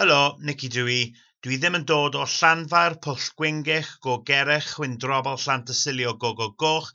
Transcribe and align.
Helo, 0.00 0.38
Nicky 0.40 0.70
dwi. 0.72 1.12
Dwi 1.44 1.58
ddim 1.60 1.74
yn 1.76 1.82
dod 1.84 2.14
o 2.16 2.22
Llanfair 2.24 2.94
Pwll 3.04 3.24
Gwyngych 3.36 3.88
go 4.00 4.14
Gerech 4.24 4.70
Chwyndrobol 4.72 5.36
Llantysilio 5.36 6.14
go 6.16 6.30
go 6.32 6.46
goch. 6.62 6.86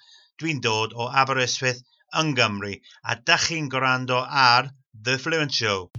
Dwi'n 0.41 0.57
dod 0.63 0.95
o 0.97 1.05
Aberystwyth 1.21 1.83
yng 2.17 2.31
Nghymru 2.33 2.71
a 3.05 3.15
da 3.21 3.37
chi'n 3.37 3.67
gwrando 3.69 4.23
ar 4.25 4.71
The 4.99 5.19
Fluent 5.19 5.53
Show. 5.53 5.91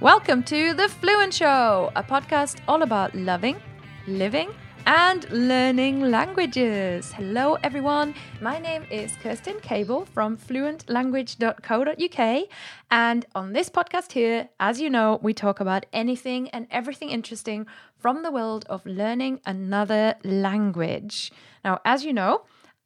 Welcome 0.00 0.42
to 0.44 0.72
The 0.72 0.88
Fluent 0.88 1.34
Show, 1.34 1.92
a 1.94 2.02
podcast 2.02 2.64
all 2.66 2.80
about 2.80 3.14
loving 3.14 3.60
living, 4.06 4.50
and 4.86 5.30
learning 5.30 6.10
languages. 6.10 7.12
Hello, 7.12 7.56
everyone. 7.62 8.14
My 8.40 8.58
name 8.58 8.84
is 8.90 9.12
Kerstin 9.22 9.62
Cable 9.62 10.06
from 10.06 10.36
fluentlanguage.co.uk. 10.36 12.48
And 12.90 13.24
on 13.34 13.52
this 13.52 13.70
podcast 13.70 14.12
here, 14.12 14.48
as 14.58 14.80
you 14.80 14.90
know, 14.90 15.20
we 15.22 15.32
talk 15.34 15.60
about 15.60 15.86
anything 15.92 16.48
and 16.50 16.66
everything 16.70 17.10
interesting 17.10 17.66
from 17.96 18.22
the 18.22 18.32
world 18.32 18.64
of 18.68 18.84
learning 18.84 19.40
another 19.46 20.16
language. 20.24 21.30
Now, 21.64 21.80
as 21.84 22.04
you 22.04 22.12
know, 22.12 22.42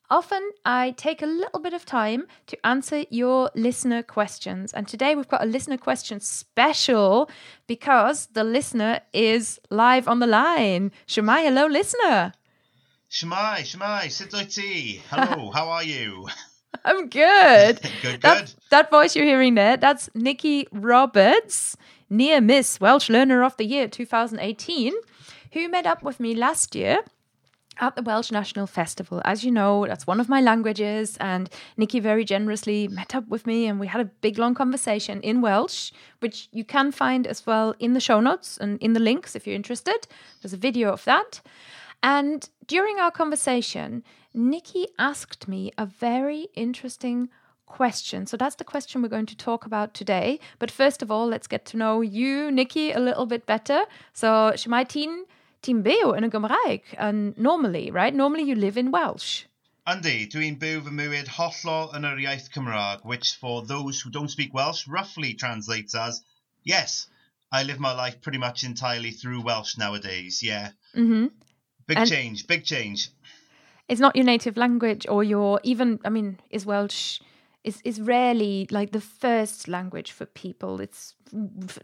Often 0.08 0.50
I 0.64 0.92
take 0.92 1.20
a 1.20 1.26
little 1.26 1.58
bit 1.58 1.72
of 1.72 1.84
time 1.84 2.26
to 2.46 2.66
answer 2.66 3.04
your 3.10 3.50
listener 3.56 4.02
questions. 4.04 4.72
And 4.72 4.86
today 4.86 5.16
we've 5.16 5.26
got 5.28 5.42
a 5.42 5.46
listener 5.46 5.76
question 5.78 6.20
special 6.20 7.28
because 7.66 8.26
the 8.26 8.44
listener 8.44 9.00
is 9.12 9.58
live 9.68 10.06
on 10.06 10.20
the 10.20 10.26
line. 10.28 10.92
Shemai, 11.08 11.42
hello, 11.42 11.66
listener. 11.66 12.32
Shemai, 13.10 13.60
Shemai, 13.62 14.10
sit 14.10 14.30
ti. 14.50 15.02
Hello, 15.10 15.50
how 15.54 15.68
are 15.68 15.82
you? 15.84 16.28
I'm 16.84 17.08
good. 17.08 17.80
good, 18.02 18.20
That, 18.22 18.46
good. 18.46 18.54
that 18.70 18.90
voice 18.90 19.16
you're 19.16 19.24
hearing 19.24 19.54
there, 19.56 19.76
that's 19.76 20.08
Nicky 20.14 20.68
Roberts, 20.70 21.76
near 22.08 22.40
Miss 22.40 22.78
Welsh 22.78 23.08
Learner 23.08 23.42
of 23.42 23.56
the 23.56 23.64
Year 23.64 23.88
2018, 23.88 24.92
who 25.52 25.68
met 25.68 25.86
up 25.86 26.04
with 26.04 26.20
me 26.20 26.34
last 26.34 26.76
year 26.76 27.00
at 27.78 27.96
the 27.96 28.02
Welsh 28.02 28.30
National 28.30 28.66
Festival. 28.66 29.22
As 29.24 29.44
you 29.44 29.50
know, 29.50 29.86
that's 29.86 30.06
one 30.06 30.20
of 30.20 30.28
my 30.28 30.40
languages, 30.40 31.16
and 31.18 31.50
Nicky 31.76 32.00
very 32.00 32.24
generously 32.24 32.88
met 32.88 33.14
up 33.14 33.28
with 33.28 33.46
me, 33.46 33.66
and 33.66 33.78
we 33.78 33.86
had 33.86 34.00
a 34.00 34.06
big 34.06 34.38
long 34.38 34.54
conversation 34.54 35.20
in 35.20 35.40
Welsh, 35.40 35.92
which 36.20 36.48
you 36.52 36.64
can 36.64 36.92
find 36.92 37.26
as 37.26 37.46
well 37.46 37.74
in 37.78 37.92
the 37.92 38.00
show 38.00 38.20
notes 38.20 38.56
and 38.56 38.80
in 38.80 38.92
the 38.92 39.00
links 39.00 39.36
if 39.36 39.46
you're 39.46 39.56
interested. 39.56 40.06
There's 40.40 40.52
a 40.52 40.58
video 40.58 40.90
of 40.90 41.04
that. 41.04 41.40
And 42.02 42.48
during 42.66 42.98
our 42.98 43.10
conversation, 43.10 44.04
Nicky 44.34 44.86
asked 44.98 45.48
me 45.48 45.72
a 45.78 45.86
very 45.86 46.48
interesting 46.54 47.28
question. 47.66 48.26
So 48.26 48.36
that's 48.36 48.56
the 48.56 48.64
question 48.64 49.02
we're 49.02 49.08
going 49.08 49.26
to 49.26 49.36
talk 49.36 49.66
about 49.66 49.92
today. 49.92 50.38
But 50.58 50.70
first 50.70 51.02
of 51.02 51.10
all, 51.10 51.26
let's 51.26 51.46
get 51.46 51.64
to 51.66 51.76
know 51.76 52.00
you, 52.00 52.50
Nicky, 52.50 52.92
a 52.92 53.00
little 53.00 53.26
bit 53.26 53.44
better. 53.46 53.82
So, 54.12 54.52
Shemai 54.54 54.84
Tîn, 54.86 55.24
ti'n 55.62 55.82
byw 55.86 56.14
yn 56.16 56.26
y 56.26 56.30
Gymraeg, 56.30 56.94
and 56.98 57.36
normally, 57.38 57.90
right? 57.90 58.14
Normally 58.14 58.44
you 58.44 58.54
live 58.54 58.76
in 58.76 58.90
Welsh. 58.90 59.44
Andy, 59.86 60.26
dwi'n 60.26 60.58
byw 60.58 60.80
fy 60.82 60.92
mywyd 60.98 61.28
hollol 61.36 61.92
yn 61.94 62.06
yr 62.08 62.22
iaith 62.24 62.48
Cymraeg, 62.54 63.04
which 63.04 63.34
for 63.40 63.62
those 63.64 64.00
who 64.00 64.10
don't 64.10 64.32
speak 64.32 64.54
Welsh 64.54 64.86
roughly 64.88 65.34
translates 65.34 65.94
as, 65.94 66.22
yes, 66.64 67.06
I 67.52 67.62
live 67.62 67.78
my 67.78 67.92
life 67.92 68.20
pretty 68.20 68.38
much 68.38 68.64
entirely 68.64 69.12
through 69.12 69.42
Welsh 69.42 69.76
nowadays, 69.78 70.42
yeah. 70.42 70.72
Mm 70.94 71.08
-hmm. 71.08 71.30
Big 71.86 71.98
And- 71.98 72.10
change, 72.10 72.46
big 72.46 72.64
change. 72.64 73.10
It's 73.88 74.00
not 74.00 74.16
your 74.16 74.26
native 74.26 74.56
language 74.56 75.06
or 75.08 75.22
your 75.22 75.60
even, 75.62 76.00
I 76.04 76.10
mean, 76.10 76.40
is 76.50 76.66
Welsh 76.66 77.20
is 77.66 77.82
is 77.84 78.00
rarely 78.00 78.66
like 78.70 78.92
the 78.92 79.00
first 79.00 79.68
language 79.68 80.12
for 80.12 80.24
people. 80.24 80.80
It's 80.80 81.14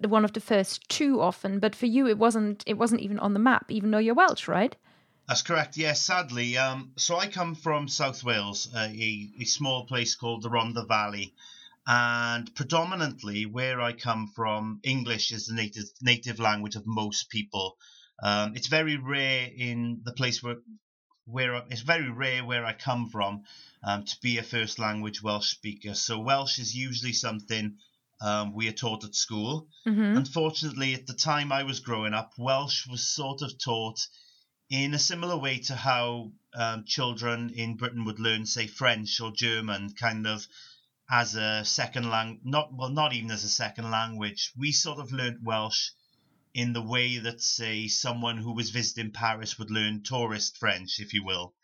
one 0.07 0.25
of 0.25 0.33
the 0.33 0.41
first 0.41 0.89
too 0.89 1.21
often, 1.21 1.59
but 1.59 1.75
for 1.75 1.87
you 1.87 2.07
it 2.07 2.17
wasn't 2.17 2.63
it 2.67 2.79
wasn't 2.79 3.03
even 3.03 3.19
on 3.19 3.35
the 3.35 3.41
map 3.41 3.71
even 3.71 3.91
though 3.91 3.99
you're 3.99 4.15
Welsh, 4.15 4.49
right? 4.49 4.77
That's 5.29 5.43
correct. 5.43 5.77
Yes, 5.77 6.01
sadly. 6.01 6.57
Um, 6.57 6.93
so 6.97 7.17
I 7.17 7.27
come 7.27 7.55
from 7.55 7.89
South 7.89 8.25
Wales, 8.25 8.69
uh, 8.75 8.89
a, 8.91 9.31
a 9.41 9.45
small 9.45 9.87
place 9.87 10.15
called 10.15 10.43
the 10.43 10.51
Rhondda 10.51 10.87
Valley, 10.89 11.35
and 11.87 12.53
predominantly 12.55 13.47
where 13.47 13.81
I 13.81 13.93
come 13.93 14.29
from, 14.35 14.81
English 14.83 15.33
is 15.33 15.47
the 15.47 15.55
native 15.55 15.89
native 16.01 16.39
language 16.39 16.77
of 16.77 16.85
most 16.87 17.29
people. 17.31 17.77
Um, 18.23 18.55
it's 18.55 18.69
very 18.69 18.97
rare 18.97 19.49
in 19.57 20.01
the 20.05 20.13
place 20.13 20.43
where 20.43 20.57
where 21.25 21.57
I- 21.57 21.67
it's 21.71 21.83
very 21.83 22.11
rare 22.11 22.45
where 22.45 22.65
I 22.65 22.73
come 22.73 23.09
from 23.09 23.45
um, 23.85 24.05
to 24.05 24.17
be 24.23 24.39
a 24.39 24.43
first 24.43 24.79
language 24.79 25.23
Welsh 25.23 25.49
speaker. 25.51 25.95
So 25.95 26.19
Welsh 26.19 26.59
is 26.59 26.75
usually 26.75 27.13
something 27.13 27.77
um, 28.21 28.53
we 28.55 28.69
are 28.69 28.73
taught 28.73 29.05
at 29.05 29.15
school. 29.17 29.67
hmm 29.85 30.17
Unfortunately, 30.17 30.95
at 30.95 31.07
the 31.07 31.15
time 31.15 31.51
I 31.53 31.65
was 31.65 31.81
growing 31.81 32.15
up, 32.15 32.33
Welsh 32.39 32.87
was 32.87 33.09
sort 33.09 33.43
of 33.43 33.59
taught 33.59 34.07
in 34.71 34.95
a 34.95 34.99
similar 34.99 35.37
way 35.37 35.59
to 35.59 35.75
how 35.75 36.31
um, 36.55 36.85
children 36.87 37.51
in 37.51 37.77
Britain 37.77 38.05
would 38.05 38.21
learn, 38.21 38.47
say, 38.47 38.67
French 38.69 39.21
or 39.21 39.33
German, 39.33 39.93
kind 39.95 40.27
of 40.27 40.47
as 41.11 41.35
a 41.35 41.65
second 41.65 42.09
language. 42.11 42.41
Not 42.45 42.73
well, 42.73 42.91
not 42.91 43.13
even 43.13 43.31
as 43.33 43.43
a 43.45 43.49
second 43.49 43.91
language. 43.91 44.53
We 44.57 44.71
sort 44.73 44.99
of 45.01 45.11
learnt 45.13 45.43
Welsh 45.43 45.91
in 46.55 46.73
the 46.73 46.83
way 46.83 47.19
that, 47.19 47.41
say, 47.41 47.89
someone 47.89 48.37
who 48.39 48.53
was 48.55 48.71
visiting 48.71 49.11
Paris 49.13 49.59
would 49.59 49.71
learn 49.71 50.03
tourist 50.03 50.59
French, 50.59 51.01
if 51.01 51.13
you 51.15 51.25
will 51.25 51.55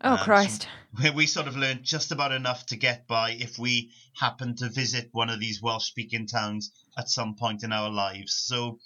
Oh 0.00 0.12
Um, 0.12 0.18
Christ. 0.18 0.68
where 0.92 1.12
we 1.18 1.26
sort 1.26 1.48
of 1.48 1.56
learned 1.56 1.82
just 1.82 2.12
about 2.12 2.30
enough 2.32 2.66
to 2.66 2.76
get 2.76 3.06
by 3.08 3.32
if 3.32 3.58
we 3.58 3.92
happened 4.14 4.58
to 4.58 4.68
visit 4.68 5.08
one 5.12 5.28
of 5.30 5.40
these 5.40 5.60
Welsh 5.60 5.86
speaking 5.86 6.26
towns 6.26 6.70
at 6.96 7.08
some 7.08 7.34
point 7.34 7.64
in 7.64 7.72
our 7.72 7.90
lives. 7.90 8.34
So, 8.34 8.78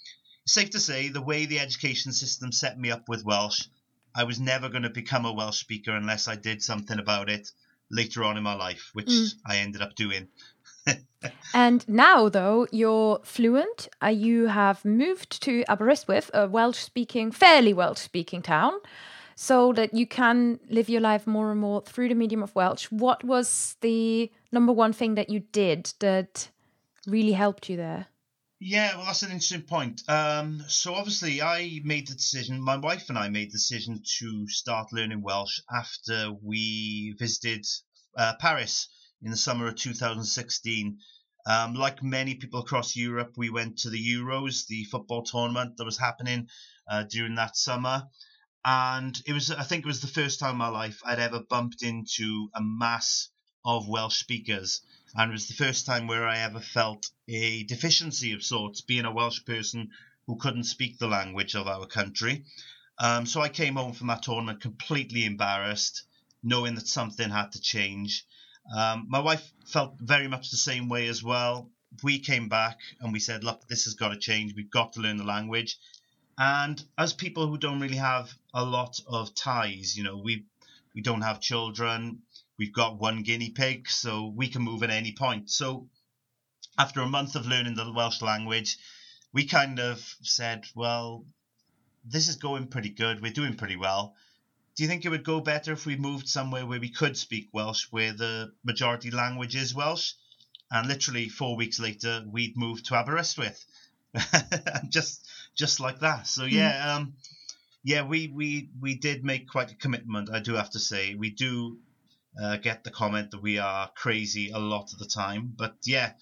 safe 0.47 0.71
to 0.71 0.79
say, 0.79 1.09
the 1.09 1.21
way 1.21 1.45
the 1.45 1.59
education 1.59 2.13
system 2.13 2.51
set 2.51 2.79
me 2.79 2.89
up 2.89 3.07
with 3.07 3.23
Welsh, 3.23 3.67
I 4.15 4.23
was 4.23 4.39
never 4.39 4.69
going 4.69 4.83
to 4.83 4.89
become 4.89 5.25
a 5.25 5.33
Welsh 5.33 5.59
speaker 5.59 5.95
unless 5.95 6.27
I 6.27 6.35
did 6.35 6.63
something 6.63 6.99
about 6.99 7.29
it 7.29 7.51
later 7.91 8.23
on 8.23 8.37
in 8.37 8.43
my 8.43 8.53
life, 8.55 8.89
which 8.93 9.07
Mm. 9.07 9.33
I 9.45 9.57
ended 9.57 9.81
up 9.81 9.95
doing. 9.95 10.29
And 11.53 11.87
now, 11.87 12.29
though, 12.29 12.67
you're 12.71 13.19
fluent. 13.23 13.87
Uh, 14.03 14.07
you 14.07 14.47
have 14.47 14.83
moved 14.83 15.41
to 15.43 15.63
Aberystwyth, 15.69 16.31
a 16.33 16.47
Welsh 16.47 16.79
speaking, 16.79 17.31
fairly 17.31 17.73
Welsh 17.73 17.99
speaking 17.99 18.41
town, 18.41 18.73
so 19.35 19.71
that 19.73 19.93
you 19.93 20.07
can 20.07 20.59
live 20.69 20.89
your 20.89 21.01
life 21.01 21.27
more 21.27 21.51
and 21.51 21.61
more 21.61 21.81
through 21.81 22.09
the 22.09 22.15
medium 22.15 22.41
of 22.41 22.55
Welsh. 22.55 22.87
What 22.91 23.23
was 23.23 23.75
the 23.81 24.31
number 24.51 24.73
one 24.73 24.93
thing 24.93 25.15
that 25.15 25.29
you 25.29 25.41
did 25.51 25.93
that 25.99 26.49
really 27.05 27.33
helped 27.33 27.69
you 27.69 27.77
there? 27.77 28.07
Yeah, 28.59 28.95
well, 28.95 29.05
that's 29.05 29.23
an 29.23 29.31
interesting 29.31 29.61
point. 29.61 30.03
Um, 30.07 30.63
so 30.67 30.93
obviously, 30.95 31.41
I 31.41 31.81
made 31.83 32.07
the 32.07 32.15
decision. 32.15 32.61
My 32.61 32.77
wife 32.77 33.09
and 33.09 33.17
I 33.17 33.29
made 33.29 33.49
the 33.49 33.57
decision 33.57 34.01
to 34.19 34.47
start 34.47 34.93
learning 34.93 35.21
Welsh 35.21 35.59
after 35.71 36.31
we 36.41 37.13
visited 37.19 37.65
uh, 38.17 38.33
Paris 38.39 38.87
in 39.23 39.31
the 39.31 39.37
summer 39.37 39.67
of 39.67 39.75
2016. 39.75 40.99
Um, 41.45 41.73
like 41.73 42.01
many 42.01 42.35
people 42.35 42.61
across 42.61 42.95
Europe, 42.95 43.33
we 43.35 43.49
went 43.49 43.79
to 43.79 43.89
the 43.89 44.13
Euros, 44.13 44.67
the 44.67 44.85
football 44.85 45.23
tournament 45.23 45.77
that 45.77 45.85
was 45.85 45.97
happening 45.97 46.47
uh, 46.87 47.03
during 47.03 47.35
that 47.35 47.57
summer, 47.57 48.07
and 48.63 49.21
it 49.25 49.33
was. 49.33 49.51
I 49.51 49.63
think 49.63 49.83
it 49.83 49.87
was 49.87 50.01
the 50.01 50.07
first 50.07 50.39
time 50.39 50.51
in 50.51 50.57
my 50.57 50.69
life 50.69 51.01
I'd 51.03 51.19
ever 51.19 51.41
bumped 51.41 51.83
into 51.83 52.49
a 52.53 52.61
mass 52.61 53.29
of 53.65 53.87
Welsh 53.87 54.19
speakers 54.19 54.81
and 55.15 55.29
it 55.29 55.33
was 55.33 55.47
the 55.47 55.53
first 55.53 55.85
time 55.85 56.07
where 56.07 56.27
I 56.27 56.39
ever 56.39 56.59
felt 56.59 57.09
a 57.27 57.63
deficiency 57.63 58.33
of 58.33 58.43
sorts, 58.43 58.81
being 58.81 59.05
a 59.05 59.11
Welsh 59.11 59.45
person 59.45 59.91
who 60.25 60.37
couldn't 60.37 60.63
speak 60.63 60.97
the 60.97 61.07
language 61.07 61.55
of 61.55 61.67
our 61.67 61.85
country. 61.85 62.45
Um, 62.97 63.25
so 63.25 63.41
I 63.41 63.49
came 63.49 63.75
home 63.75 63.93
from 63.93 64.07
that 64.07 64.23
tournament 64.23 64.61
completely 64.61 65.25
embarrassed, 65.25 66.03
knowing 66.41 66.75
that 66.75 66.87
something 66.87 67.29
had 67.29 67.51
to 67.51 67.61
change. 67.61 68.25
Um, 68.75 69.07
my 69.09 69.19
wife 69.19 69.51
felt 69.65 69.95
very 69.99 70.27
much 70.27 70.49
the 70.49 70.57
same 70.57 70.89
way 70.89 71.07
as 71.07 71.23
well. 71.23 71.69
We 72.01 72.19
came 72.19 72.49
back 72.49 72.79
and 73.01 73.13
we 73.13 73.19
said, 73.19 73.43
look, 73.43 73.67
this 73.67 73.85
has 73.85 73.93
got 73.93 74.09
to 74.09 74.17
change. 74.17 74.53
We've 74.55 74.71
got 74.71 74.93
to 74.93 75.01
learn 75.01 75.17
the 75.17 75.23
language. 75.23 75.77
And 76.37 76.83
as 76.97 77.13
people 77.13 77.47
who 77.47 77.57
don't 77.57 77.79
really 77.79 77.97
have 77.97 78.33
a 78.53 78.65
lot 78.65 78.99
of 79.07 79.35
ties, 79.35 79.95
you 79.95 80.03
know, 80.03 80.17
we 80.17 80.45
we 80.95 81.01
don't 81.01 81.21
have 81.21 81.39
children, 81.39 82.21
we've 82.57 82.73
got 82.73 82.99
one 82.99 83.23
guinea 83.23 83.49
pig, 83.49 83.89
so 83.89 84.27
we 84.35 84.47
can 84.47 84.61
move 84.61 84.83
at 84.83 84.89
any 84.89 85.13
point. 85.13 85.49
So 85.49 85.89
after 86.77 87.01
a 87.01 87.07
month 87.07 87.35
of 87.35 87.47
learning 87.47 87.75
the 87.75 87.91
Welsh 87.91 88.21
language, 88.21 88.77
we 89.31 89.45
kind 89.45 89.79
of 89.79 89.99
said, 90.21 90.65
well, 90.75 91.25
this 92.05 92.27
is 92.27 92.35
going 92.35 92.67
pretty 92.67 92.89
good. 92.89 93.21
We're 93.21 93.31
doing 93.31 93.55
pretty 93.55 93.75
well. 93.75 94.15
Do 94.75 94.83
you 94.83 94.89
think 94.89 95.05
it 95.05 95.09
would 95.09 95.23
go 95.23 95.39
better 95.39 95.71
if 95.71 95.85
we 95.85 95.95
moved 95.95 96.27
somewhere 96.27 96.65
where 96.65 96.79
we 96.79 96.89
could 96.89 97.17
speak 97.17 97.49
Welsh, 97.53 97.87
where 97.91 98.13
the 98.13 98.51
majority 98.63 99.11
language 99.11 99.55
is 99.55 99.75
Welsh? 99.75 100.13
And 100.71 100.87
literally 100.87 101.29
four 101.29 101.55
weeks 101.55 101.79
later, 101.79 102.25
we'd 102.27 102.57
moved 102.57 102.85
to 102.85 102.95
Aberystwyth, 102.95 103.63
just 104.89 105.27
just 105.55 105.79
like 105.79 105.99
that. 105.99 106.25
So 106.25 106.45
yeah, 106.45 106.95
um, 106.95 107.13
yeah, 107.83 108.03
we, 108.03 108.27
we, 108.27 108.69
we 108.79 108.95
did 108.95 109.23
make 109.23 109.49
quite 109.49 109.71
a 109.71 109.75
commitment, 109.75 110.29
I 110.31 110.39
do 110.39 110.53
have 110.53 110.71
to 110.71 110.79
say. 110.79 111.15
We 111.15 111.29
do 111.29 111.77
uh, 112.41 112.57
get 112.57 112.83
the 112.83 112.91
comment 112.91 113.31
that 113.31 113.41
we 113.41 113.59
are 113.59 113.89
crazy 113.93 114.51
a 114.51 114.57
lot 114.57 114.93
of 114.93 114.99
the 114.99 115.05
time. 115.05 115.53
But 115.57 115.75
yeah. 115.83 116.13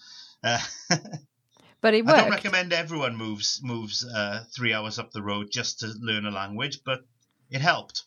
Uh, 0.42 0.58
but 1.80 1.94
it 1.94 2.04
worked. 2.04 2.18
I 2.18 2.22
don't 2.22 2.30
recommend 2.30 2.72
everyone 2.72 3.16
moves 3.16 3.60
moves 3.62 4.04
uh, 4.04 4.44
three 4.54 4.74
hours 4.74 4.98
up 4.98 5.12
the 5.12 5.22
road 5.22 5.50
just 5.52 5.80
to 5.80 5.92
learn 6.00 6.26
a 6.26 6.30
language, 6.30 6.80
but 6.84 7.06
it 7.48 7.60
helped. 7.60 8.04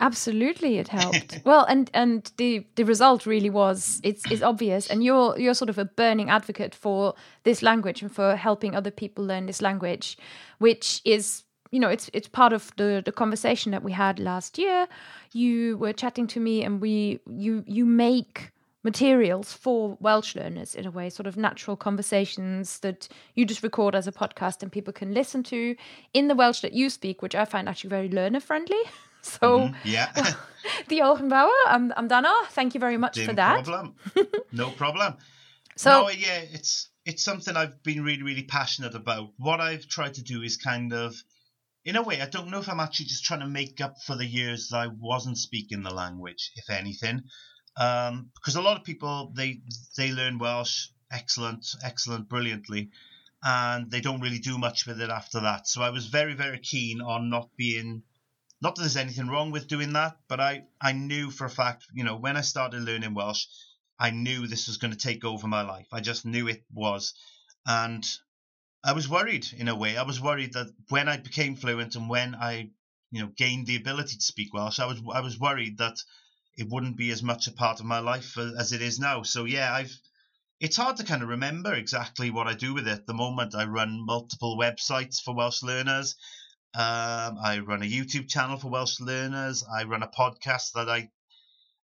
Absolutely, 0.00 0.78
it 0.78 0.88
helped. 0.88 1.40
well, 1.44 1.64
and 1.66 1.90
and 1.94 2.32
the 2.36 2.66
the 2.74 2.84
result 2.84 3.26
really 3.26 3.50
was 3.50 4.00
it's 4.02 4.28
it's 4.30 4.42
obvious, 4.42 4.88
and 4.88 5.04
you're 5.04 5.38
you're 5.38 5.54
sort 5.54 5.70
of 5.70 5.78
a 5.78 5.84
burning 5.84 6.30
advocate 6.30 6.74
for 6.74 7.14
this 7.44 7.62
language 7.62 8.02
and 8.02 8.12
for 8.12 8.34
helping 8.34 8.74
other 8.74 8.90
people 8.90 9.24
learn 9.24 9.46
this 9.46 9.62
language, 9.62 10.18
which 10.58 11.00
is 11.04 11.44
you 11.70 11.78
know 11.78 11.88
it's 11.88 12.10
it's 12.12 12.28
part 12.28 12.52
of 12.52 12.72
the 12.76 13.02
the 13.04 13.12
conversation 13.12 13.70
that 13.72 13.84
we 13.84 13.92
had 13.92 14.18
last 14.18 14.58
year. 14.58 14.88
You 15.32 15.78
were 15.78 15.92
chatting 15.92 16.26
to 16.28 16.40
me, 16.40 16.64
and 16.64 16.80
we 16.80 17.20
you 17.30 17.62
you 17.66 17.86
make 17.86 18.50
materials 18.82 19.52
for 19.52 19.96
Welsh 20.00 20.36
learners 20.36 20.74
in 20.74 20.86
a 20.86 20.90
way, 20.90 21.08
sort 21.08 21.26
of 21.26 21.36
natural 21.36 21.76
conversations 21.76 22.80
that 22.80 23.08
you 23.34 23.46
just 23.46 23.62
record 23.62 23.94
as 23.94 24.06
a 24.06 24.12
podcast 24.12 24.62
and 24.62 24.70
people 24.70 24.92
can 24.92 25.14
listen 25.14 25.42
to 25.44 25.74
in 26.12 26.28
the 26.28 26.34
Welsh 26.34 26.60
that 26.60 26.74
you 26.74 26.90
speak, 26.90 27.22
which 27.22 27.34
I 27.34 27.44
find 27.46 27.68
actually 27.68 27.90
very 27.90 28.08
learner 28.08 28.40
friendly. 28.40 28.82
So 29.24 29.60
mm-hmm. 29.60 29.74
yeah, 29.84 30.12
the 30.88 31.00
Olchenbauer, 31.00 31.50
I'm 31.66 31.92
I'm 31.96 32.08
done. 32.08 32.26
Thank 32.50 32.74
you 32.74 32.80
very 32.80 32.98
much 32.98 33.18
no 33.18 33.24
for 33.24 33.32
that. 33.34 33.64
Problem. 33.64 33.94
no 34.52 34.70
problem. 34.70 35.16
So 35.76 35.90
no, 35.90 36.08
yeah, 36.10 36.40
it's 36.52 36.88
it's 37.04 37.24
something 37.24 37.56
I've 37.56 37.82
been 37.82 38.04
really 38.04 38.22
really 38.22 38.44
passionate 38.44 38.94
about. 38.94 39.30
What 39.38 39.60
I've 39.60 39.88
tried 39.88 40.14
to 40.14 40.22
do 40.22 40.42
is 40.42 40.56
kind 40.56 40.92
of, 40.92 41.16
in 41.84 41.96
a 41.96 42.02
way, 42.02 42.20
I 42.20 42.26
don't 42.26 42.50
know 42.50 42.60
if 42.60 42.68
I'm 42.68 42.80
actually 42.80 43.06
just 43.06 43.24
trying 43.24 43.40
to 43.40 43.46
make 43.46 43.80
up 43.80 43.96
for 44.06 44.14
the 44.14 44.26
years 44.26 44.68
that 44.68 44.76
I 44.76 44.88
wasn't 44.88 45.38
speaking 45.38 45.82
the 45.82 45.94
language, 45.94 46.52
if 46.56 46.68
anything, 46.70 47.22
um, 47.78 48.30
because 48.34 48.56
a 48.56 48.62
lot 48.62 48.76
of 48.76 48.84
people 48.84 49.32
they 49.34 49.62
they 49.96 50.12
learn 50.12 50.38
Welsh 50.38 50.88
excellent, 51.10 51.66
excellent, 51.82 52.28
brilliantly, 52.28 52.90
and 53.42 53.90
they 53.90 54.00
don't 54.02 54.20
really 54.20 54.38
do 54.38 54.58
much 54.58 54.86
with 54.86 55.00
it 55.00 55.10
after 55.10 55.40
that. 55.40 55.66
So 55.66 55.82
I 55.82 55.90
was 55.90 56.06
very 56.06 56.34
very 56.34 56.58
keen 56.58 57.00
on 57.00 57.30
not 57.30 57.48
being 57.56 58.02
not 58.64 58.76
that 58.76 58.80
there's 58.80 58.96
anything 58.96 59.28
wrong 59.28 59.50
with 59.50 59.68
doing 59.68 59.92
that, 59.92 60.16
but 60.26 60.40
I, 60.40 60.64
I 60.80 60.92
knew 60.92 61.30
for 61.30 61.44
a 61.44 61.50
fact, 61.50 61.84
you 61.92 62.02
know, 62.02 62.16
when 62.16 62.38
I 62.38 62.40
started 62.40 62.80
learning 62.80 63.12
Welsh, 63.12 63.44
I 63.98 64.08
knew 64.08 64.46
this 64.46 64.68
was 64.68 64.78
going 64.78 64.90
to 64.90 64.98
take 64.98 65.22
over 65.22 65.46
my 65.46 65.60
life. 65.60 65.86
I 65.92 66.00
just 66.00 66.24
knew 66.24 66.48
it 66.48 66.64
was. 66.72 67.12
And 67.66 68.02
I 68.82 68.92
was 68.92 69.06
worried 69.06 69.46
in 69.54 69.68
a 69.68 69.76
way. 69.76 69.98
I 69.98 70.02
was 70.04 70.18
worried 70.18 70.54
that 70.54 70.72
when 70.88 71.10
I 71.10 71.18
became 71.18 71.56
fluent 71.56 71.94
and 71.94 72.08
when 72.08 72.34
I, 72.34 72.70
you 73.10 73.20
know, 73.20 73.30
gained 73.36 73.66
the 73.66 73.76
ability 73.76 74.16
to 74.16 74.22
speak 74.22 74.54
Welsh, 74.54 74.80
I 74.80 74.86
was 74.86 75.02
I 75.12 75.20
was 75.20 75.38
worried 75.38 75.76
that 75.78 75.98
it 76.56 76.70
wouldn't 76.70 76.96
be 76.96 77.10
as 77.10 77.22
much 77.22 77.46
a 77.46 77.52
part 77.52 77.80
of 77.80 77.86
my 77.86 77.98
life 77.98 78.38
as 78.38 78.72
it 78.72 78.80
is 78.80 78.98
now. 78.98 79.24
So 79.24 79.44
yeah, 79.44 79.74
I've 79.74 79.94
it's 80.58 80.78
hard 80.78 80.96
to 80.96 81.04
kind 81.04 81.22
of 81.22 81.28
remember 81.28 81.74
exactly 81.74 82.30
what 82.30 82.46
I 82.46 82.54
do 82.54 82.72
with 82.72 82.88
it. 82.88 83.00
At 83.00 83.06
the 83.06 83.12
moment, 83.12 83.54
I 83.54 83.64
run 83.64 84.06
multiple 84.06 84.56
websites 84.56 85.20
for 85.20 85.34
Welsh 85.34 85.62
learners. 85.62 86.16
Um, 86.76 87.38
I 87.40 87.60
run 87.64 87.82
a 87.82 87.86
YouTube 87.86 88.28
channel 88.28 88.56
for 88.56 88.68
Welsh 88.68 88.98
learners. 88.98 89.62
I 89.62 89.84
run 89.84 90.02
a 90.02 90.08
podcast 90.08 90.72
that 90.72 90.88
I, 90.88 91.08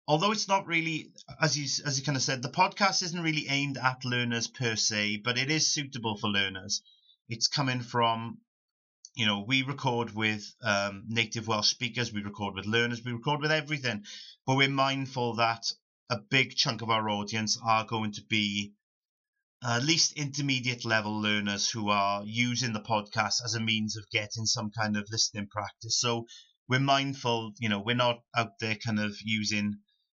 although 0.09 0.33
it's 0.33 0.49
not 0.49 0.67
really, 0.67 1.13
as 1.41 1.57
you 1.57 1.65
as 1.87 1.99
you 1.99 2.05
kind 2.05 2.17
of 2.17 2.23
said, 2.23 2.43
the 2.43 2.49
podcast 2.49 3.03
isn't 3.05 3.23
really 3.23 3.47
aimed 3.49 3.79
at 3.79 4.05
learners 4.05 4.49
per 4.49 4.75
se, 4.75 5.19
but 5.19 5.39
it 5.39 5.53
is 5.53 5.71
suitable 5.71 6.17
for 6.17 6.29
learners. 6.29 6.83
It's 7.29 7.47
coming 7.47 7.81
from, 7.81 8.39
you 9.15 9.27
know, 9.27 9.45
we 9.47 9.63
record 9.63 10.17
with 10.17 10.53
um, 10.65 11.05
native 11.07 11.47
Welsh 11.47 11.69
speakers, 11.69 12.13
we 12.13 12.23
record 12.23 12.57
with 12.57 12.67
learners, 12.67 13.05
we 13.05 13.13
record 13.13 13.41
with 13.41 13.53
everything, 13.53 14.05
but 14.47 14.57
we're 14.57 14.69
mindful 14.69 15.37
that 15.37 15.65
a 16.11 16.19
big 16.19 16.57
chunk 16.57 16.83
of 16.83 16.91
our 16.91 17.09
audience 17.09 17.57
are 17.65 17.85
going 17.85 18.11
to 18.13 18.23
be 18.23 18.73
at 19.65 19.85
least 19.85 20.15
intermediate 20.15 20.85
level 20.85 21.21
learners 21.21 21.71
who 21.71 21.89
are 21.89 22.23
using 22.25 22.73
the 22.73 22.81
podcast 22.81 23.45
as 23.45 23.55
a 23.55 23.61
means 23.61 23.97
of 23.97 24.11
getting 24.11 24.45
some 24.45 24.71
kind 24.71 24.97
of 24.97 25.09
listening 25.11 25.47
practice. 25.47 26.01
So 26.01 26.27
we're 26.69 26.81
mindful, 26.81 27.53
you 27.59 27.69
know, 27.69 27.81
we're 27.81 27.95
not 27.95 28.23
out 28.37 28.59
there 28.59 28.75
kind 28.75 28.99
of 28.99 29.17
using 29.23 29.77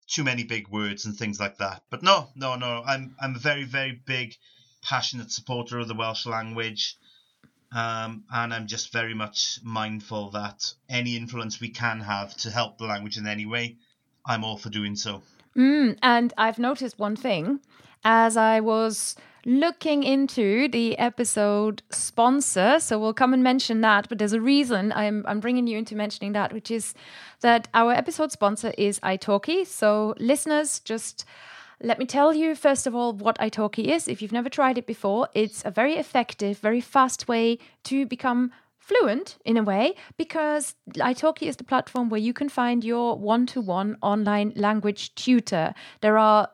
too 0.07 0.23
many 0.23 0.43
big 0.43 0.67
words 0.69 1.05
and 1.05 1.15
things 1.15 1.39
like 1.39 1.57
that. 1.57 1.83
But 1.89 2.03
no, 2.03 2.29
no, 2.35 2.55
no, 2.55 2.83
I'm 2.85 3.15
I'm 3.19 3.35
a 3.35 3.39
very 3.39 3.63
very 3.63 4.01
big 4.05 4.35
passionate 4.81 5.31
supporter 5.31 5.79
of 5.79 5.87
the 5.87 5.95
Welsh 5.95 6.25
language. 6.25 6.97
Um, 7.75 8.25
and 8.31 8.53
I'm 8.53 8.67
just 8.67 8.93
very 8.93 9.15
much 9.15 9.59
mindful 9.63 10.29
that 10.31 10.61
any 10.87 11.17
influence 11.17 11.59
we 11.59 11.69
can 11.69 12.01
have 12.01 12.35
to 12.37 12.51
help 12.51 12.77
the 12.77 12.85
language 12.85 13.17
in 13.17 13.25
any 13.25 13.47
way, 13.47 13.77
I'm 14.25 14.43
all 14.43 14.57
for 14.57 14.69
doing 14.69 14.95
so. 14.95 15.23
Mm, 15.57 15.97
and 16.03 16.33
I've 16.37 16.59
noticed 16.59 16.99
one 16.99 17.15
thing 17.15 17.61
as 18.03 18.37
I 18.37 18.59
was 18.59 19.15
looking 19.45 20.03
into 20.03 20.67
the 20.69 20.97
episode 20.97 21.81
sponsor. 21.91 22.79
So 22.79 22.97
we'll 22.99 23.13
come 23.13 23.33
and 23.33 23.43
mention 23.43 23.81
that, 23.81 24.07
but 24.09 24.17
there's 24.17 24.33
a 24.33 24.41
reason 24.41 24.91
I'm, 24.93 25.25
I'm 25.27 25.39
bringing 25.39 25.67
you 25.67 25.77
into 25.77 25.95
mentioning 25.95 26.33
that, 26.33 26.53
which 26.53 26.71
is 26.71 26.93
that 27.41 27.67
our 27.73 27.91
episode 27.91 28.31
sponsor 28.31 28.73
is 28.77 28.99
italki. 29.01 29.65
So 29.65 30.15
listeners, 30.17 30.79
just 30.79 31.25
let 31.81 31.99
me 31.99 32.05
tell 32.05 32.33
you 32.33 32.55
first 32.55 32.87
of 32.87 32.95
all 32.95 33.13
what 33.13 33.37
italki 33.39 33.87
is. 33.87 34.07
If 34.07 34.21
you've 34.21 34.31
never 34.31 34.49
tried 34.49 34.77
it 34.77 34.87
before, 34.87 35.27
it's 35.33 35.63
a 35.65 35.71
very 35.71 35.95
effective, 35.95 36.57
very 36.59 36.81
fast 36.81 37.27
way 37.27 37.59
to 37.83 38.05
become 38.05 38.51
fluent 38.77 39.37
in 39.45 39.55
a 39.55 39.63
way 39.63 39.95
because 40.17 40.75
italki 40.95 41.47
is 41.47 41.55
the 41.55 41.63
platform 41.63 42.09
where 42.09 42.19
you 42.19 42.33
can 42.33 42.49
find 42.49 42.83
your 42.83 43.17
one-to-one 43.17 43.95
online 44.01 44.51
language 44.57 45.15
tutor 45.15 45.73
there 46.01 46.17
are 46.17 46.49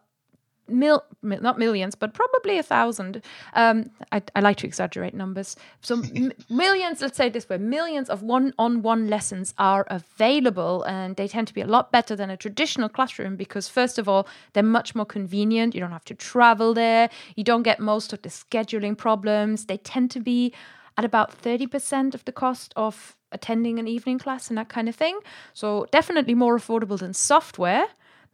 mil, 0.72 1.04
not 1.22 1.58
millions, 1.58 1.96
but 1.96 2.14
probably 2.14 2.58
a 2.58 2.64
thousand. 2.64 3.22
Um, 3.54 3.92
I, 4.12 4.22
I, 4.36 4.40
like 4.40 4.58
to 4.58 4.68
exaggerate 4.68 5.14
numbers. 5.14 5.56
So 5.82 6.02
m- 6.16 6.32
millions, 6.50 7.02
let's 7.02 7.18
say 7.18 7.30
this 7.30 7.48
way, 7.50 7.58
millions 7.58 8.10
of 8.10 8.24
one-on-one 8.24 9.08
lessons 9.08 9.54
are 9.58 9.86
available, 9.90 10.84
and 10.84 11.16
they 11.16 11.28
tend 11.28 11.48
to 11.48 11.54
be 11.54 11.62
a 11.62 11.68
lot 11.68 11.92
better 11.92 12.16
than 12.16 12.30
a 12.30 12.38
traditional 12.38 12.90
classroom 12.90 13.36
because, 13.36 13.68
first 13.68 13.98
of 13.98 14.08
all, 14.08 14.28
they're 14.54 14.64
much 14.64 14.96
more 14.96 15.06
convenient. 15.06 15.74
You 15.74 15.82
don't 15.82 15.92
have 15.92 16.06
to 16.06 16.16
travel 16.16 16.74
there. 16.74 17.10
You 17.36 17.44
don't 17.44 17.64
get 17.64 17.80
most 17.80 18.14
of 18.14 18.22
the 18.22 18.30
scheduling 18.30 18.98
problems. 18.98 19.66
They 19.66 19.78
tend 19.78 20.12
to 20.12 20.20
be 20.20 20.54
at 20.98 21.06
about 21.06 21.32
thirty 21.32 21.68
percent 21.68 22.16
of 22.16 22.26
the 22.26 22.32
cost 22.32 22.74
of 22.76 23.16
attending 23.32 23.80
an 23.80 23.88
evening 23.88 24.20
class 24.20 24.50
and 24.50 24.58
that 24.58 24.70
kind 24.70 24.90
of 24.90 24.96
thing. 24.96 25.20
So 25.54 25.86
definitely 25.92 26.36
more 26.36 26.58
affordable 26.58 27.00
than 27.00 27.14
software 27.14 27.86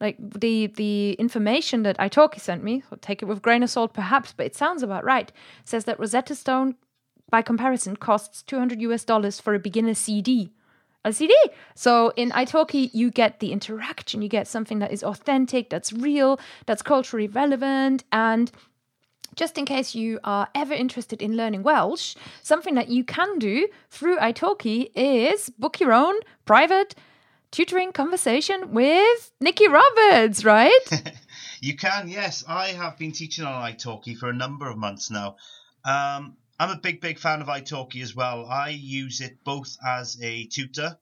like 0.01 0.17
the 0.19 0.67
the 0.67 1.13
information 1.13 1.83
that 1.83 1.97
Italki 1.97 2.39
sent 2.39 2.63
me, 2.63 2.83
I'll 2.91 2.97
take 2.97 3.21
it 3.21 3.25
with 3.25 3.41
grain 3.41 3.63
of 3.63 3.69
salt 3.69 3.93
perhaps, 3.93 4.33
but 4.33 4.45
it 4.45 4.55
sounds 4.55 4.83
about 4.83 5.03
right. 5.03 5.31
Says 5.63 5.85
that 5.85 5.99
Rosetta 5.99 6.35
Stone, 6.35 6.75
by 7.29 7.41
comparison, 7.41 7.95
costs 7.95 8.43
200 8.43 8.81
US 8.81 9.03
dollars 9.03 9.39
for 9.39 9.53
a 9.53 9.59
beginner 9.59 9.93
CD. 9.93 10.51
A 11.05 11.13
CD. 11.13 11.35
So 11.75 12.11
in 12.15 12.31
Italki, 12.31 12.89
you 12.91 13.11
get 13.11 13.39
the 13.39 13.51
interaction, 13.51 14.23
you 14.23 14.27
get 14.27 14.47
something 14.47 14.79
that 14.79 14.91
is 14.91 15.03
authentic, 15.03 15.69
that's 15.69 15.93
real, 15.93 16.39
that's 16.65 16.81
culturally 16.81 17.27
relevant, 17.27 18.03
and 18.11 18.51
just 19.35 19.57
in 19.57 19.65
case 19.65 19.93
you 19.93 20.19
are 20.23 20.47
ever 20.55 20.73
interested 20.73 21.21
in 21.21 21.35
learning 21.35 21.63
Welsh, 21.63 22.15
something 22.41 22.73
that 22.75 22.89
you 22.89 23.03
can 23.03 23.37
do 23.37 23.67
through 23.89 24.17
Italki 24.17 24.89
is 24.95 25.49
book 25.51 25.79
your 25.79 25.93
own 25.93 26.15
private 26.45 26.95
tutoring 27.51 27.91
conversation 27.91 28.73
with 28.73 29.31
Nicky 29.39 29.67
Roberts, 29.67 30.43
right? 30.43 30.79
you 31.61 31.75
can, 31.75 32.07
yes. 32.09 32.43
I 32.47 32.67
have 32.69 32.97
been 32.97 33.11
teaching 33.11 33.45
on 33.45 33.71
italki 33.71 34.17
for 34.17 34.29
a 34.29 34.33
number 34.33 34.69
of 34.69 34.77
months 34.77 35.09
now. 35.09 35.37
Um, 35.83 36.37
I'm 36.59 36.69
a 36.69 36.79
big, 36.81 37.01
big 37.01 37.19
fan 37.19 37.41
of 37.41 37.47
italki 37.47 38.01
as 38.01 38.15
well. 38.15 38.45
I 38.45 38.69
use 38.69 39.21
it 39.21 39.43
both 39.43 39.77
as 39.85 40.17
a 40.21 40.45
tutor. 40.45 40.97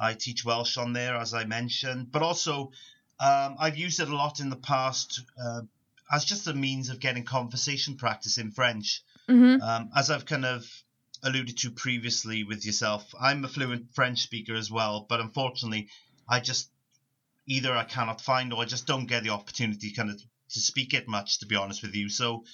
I 0.00 0.14
teach 0.14 0.44
Welsh 0.44 0.76
on 0.76 0.92
there, 0.92 1.16
as 1.16 1.34
I 1.34 1.44
mentioned, 1.44 2.10
but 2.10 2.22
also 2.22 2.72
um, 3.18 3.56
I've 3.58 3.76
used 3.76 4.00
it 4.00 4.08
a 4.08 4.16
lot 4.16 4.40
in 4.40 4.48
the 4.48 4.56
past 4.56 5.22
uh, 5.42 5.60
as 6.10 6.24
just 6.24 6.48
a 6.48 6.54
means 6.54 6.88
of 6.88 7.00
getting 7.00 7.24
conversation 7.24 7.96
practice 7.96 8.38
in 8.38 8.50
French. 8.50 9.02
Mm-hmm. 9.28 9.62
Um, 9.62 9.90
as 9.96 10.10
I've 10.10 10.26
kind 10.26 10.44
of 10.44 10.66
alluded 11.22 11.58
to 11.58 11.70
previously 11.70 12.44
with 12.44 12.64
yourself, 12.64 13.14
I'm 13.20 13.44
a 13.44 13.48
fluent 13.48 13.94
French 13.94 14.20
speaker 14.20 14.54
as 14.54 14.70
well, 14.70 15.06
but 15.08 15.20
unfortunately, 15.20 15.88
I 16.28 16.40
just 16.40 16.70
either 17.46 17.74
I 17.74 17.84
cannot 17.84 18.20
find 18.20 18.52
or 18.52 18.62
I 18.62 18.66
just 18.66 18.86
don't 18.86 19.06
get 19.06 19.22
the 19.22 19.30
opportunity 19.30 19.92
kind 19.92 20.10
of 20.10 20.20
to 20.50 20.60
speak 20.60 20.94
it 20.94 21.08
much, 21.08 21.38
to 21.40 21.46
be 21.46 21.56
honest 21.56 21.82
with 21.82 21.94
you. 21.94 22.08
So 22.08 22.44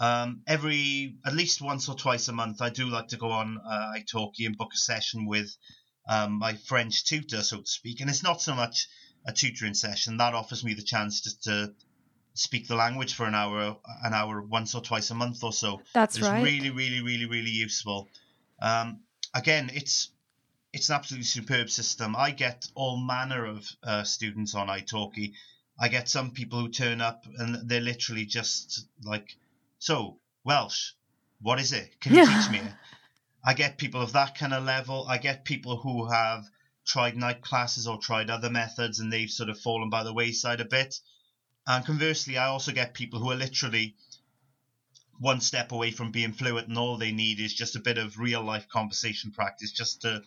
um, 0.00 0.42
every 0.46 1.16
at 1.24 1.34
least 1.34 1.62
once 1.62 1.88
or 1.88 1.94
twice 1.94 2.28
a 2.28 2.32
month, 2.32 2.60
I 2.60 2.70
do 2.70 2.88
like 2.88 3.08
to 3.08 3.16
go 3.16 3.30
on 3.30 3.58
uh, 3.64 3.92
italki 3.96 4.46
and 4.46 4.56
book 4.56 4.72
a 4.74 4.78
session 4.78 5.26
with 5.26 5.56
um, 6.08 6.38
my 6.38 6.54
French 6.54 7.04
tutor, 7.04 7.42
so 7.42 7.60
to 7.60 7.66
speak. 7.66 8.00
And 8.00 8.10
it's 8.10 8.22
not 8.22 8.40
so 8.40 8.54
much 8.54 8.88
a 9.26 9.32
tutoring 9.32 9.74
session 9.74 10.18
that 10.18 10.34
offers 10.34 10.64
me 10.64 10.74
the 10.74 10.82
chance 10.82 11.20
just 11.20 11.44
to 11.44 11.72
speak 12.34 12.66
the 12.68 12.74
language 12.74 13.14
for 13.14 13.26
an 13.26 13.34
hour, 13.34 13.76
an 14.02 14.12
hour 14.12 14.42
once 14.42 14.74
or 14.74 14.82
twice 14.82 15.10
a 15.10 15.14
month 15.14 15.42
or 15.44 15.52
so. 15.52 15.80
That's 15.92 16.16
it's 16.16 16.28
right. 16.28 16.42
really, 16.42 16.70
really, 16.70 17.00
really, 17.00 17.26
really 17.26 17.50
useful. 17.50 18.08
Um, 18.60 19.00
again, 19.34 19.70
it's 19.72 20.10
it's 20.72 20.88
an 20.88 20.96
absolutely 20.96 21.24
superb 21.24 21.70
system. 21.70 22.16
I 22.16 22.32
get 22.32 22.66
all 22.74 22.96
manner 22.96 23.46
of 23.46 23.68
uh, 23.84 24.02
students 24.02 24.56
on 24.56 24.66
italki. 24.66 25.34
I 25.78 25.88
get 25.88 26.08
some 26.08 26.32
people 26.32 26.58
who 26.60 26.68
turn 26.68 27.00
up 27.00 27.24
and 27.38 27.68
they're 27.68 27.80
literally 27.80 28.26
just 28.26 28.86
like, 29.04 29.36
so 29.78 30.18
Welsh, 30.42 30.92
what 31.40 31.60
is 31.60 31.72
it? 31.72 32.00
Can 32.00 32.14
you 32.14 32.22
Yeah. 32.22 32.42
teach 32.42 32.50
me? 32.50 32.60
I 33.44 33.54
get 33.54 33.78
people 33.78 34.00
of 34.02 34.12
that 34.14 34.36
kind 34.36 34.52
of 34.52 34.64
level. 34.64 35.06
I 35.08 35.18
get 35.18 35.44
people 35.44 35.76
who 35.76 36.10
have 36.10 36.44
tried 36.84 37.16
night 37.16 37.42
classes 37.42 37.86
or 37.86 37.98
tried 37.98 38.28
other 38.30 38.50
methods 38.50 38.98
and 38.98 39.12
they've 39.12 39.30
sort 39.30 39.50
of 39.50 39.60
fallen 39.60 39.90
by 39.90 40.02
the 40.02 40.12
wayside 40.12 40.60
a 40.60 40.64
bit. 40.64 40.98
And 41.66 41.84
conversely, 41.84 42.36
I 42.36 42.46
also 42.46 42.72
get 42.72 42.94
people 42.94 43.20
who 43.20 43.30
are 43.30 43.36
literally 43.36 43.94
one 45.18 45.40
step 45.40 45.72
away 45.72 45.90
from 45.90 46.10
being 46.10 46.32
fluent 46.32 46.68
and 46.68 46.76
all 46.76 46.96
they 46.96 47.12
need 47.12 47.40
is 47.40 47.54
just 47.54 47.76
a 47.76 47.80
bit 47.80 47.98
of 47.98 48.18
real 48.18 48.42
life 48.42 48.68
conversation 48.68 49.30
practice 49.30 49.70
just 49.70 50.02
to 50.02 50.22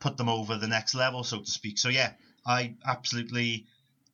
put 0.00 0.16
them 0.16 0.28
over 0.28 0.56
the 0.56 0.66
next 0.66 0.94
level, 0.94 1.24
so 1.24 1.40
to 1.40 1.50
speak. 1.50 1.78
So 1.78 1.88
yeah, 1.88 2.12
I 2.46 2.74
absolutely 2.84 3.66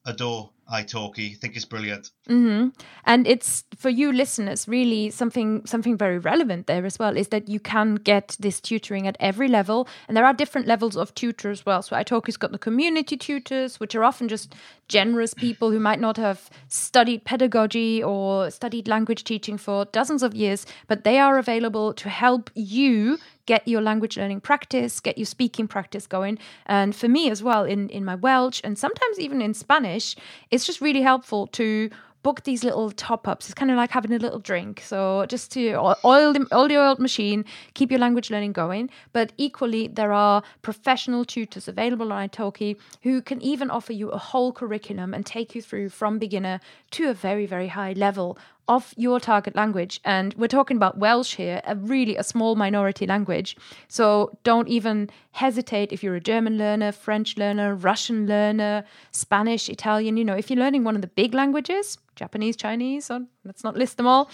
adore 0.07 0.51
italki. 0.73 1.37
Think 1.37 1.57
it's 1.57 1.65
brilliant. 1.65 2.11
hmm 2.27 2.69
And 3.05 3.27
it's 3.27 3.65
for 3.77 3.91
you 3.91 4.13
listeners 4.13 4.69
really 4.69 5.11
something 5.11 5.67
something 5.67 5.97
very 5.97 6.19
relevant 6.19 6.67
there 6.67 6.87
as 6.87 6.99
well 6.99 7.17
is 7.17 7.29
that 7.29 7.49
you 7.49 7.59
can 7.59 7.97
get 7.97 8.37
this 8.39 8.61
tutoring 8.61 9.07
at 9.07 9.17
every 9.21 9.49
level, 9.49 9.89
and 10.07 10.17
there 10.17 10.25
are 10.25 10.33
different 10.33 10.67
levels 10.67 10.97
of 10.97 11.15
tutor 11.15 11.51
as 11.51 11.67
well. 11.67 11.83
So 11.83 11.97
Italki's 11.97 12.37
got 12.37 12.53
the 12.53 12.59
community 12.59 13.17
tutors, 13.17 13.81
which 13.81 13.95
are 13.95 14.05
often 14.05 14.29
just 14.29 14.55
generous 14.89 15.35
people 15.35 15.71
who 15.71 15.81
might 15.81 16.01
not 16.01 16.17
have 16.17 16.51
studied 16.69 17.25
pedagogy 17.25 18.03
or 18.03 18.51
studied 18.51 18.89
language 18.89 19.25
teaching 19.25 19.59
for 19.59 19.85
dozens 19.87 20.23
of 20.23 20.35
years, 20.35 20.67
but 20.87 21.05
they 21.05 21.19
are 21.19 21.39
available 21.39 21.93
to 21.95 22.09
help 22.09 22.51
you 22.55 23.19
get 23.51 23.67
your 23.67 23.81
language 23.81 24.17
learning 24.17 24.41
practice, 24.41 25.01
get 25.01 25.19
your 25.19 25.27
speaking 25.27 25.67
practice 25.67 26.07
going. 26.07 26.39
And 26.67 26.95
for 26.95 27.09
me 27.09 27.29
as 27.35 27.43
well, 27.43 27.65
in, 27.65 27.89
in 27.89 28.05
my 28.05 28.15
Welsh 28.15 28.61
and 28.63 28.79
sometimes 28.79 29.19
even 29.19 29.43
in 29.43 29.55
Spanish, 29.55 30.15
it's 30.53 30.65
just 30.65 30.81
really 30.81 31.03
helpful 31.03 31.49
to 31.59 31.91
book 32.23 32.45
these 32.45 32.63
little 32.63 32.93
top 32.93 33.27
ups. 33.27 33.47
It's 33.47 33.55
kind 33.55 33.73
of 33.73 33.77
like 33.77 33.91
having 33.91 34.13
a 34.13 34.19
little 34.19 34.39
drink. 34.39 34.81
So 34.83 35.27
just 35.27 35.51
to 35.55 35.75
oil 36.05 36.33
the, 36.33 36.47
oil 36.53 36.69
the 36.69 36.77
oiled 36.77 37.01
machine, 37.01 37.45
keep 37.75 37.91
your 37.91 37.99
language 37.99 38.31
learning 38.31 38.53
going. 38.53 38.89
But 39.13 39.33
equally, 39.37 39.89
there 39.89 40.13
are 40.13 40.45
professional 40.63 41.25
tutors 41.25 41.67
available 41.67 42.13
on 42.13 42.29
Italki 42.29 42.77
who 43.03 43.21
can 43.21 43.43
even 43.43 43.69
offer 43.69 43.93
you 43.93 44.11
a 44.11 44.19
whole 44.19 44.53
curriculum 44.53 45.13
and 45.13 45.27
take 45.27 45.57
you 45.57 45.63
through 45.63 45.89
from 45.89 46.21
beginner 46.21 46.61
to 46.93 47.09
a 47.09 47.15
very, 47.15 47.47
very 47.47 47.69
high 47.69 47.95
level 47.95 48.39
of 48.69 48.95
your 48.97 49.19
target 49.19 49.57
language. 49.57 50.01
And 50.05 50.35
we're 50.35 50.47
talking 50.49 50.77
about 50.77 50.99
Welsh 50.99 51.35
here, 51.35 51.61
a 51.65 51.75
really 51.75 52.17
a 52.17 52.23
small 52.23 52.55
minority 52.55 53.07
language. 53.07 53.57
So 53.89 54.39
don't 54.45 54.69
even 54.69 55.11
hesitate 55.33 55.93
if 55.93 56.03
you're 56.03 56.15
a 56.15 56.21
German 56.21 56.57
learner, 56.57 56.93
French 56.93 57.37
learner, 57.37 57.75
Russian 57.75 58.27
learner, 58.27 58.85
Spanish, 59.11 59.69
Italian, 59.69 60.17
you 60.17 60.25
know, 60.25 60.37
if 60.37 60.51
you're 60.51 60.59
learning 60.59 60.85
one 60.85 60.95
of 60.95 61.03
the 61.03 61.09
big 61.09 61.35
languages, 61.35 61.99
Japanese, 62.17 62.57
Chinese, 62.57 63.11
or 63.11 63.27
let's 63.45 63.65
not 63.65 63.77
list 63.77 63.97
them 63.97 64.07
all, 64.07 64.31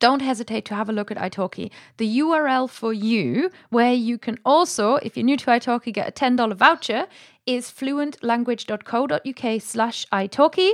don't 0.00 0.20
hesitate 0.20 0.64
to 0.66 0.74
have 0.74 0.88
a 0.88 0.92
look 0.92 1.10
at 1.10 1.16
italki. 1.16 1.70
The 1.96 2.18
URL 2.20 2.70
for 2.70 2.92
you, 2.92 3.50
where 3.70 3.92
you 3.92 4.16
can 4.18 4.38
also, 4.44 4.96
if 4.96 5.16
you're 5.16 5.24
new 5.24 5.36
to 5.36 5.46
italki, 5.46 5.92
get 5.92 6.08
a 6.08 6.12
$10 6.12 6.54
voucher, 6.54 7.06
is 7.46 7.70
fluentlanguage.co.uk 7.70 9.62
slash 9.62 10.06
italki. 10.12 10.72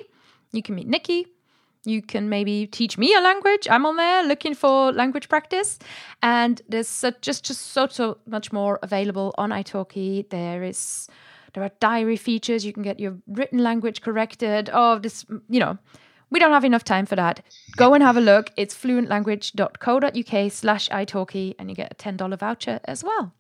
You 0.53 0.63
can 0.63 0.75
meet 0.75 0.87
Nicky. 0.87 1.34
You 1.85 2.03
can 2.03 2.29
maybe 2.29 2.67
teach 2.67 2.97
me 2.97 3.15
a 3.15 3.21
language. 3.21 3.69
I'm 3.71 3.85
on 3.87 3.97
there 3.97 4.25
looking 4.25 4.55
for 4.55 4.93
language 4.93 5.29
practice. 5.29 5.79
And 6.23 6.63
there's 6.69 6.89
so, 6.89 7.13
just, 7.21 7.45
just 7.45 7.61
so, 7.61 7.87
so 7.89 8.19
much 8.27 8.53
more 8.53 8.79
available 8.83 9.35
on 9.39 9.51
italki. 9.51 10.29
There 10.31 10.63
is... 10.63 11.09
There 11.53 11.63
are 11.63 11.71
diary 11.79 12.17
features. 12.17 12.67
You 12.67 12.73
can 12.73 12.83
get 12.83 12.99
your 12.99 13.17
written 13.29 13.61
language 13.61 14.01
corrected. 14.01 14.71
Oh, 14.73 14.99
this, 14.99 15.25
you 15.49 15.61
know, 15.61 15.79
we 16.31 16.41
don't 16.41 16.51
have 16.51 16.65
enough 16.65 16.83
time 16.83 17.07
for 17.07 17.15
that. 17.15 17.43
Go 17.77 17.95
and 17.95 18.03
have 18.03 18.17
a 18.17 18.21
look. 18.21 18.51
It's 18.57 18.75
fluentlanguage.co.uk 18.75 20.51
slash 20.53 20.89
italki 20.89 21.55
and 21.57 21.71
you 21.71 21.77
get 21.77 21.93
a 21.93 21.95
$10 21.95 22.37
voucher 22.41 22.81
as 22.87 23.05
well. 23.05 23.33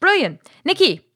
Brilliant. 0.00 0.40
Nicky, 0.64 1.06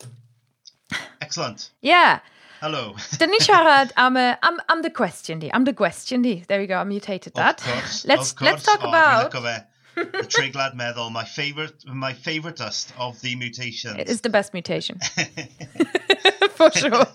Excellent. 1.21 1.71
yeah. 1.81 2.21
Hello. 2.61 2.95
Dan 3.19 3.31
ni 3.31 3.39
siarad 3.39 3.91
am, 3.97 4.15
y, 4.15 4.37
am, 4.43 4.61
I'm 4.69 4.83
the 4.83 4.91
question 4.91 5.41
I'm 5.55 5.65
the 5.65 5.73
question. 5.73 6.23
There 6.23 6.61
we 6.61 6.67
go. 6.67 6.77
I 6.77 6.85
mutated 6.85 7.33
that. 7.35 7.61
Of 7.61 7.67
course. 7.73 8.05
let's 8.05 8.33
of 8.33 8.37
course. 8.37 8.51
let's 8.51 8.63
talk 8.65 8.81
Oh, 8.85 8.89
about 8.89 9.33
dwi'n 9.33 9.43
licio 9.43 9.43
fe. 9.43 9.67
The 9.97 10.27
Treiglad 10.29 10.75
meddal, 10.75 11.11
my 11.11 11.25
favourite, 11.25 11.73
my 11.87 12.13
favouriteest 12.13 12.93
of 12.99 13.21
the 13.23 13.35
mutations. 13.37 13.97
it 13.99 14.09
is 14.09 14.21
the 14.21 14.29
best 14.31 14.53
mutation. 14.53 14.99
For 16.51 16.71
sure. 16.71 17.07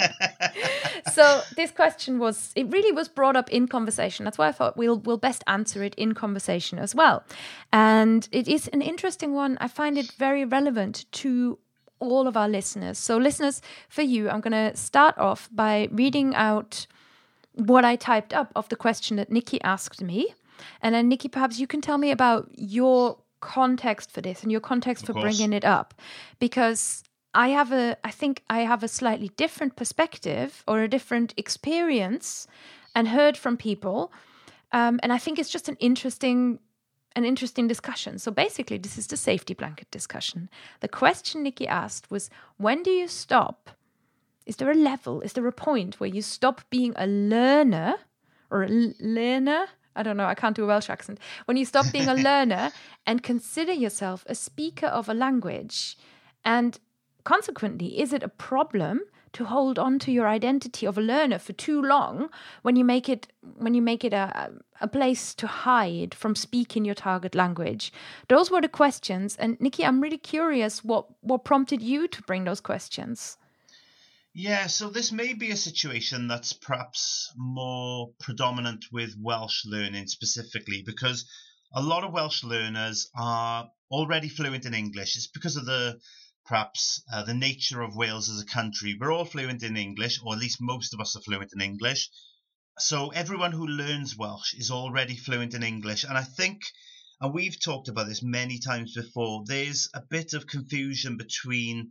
so 1.14 1.42
this 1.56 1.72
question 1.72 2.18
was 2.20 2.52
it 2.56 2.68
really 2.72 2.92
was 2.92 3.08
brought 3.08 3.36
up 3.36 3.50
in 3.52 3.68
conversation. 3.68 4.25
That's 4.25 4.38
why 4.38 4.48
I 4.48 4.52
thought 4.52 4.75
we'll 4.78 5.00
we'll 5.00 5.18
best 5.18 5.44
answer 5.48 5.84
it 5.84 5.94
in 5.96 6.14
conversation 6.14 6.80
as 6.80 6.96
well. 6.96 7.24
And 7.72 8.28
it 8.32 8.48
is 8.48 8.68
an 8.70 8.82
interesting 8.82 9.34
one. 9.34 9.58
I 9.62 9.68
find 9.68 9.98
it 9.98 10.12
very 10.18 10.44
relevant 10.46 11.06
to 11.22 11.60
all 12.00 12.28
of 12.28 12.36
our 12.38 12.50
listeners. 12.50 12.98
So 12.98 13.18
listeners, 13.18 13.62
for 13.90 14.02
you, 14.02 14.30
I'm 14.30 14.42
going 14.42 14.72
to 14.72 14.75
start 14.78 15.18
off 15.18 15.50
by 15.52 15.90
reading 15.92 16.36
out 16.36 16.88
what 17.54 17.86
I 17.86 17.96
typed 17.96 18.34
up 18.34 18.52
of 18.56 18.70
the 18.70 18.75
question 18.75 19.18
that 19.18 19.32
Nicky 19.32 19.62
asked 19.62 20.02
me. 20.02 20.34
And 20.82 20.96
then, 20.96 21.10
Nicky, 21.10 21.28
perhaps 21.28 21.60
you 21.60 21.68
can 21.68 21.82
tell 21.82 21.98
me 21.98 22.12
about 22.12 22.50
your 22.56 23.18
context 23.40 24.12
for 24.12 24.22
this 24.22 24.44
and 24.44 24.52
your 24.52 24.62
context 24.62 25.06
for 25.06 25.14
course. 25.14 25.24
bringing 25.24 25.54
it 25.54 25.66
up. 25.66 25.94
Because 26.40 27.04
I 27.34 27.50
have 27.50 27.72
a, 27.72 27.98
I 28.04 28.12
think 28.12 28.44
I 28.50 28.60
have 28.62 28.84
a 28.84 28.88
slightly 28.88 29.30
different 29.36 29.75
perspective 29.75 30.64
or 30.68 30.82
a 30.82 30.88
different 30.88 31.34
experience 31.38 32.48
and 32.96 33.10
heard 33.10 33.38
from 33.38 33.58
people. 33.58 34.12
Um, 34.72 35.00
and 35.04 35.12
I 35.14 35.18
think 35.18 35.38
it's 35.38 35.50
just 35.50 35.70
an 35.70 35.78
interesting 35.80 36.60
an 37.16 37.26
interesting 37.26 37.68
discussion. 37.68 38.20
So 38.20 38.32
basically, 38.32 38.78
this 38.78 38.98
is 38.98 39.08
the 39.08 39.18
safety 39.18 39.54
blanket 39.54 39.90
discussion. 39.92 40.50
The 40.82 40.88
question 40.88 41.44
Nicky 41.44 41.68
asked 41.68 42.12
was 42.12 42.30
when 42.58 42.84
do 42.84 42.92
you 42.92 43.08
stop? 43.08 43.70
Is 44.46 44.58
there 44.58 44.70
a 44.70 44.76
level? 44.76 45.22
Is 45.22 45.34
there 45.34 45.48
a 45.48 45.52
point 45.52 46.00
where 46.00 46.10
you 46.10 46.22
stop 46.22 46.62
being 46.70 46.94
a 46.98 47.08
learner 47.08 47.96
or 48.52 48.64
a 48.64 48.94
learner? 49.00 49.66
I 49.96 50.04
don't 50.04 50.18
know, 50.18 50.26
I 50.26 50.36
can't 50.36 50.56
do 50.56 50.66
a 50.66 50.68
Welsh 50.68 50.90
accent. 50.90 51.20
When 51.46 51.58
you 51.58 51.66
stop 51.66 51.92
being 51.92 52.10
a 52.10 52.14
learner 52.30 52.72
and 53.08 53.24
consider 53.24 53.72
yourself 53.72 54.26
a 54.28 54.36
speaker 54.36 54.88
of 54.88 55.08
a 55.08 55.14
language. 55.14 55.98
And 56.44 56.78
consequently, 57.24 58.00
is 58.00 58.14
it 58.14 58.22
a 58.22 58.28
problem 58.28 59.02
to 59.36 59.46
hold 59.46 59.77
on 59.77 60.00
to 60.00 60.12
your 60.12 60.27
identity 60.27 60.86
of 60.86 60.98
a 60.98 61.01
learner 61.01 61.38
for 61.38 61.54
too 61.54 61.82
long 61.82 62.30
when 62.62 62.75
you 62.75 62.86
make 62.86 63.10
it 63.10 63.27
when 63.58 63.74
you 63.74 63.82
make 63.82 64.04
it 64.04 64.13
a, 64.13 64.51
a 64.82 64.88
place 64.88 65.36
to 65.36 65.48
hide 65.48 66.13
from 66.13 66.36
speaking 66.36 66.86
your 66.86 66.96
target 66.96 67.36
language. 67.36 67.92
Those 68.30 68.50
were 68.50 68.62
the 68.62 68.70
questions. 68.70 69.36
And 69.36 69.60
nicky 69.60 69.86
i'm 69.86 70.01
really 70.01 70.18
curious 70.18 70.84
what 70.84 71.06
what 71.22 71.44
prompted 71.44 71.82
you 71.82 72.08
to 72.08 72.22
bring 72.24 72.46
those 72.46 72.62
questions? 72.62 73.38
Yeah, 74.34 74.68
so 74.68 74.89
this 74.89 75.12
may 75.12 75.34
be 75.34 75.51
a 75.51 75.56
situation 75.58 76.27
that's 76.27 76.51
perhaps 76.51 77.32
more 77.38 78.12
predominant 78.20 78.86
with 78.92 79.15
Welsh 79.18 79.65
learning 79.65 80.08
specifically 80.08 80.84
because 80.86 81.25
a 81.74 81.82
lot 81.82 82.04
of 82.04 82.12
Welsh 82.12 82.44
learners 82.44 83.10
are 83.18 83.70
already 83.89 84.27
fluent 84.27 84.65
in 84.65 84.74
English. 84.74 85.15
It's 85.15 85.27
because 85.27 85.56
of 85.56 85.65
the 85.65 86.00
perhaps 86.46 87.02
uh, 87.12 87.24
the 87.24 87.34
nature 87.34 87.82
of 87.82 87.96
Wales 87.96 88.30
as 88.30 88.42
a 88.42 88.46
country. 88.46 88.96
We're 89.00 89.12
all 89.12 89.25
fluent 89.25 89.64
in 89.64 89.78
English, 89.78 90.20
or 90.24 90.34
at 90.34 90.40
least 90.40 90.62
most 90.62 90.94
of 90.94 91.00
us 91.00 91.16
are 91.16 91.22
fluent 91.22 91.52
in 91.54 91.62
English. 91.62 92.10
So 92.78 93.10
everyone 93.10 93.52
who 93.52 93.68
learns 93.68 94.18
Welsh 94.18 94.54
is 94.54 94.70
already 94.70 95.16
fluent 95.16 95.54
in 95.54 95.64
English. 95.64 96.04
And 96.04 96.18
I 96.18 96.24
think, 96.24 96.62
and 97.22 97.34
we've 97.34 97.60
talked 97.60 97.88
about 97.88 98.08
this 98.08 98.22
many 98.22 98.60
times 98.60 98.94
before, 98.94 99.44
there's 99.46 99.90
a 99.94 100.02
bit 100.10 100.34
of 100.34 100.46
confusion 100.46 101.18
between 101.18 101.90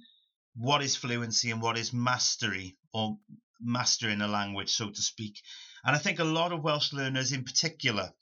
what 0.57 0.83
is 0.83 0.95
fluency 0.95 1.51
and 1.51 1.61
what 1.61 1.79
is 1.79 1.93
mastery 1.93 2.77
or 2.93 3.19
mastering 3.61 4.21
a 4.21 4.29
language, 4.29 4.71
so 4.71 4.91
to 4.91 5.03
speak. 5.03 5.41
And 5.85 5.97
I 5.97 5.99
think 5.99 6.19
a 6.19 6.25
lot 6.25 6.53
of 6.53 6.63
Welsh 6.63 6.93
learners 6.93 7.33
in 7.33 7.45
particular, 7.45 8.13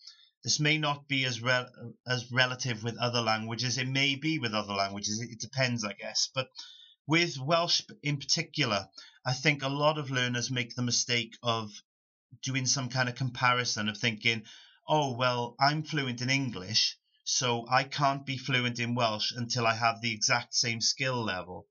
this 0.45 0.59
may 0.59 0.77
not 0.77 1.07
be 1.07 1.25
as 1.25 1.41
re- 1.41 1.69
as 2.07 2.31
relative 2.33 2.83
with 2.83 2.99
other 2.99 3.21
languages. 3.21 3.79
It 3.79 3.89
may 3.89 4.17
be 4.17 4.39
with 4.39 4.55
other 4.55 4.75
languages. 4.75 5.21
It, 5.21 5.31
it 5.31 5.41
depends, 5.41 5.85
I 5.85 5.93
guess. 5.93 6.29
But 6.35 6.49
with 7.07 7.39
Welsh 7.39 7.83
in 8.03 8.17
particular, 8.17 8.89
I 9.25 9.35
think 9.35 9.63
a 9.63 9.69
lot 9.69 9.99
of 9.99 10.11
learners 10.11 10.51
make 10.51 10.75
the 10.75 10.83
mistake 10.83 11.37
of 11.43 11.71
doing 12.43 12.67
some 12.67 12.89
kind 12.89 13.09
of 13.09 13.15
comparison 13.15 13.89
of 13.89 13.99
thinking, 13.99 14.45
oh, 14.89 15.17
well, 15.17 15.55
I'm 15.61 15.85
fluent 15.85 16.23
in 16.23 16.31
English, 16.31 16.97
so 17.25 17.67
I 17.71 17.85
can't 17.85 18.27
be 18.27 18.37
fluent 18.37 18.81
in 18.81 18.95
Welsh 18.95 19.33
until 19.37 19.67
I 19.67 19.75
have 19.75 20.01
the 20.01 20.13
exact 20.13 20.55
same 20.55 20.81
skill 20.81 21.23
level. 21.23 21.69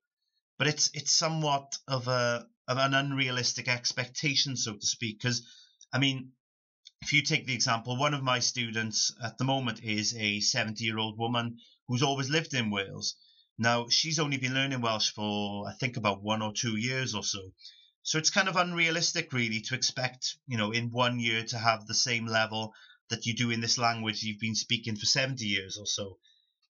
But 0.58 0.68
it's 0.68 0.90
it's 0.94 1.12
somewhat 1.12 1.76
of 1.88 2.08
a 2.08 2.46
of 2.68 2.78
an 2.78 2.94
unrealistic 2.94 3.68
expectation, 3.68 4.56
so 4.56 4.76
to 4.76 4.86
speak, 4.86 5.18
because 5.18 5.46
I 5.92 5.98
mean, 5.98 6.32
if 7.02 7.12
you 7.12 7.20
take 7.20 7.46
the 7.46 7.54
example, 7.54 7.96
one 7.96 8.14
of 8.14 8.22
my 8.22 8.38
students 8.38 9.12
at 9.20 9.36
the 9.36 9.44
moment 9.44 9.82
is 9.82 10.14
a 10.14 10.38
70 10.38 10.84
year 10.84 10.98
old 10.98 11.18
woman 11.18 11.58
who's 11.88 12.02
always 12.02 12.30
lived 12.30 12.54
in 12.54 12.70
Wales. 12.70 13.16
Now, 13.58 13.88
she's 13.88 14.20
only 14.20 14.36
been 14.36 14.54
learning 14.54 14.80
Welsh 14.80 15.10
for, 15.10 15.68
I 15.68 15.72
think, 15.74 15.96
about 15.96 16.22
one 16.22 16.42
or 16.42 16.52
two 16.52 16.76
years 16.76 17.12
or 17.14 17.24
so. 17.24 17.52
So 18.04 18.18
it's 18.18 18.30
kind 18.30 18.48
of 18.48 18.54
unrealistic, 18.54 19.32
really, 19.32 19.60
to 19.62 19.74
expect, 19.74 20.36
you 20.46 20.56
know, 20.56 20.70
in 20.70 20.92
one 20.92 21.18
year 21.18 21.42
to 21.46 21.58
have 21.58 21.86
the 21.86 21.94
same 21.94 22.26
level 22.26 22.72
that 23.10 23.26
you 23.26 23.34
do 23.34 23.50
in 23.50 23.60
this 23.60 23.78
language 23.78 24.22
you've 24.22 24.40
been 24.40 24.54
speaking 24.54 24.94
for 24.94 25.06
70 25.06 25.44
years 25.44 25.76
or 25.78 25.86
so. 25.86 26.18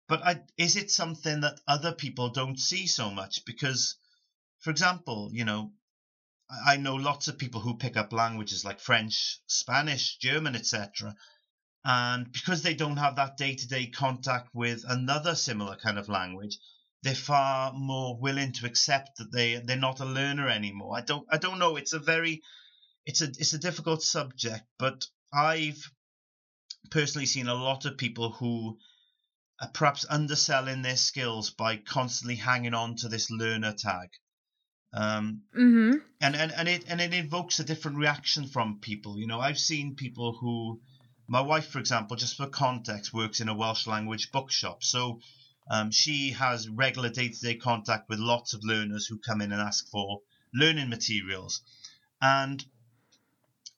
But 0.08 0.22
I, 0.22 0.40
is 0.56 0.76
it 0.76 0.90
something 0.90 1.40
that 1.40 1.60
other 1.68 1.92
people 1.92 2.30
don't 2.30 2.58
see 2.58 2.86
so 2.86 3.10
much? 3.10 3.44
Because, 3.44 3.96
for 4.60 4.70
example, 4.70 5.30
you 5.32 5.44
know, 5.44 5.72
I 6.66 6.76
know 6.76 6.96
lots 6.96 7.28
of 7.28 7.38
people 7.38 7.60
who 7.60 7.76
pick 7.78 7.96
up 7.96 8.12
languages 8.12 8.64
like 8.64 8.80
French, 8.80 9.38
Spanish, 9.46 10.16
German, 10.18 10.54
etc. 10.54 11.14
And 11.84 12.30
because 12.30 12.62
they 12.62 12.74
don't 12.74 12.98
have 12.98 13.16
that 13.16 13.36
day 13.36 13.54
to 13.54 13.68
day 13.68 13.86
contact 13.86 14.50
with 14.54 14.84
another 14.86 15.34
similar 15.34 15.76
kind 15.76 15.98
of 15.98 16.08
language, 16.08 16.58
they're 17.02 17.14
far 17.14 17.72
more 17.72 18.18
willing 18.18 18.52
to 18.52 18.66
accept 18.66 19.16
that 19.16 19.32
they 19.32 19.56
they're 19.56 19.76
not 19.76 20.00
a 20.00 20.04
learner 20.04 20.48
anymore. 20.48 20.96
I 20.96 21.00
don't 21.00 21.26
I 21.30 21.38
don't 21.38 21.58
know. 21.58 21.76
It's 21.76 21.92
a 21.92 21.98
very 21.98 22.42
it's 23.04 23.22
a 23.22 23.26
it's 23.26 23.52
a 23.54 23.58
difficult 23.58 24.02
subject, 24.02 24.64
but 24.78 25.06
I've 25.32 25.90
personally 26.90 27.26
seen 27.26 27.48
a 27.48 27.54
lot 27.54 27.84
of 27.84 27.98
people 27.98 28.32
who 28.32 28.78
are 29.60 29.70
perhaps 29.70 30.04
underselling 30.08 30.82
their 30.82 30.96
skills 30.96 31.50
by 31.50 31.76
constantly 31.76 32.36
hanging 32.36 32.74
on 32.74 32.96
to 32.96 33.08
this 33.08 33.30
learner 33.30 33.72
tag. 33.72 34.10
Um, 34.94 35.42
Mm-hmm. 35.56 35.98
and, 36.20 36.36
and, 36.36 36.52
and 36.52 36.68
it 36.68 36.84
and 36.88 37.00
it 37.00 37.14
evokes 37.14 37.58
a 37.58 37.64
different 37.64 37.98
reaction 37.98 38.46
from 38.46 38.78
people. 38.80 39.18
You 39.18 39.26
know, 39.26 39.40
I've 39.40 39.58
seen 39.58 39.96
people 39.96 40.32
who 40.32 40.80
my 41.28 41.40
wife, 41.40 41.68
for 41.68 41.78
example, 41.78 42.16
just 42.16 42.36
for 42.36 42.46
context, 42.46 43.12
works 43.12 43.40
in 43.40 43.48
a 43.48 43.54
Welsh 43.54 43.86
language 43.86 44.30
bookshop. 44.32 44.82
So 44.82 45.20
um, 45.70 45.90
she 45.90 46.32
has 46.32 46.68
regular 46.68 47.10
day 47.10 47.28
to 47.28 47.40
day 47.40 47.54
contact 47.56 48.08
with 48.08 48.18
lots 48.18 48.54
of 48.54 48.60
learners 48.64 49.06
who 49.06 49.18
come 49.18 49.40
in 49.40 49.52
and 49.52 49.60
ask 49.60 49.88
for 49.90 50.20
learning 50.54 50.88
materials. 50.88 51.60
And 52.20 52.64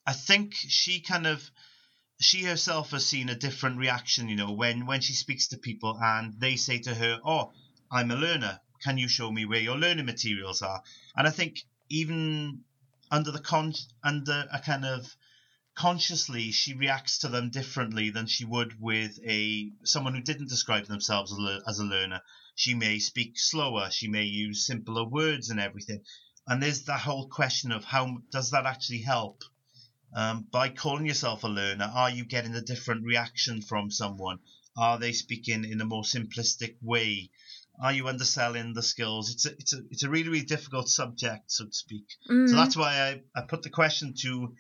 I 0.07 0.13
think 0.13 0.55
she 0.55 1.01
kind 1.01 1.27
of 1.27 1.51
she 2.21 2.45
herself 2.45 2.91
has 2.93 3.07
seen 3.07 3.29
a 3.29 3.35
different 3.35 3.79
reaction, 3.79 4.29
you 4.29 4.37
know, 4.37 4.53
when 4.53 4.87
when 4.87 5.01
she 5.01 5.15
speaks 5.15 5.49
to 5.49 5.57
people 5.59 5.99
and 6.01 6.35
they 6.39 6.57
say 6.57 6.79
to 6.81 6.95
her, 6.95 7.21
"Oh, 7.25 7.53
I'm 7.91 8.11
a 8.11 8.17
learner. 8.17 8.61
Can 8.85 8.99
you 8.99 9.09
show 9.09 9.33
me 9.33 9.47
where 9.47 9.61
your 9.61 9.79
learning 9.79 10.07
materials 10.07 10.61
are?" 10.61 10.83
And 11.17 11.27
I 11.27 11.31
think 11.31 11.65
even 11.89 12.65
under 13.11 13.31
the 13.31 13.41
con 13.41 13.75
under 14.03 14.47
a 14.53 14.61
kind 14.61 14.85
of 14.85 15.17
consciously 15.75 16.53
she 16.53 16.73
reacts 16.75 17.19
to 17.19 17.29
them 17.29 17.51
differently 17.51 18.11
than 18.11 18.27
she 18.27 18.45
would 18.45 18.81
with 18.81 19.19
a 19.27 19.73
someone 19.85 20.15
who 20.15 20.21
didn't 20.21 20.49
describe 20.49 20.87
themselves 20.87 21.33
as 21.33 21.39
a, 21.39 21.63
as 21.67 21.79
a 21.79 21.85
learner. 21.85 22.21
She 22.55 22.75
may 22.75 22.99
speak 22.99 23.39
slower, 23.39 23.91
she 23.91 24.07
may 24.07 24.25
use 24.25 24.67
simpler 24.67 25.05
words 25.05 25.51
and 25.51 25.59
everything. 25.59 26.05
And 26.47 26.63
there's 26.63 26.83
that 26.85 27.01
whole 27.01 27.29
question 27.29 27.73
of 27.73 27.85
how 27.85 28.19
does 28.31 28.51
that 28.51 28.67
actually 28.67 29.03
help? 29.03 29.43
Um, 30.15 30.47
by 30.53 30.69
calling 30.69 31.07
yourself 31.07 31.43
a 31.43 31.49
learner, 31.49 31.87
are 31.87 32.11
you 32.11 32.25
getting 32.25 32.55
a 32.55 32.61
different 32.61 33.05
reaction 33.05 33.63
from 33.63 33.91
someone? 33.91 34.39
Are 34.77 34.99
they 34.99 35.13
speaking 35.13 35.65
in 35.65 35.81
a 35.81 35.85
more 35.85 36.03
simplistic 36.03 36.77
way? 36.83 37.31
Are 37.83 37.93
you 37.93 38.09
underselling 38.09 38.73
the 38.73 38.83
skills? 38.83 39.31
It's 39.31 39.47
a 39.47 39.53
it's 39.53 39.73
a 39.73 39.79
it's 39.91 40.03
a 40.05 40.11
really 40.11 40.29
really 40.29 40.45
difficult 40.45 40.89
subject, 40.89 41.51
so 41.51 41.65
to 41.65 41.73
speak. 41.73 42.07
Mm-hmm. 42.31 42.47
So 42.47 42.57
that's 42.57 42.77
why 42.77 42.93
I, 43.35 43.41
I 43.41 43.43
put 43.43 43.63
the 43.63 43.71
question 43.71 44.15
to 44.21 44.55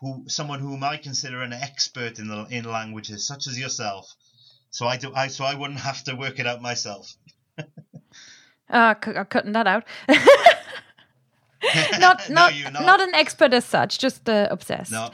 who 0.00 0.24
someone 0.28 0.60
whom 0.60 0.84
I 0.84 0.96
consider 0.96 1.42
an 1.42 1.52
expert 1.52 2.18
in 2.18 2.28
the 2.28 2.46
in 2.50 2.64
languages, 2.64 3.26
such 3.26 3.46
as 3.46 3.58
yourself. 3.58 4.06
So 4.70 4.86
I 4.86 4.96
do 4.96 5.12
I 5.14 5.28
so 5.28 5.44
I 5.44 5.54
wouldn't 5.54 5.80
have 5.80 6.02
to 6.04 6.14
work 6.14 6.38
it 6.38 6.46
out 6.46 6.60
myself. 6.60 7.12
Uh, 8.68 8.94
c- 9.04 9.12
I'm 9.12 9.26
cutting 9.26 9.52
that 9.52 9.66
out. 9.66 9.84
not 11.98 12.28
No, 12.28 12.48
not 12.72 12.72
not. 12.84 13.00
an 13.00 13.14
expert 13.14 13.52
as 13.54 13.64
such, 13.64 13.98
just 13.98 14.28
uh, 14.28 14.48
obsessed. 14.50 14.92
No. 14.92 15.10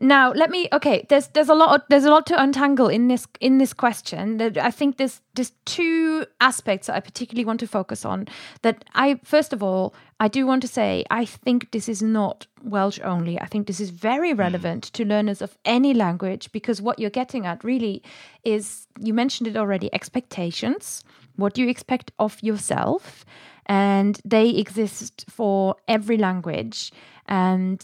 Now 0.00 0.32
let 0.32 0.50
me. 0.50 0.68
Okay, 0.72 1.06
there's 1.08 1.28
there's 1.28 1.48
a 1.48 1.54
lot 1.54 1.84
there's 1.90 2.04
a 2.04 2.10
lot 2.10 2.26
to 2.26 2.42
untangle 2.42 2.88
in 2.88 3.08
this 3.08 3.26
in 3.40 3.58
this 3.58 3.72
question. 3.74 4.38
That 4.38 4.56
I 4.56 4.70
think 4.70 4.96
there's 4.96 5.20
there's 5.34 5.52
two 5.64 6.24
aspects 6.40 6.86
that 6.86 6.96
I 6.96 7.00
particularly 7.00 7.44
want 7.44 7.60
to 7.60 7.66
focus 7.66 8.04
on. 8.04 8.26
That 8.62 8.84
I 8.94 9.20
first 9.24 9.52
of 9.52 9.62
all 9.62 9.94
I 10.18 10.28
do 10.28 10.46
want 10.46 10.62
to 10.62 10.68
say 10.68 11.04
I 11.10 11.24
think 11.26 11.70
this 11.70 11.88
is 11.88 12.02
not 12.02 12.46
Welsh 12.62 13.00
only. 13.04 13.38
I 13.40 13.46
think 13.46 13.66
this 13.66 13.80
is 13.80 13.90
very 13.90 14.32
relevant 14.34 14.84
to 14.94 15.04
learners 15.04 15.42
of 15.42 15.58
any 15.64 15.92
language 15.94 16.50
because 16.52 16.80
what 16.82 16.98
you're 16.98 17.10
getting 17.10 17.46
at 17.46 17.62
really 17.64 18.02
is 18.44 18.86
you 18.98 19.12
mentioned 19.14 19.48
it 19.48 19.56
already 19.56 19.92
expectations. 19.94 21.04
What 21.36 21.54
do 21.54 21.62
you 21.62 21.68
expect 21.68 22.10
of 22.18 22.42
yourself? 22.42 23.24
And 23.66 24.20
they 24.24 24.50
exist 24.50 25.24
for 25.28 25.76
every 25.86 26.16
language. 26.16 26.92
And 27.26 27.82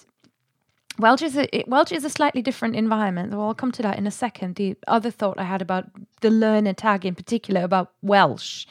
Welsh 0.99 1.23
is 1.23 1.37
a 1.37 1.65
Welsh 1.67 1.93
is 1.93 2.05
a 2.05 2.11
slightly 2.11 2.43
different 2.43 2.77
environment. 2.77 3.33
Well, 3.33 3.43
I'll 3.49 3.55
come 3.55 3.73
to 3.73 3.83
that 3.83 3.99
in 3.99 4.07
a 4.07 4.11
second. 4.11 4.57
The 4.57 4.77
other 4.89 5.11
thought 5.11 5.39
I 5.39 5.45
had 5.45 5.63
about 5.63 5.85
the 6.21 6.31
learner 6.31 6.73
tag 6.73 7.05
in 7.05 7.15
particular 7.15 7.63
about 7.63 7.93
Welsh, 8.03 8.67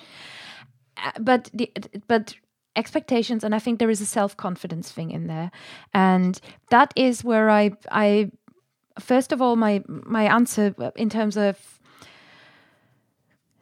Uh, 0.98 1.12
but 1.20 1.50
the, 1.54 1.72
but 2.08 2.36
expectations, 2.76 3.44
and 3.44 3.54
I 3.56 3.60
think 3.60 3.80
there 3.80 3.92
is 3.92 4.02
a 4.02 4.06
self 4.06 4.36
confidence 4.36 4.92
thing 4.92 5.12
in 5.12 5.28
there, 5.28 5.52
and 5.94 6.40
that 6.70 6.94
is 6.96 7.24
where 7.24 7.50
I 7.50 7.72
I 7.92 8.32
first 9.00 9.32
of 9.32 9.42
all 9.42 9.56
my 9.56 9.84
my 9.88 10.24
answer 10.24 10.74
in 10.96 11.10
terms 11.10 11.38
of 11.38 11.75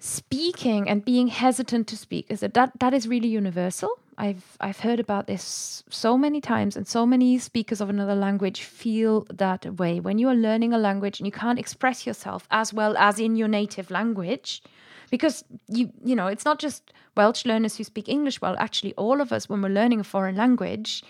speaking 0.04 0.89
and 0.89 1.06
being 1.06 1.28
hesitant 1.28 1.88
to 1.88 1.96
speak 1.96 2.26
is 2.28 2.42
that, 2.42 2.54
that 2.54 2.74
that 2.80 2.94
is 2.94 3.08
really 3.08 3.30
universal. 3.30 3.89
I've 4.18 4.58
I've 4.60 4.80
heard 4.80 5.00
about 5.00 5.28
this 5.28 5.82
so 5.89 6.18
many 6.18 6.42
times, 6.42 6.76
and 6.76 6.86
so 6.86 7.06
many 7.06 7.38
speakers 7.39 7.80
of 7.80 7.89
another 7.89 8.13
language 8.13 8.63
feel 8.63 9.26
that 9.30 9.66
way. 9.78 10.02
When 10.02 10.18
you 10.18 10.28
are 10.28 10.36
learning 10.36 10.74
a 10.74 10.78
language 10.78 11.20
and 11.20 11.26
you 11.26 11.32
can't 11.32 11.58
express 11.58 12.06
yourself 12.06 12.48
as 12.52 12.74
well 12.74 12.98
as 12.98 13.18
in 13.18 13.38
your 13.38 13.48
native 13.48 13.89
language, 13.89 14.62
because 15.10 15.46
you 15.70 15.89
you 16.04 16.18
know 16.18 16.28
it's 16.28 16.44
not 16.44 16.60
just 16.60 16.92
Welsh 17.16 17.46
learners 17.46 17.78
who 17.78 17.86
speak 17.86 18.10
English 18.10 18.42
well. 18.42 18.58
Actually, 18.60 18.94
all 18.96 19.22
of 19.22 19.32
us 19.32 19.48
when 19.48 19.62
we're 19.62 19.70
learning 19.70 20.02
a 20.02 20.04
foreign 20.04 20.36
language 20.36 21.02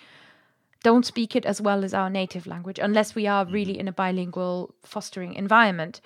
don't 0.84 1.06
speak 1.06 1.36
it 1.36 1.46
as 1.46 1.62
well 1.62 1.84
as 1.86 1.94
our 1.94 2.10
native 2.10 2.46
language 2.46 2.78
unless 2.78 3.16
we 3.16 3.26
are 3.26 3.46
mm-hmm. 3.46 3.54
really 3.54 3.80
in 3.80 3.88
a 3.88 3.92
bilingual 3.92 4.76
fostering 4.84 5.34
environment. 5.34 6.00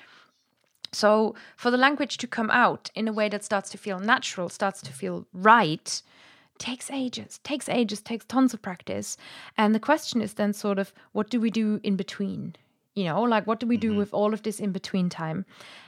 So, 0.92 1.36
for 1.56 1.70
the 1.72 1.78
language 1.78 2.18
to 2.18 2.28
come 2.28 2.50
out 2.52 2.90
in 2.96 3.08
a 3.08 3.14
way 3.14 3.30
that 3.30 3.44
starts 3.44 3.70
to 3.72 3.78
feel 3.78 4.00
natural, 4.00 4.50
starts 4.50 4.82
to 4.84 4.94
feel 4.94 5.28
right, 5.34 6.02
takes 6.58 6.90
ages, 6.90 7.40
takes 7.44 7.70
ages, 7.70 8.02
takes 8.02 8.26
tons 8.26 8.54
of 8.54 8.62
practice. 8.62 9.18
And 9.58 9.76
the 9.76 9.80
question 9.80 10.22
is 10.22 10.34
then 10.34 10.54
sort 10.54 10.80
of 10.80 10.94
what 11.12 11.30
do 11.30 11.40
we 11.40 11.50
do 11.50 11.80
in 11.84 11.96
between? 11.96 12.56
You 12.96 13.06
know, 13.06 13.22
like 13.22 13.46
what 13.46 13.60
do 13.60 13.68
we 13.68 13.78
do 13.78 13.90
mm-hmm. 13.90 14.00
with 14.00 14.14
all 14.14 14.34
of 14.34 14.44
this 14.44 14.60
in 14.60 14.72
between 14.72 15.10
time? 15.10 15.46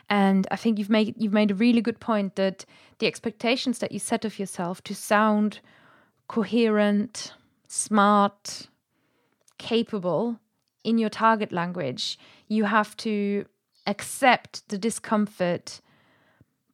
And 0.09 0.47
I 0.51 0.55
think 0.55 0.77
you've 0.77 0.89
made 0.89 1.15
you've 1.17 1.33
made 1.33 1.51
a 1.51 1.55
really 1.55 1.81
good 1.81 1.99
point 1.99 2.35
that 2.35 2.65
the 2.99 3.07
expectations 3.07 3.79
that 3.79 3.91
you 3.91 3.99
set 3.99 4.25
of 4.25 4.37
yourself 4.37 4.83
to 4.83 4.93
sound 4.93 5.59
coherent, 6.27 7.33
smart, 7.67 8.67
capable 9.57 10.39
in 10.83 10.97
your 10.97 11.09
target 11.09 11.51
language, 11.51 12.19
you 12.47 12.65
have 12.65 12.95
to 12.97 13.45
accept 13.89 14.67
the 14.69 14.77
discomfort, 14.77 15.81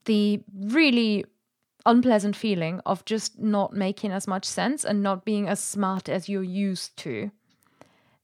the 0.04 0.41
really 0.54 1.25
unpleasant 1.86 2.36
feeling 2.36 2.82
of 2.86 3.06
just 3.06 3.39
not 3.39 3.73
making 3.73 4.12
as 4.12 4.28
much 4.28 4.45
sense 4.45 4.84
and 4.84 5.01
not 5.01 5.23
being 5.23 5.47
as 5.47 5.60
smart 5.60 6.10
as 6.10 6.28
you're 6.28 6.43
used 6.43 6.97
to. 6.97 7.32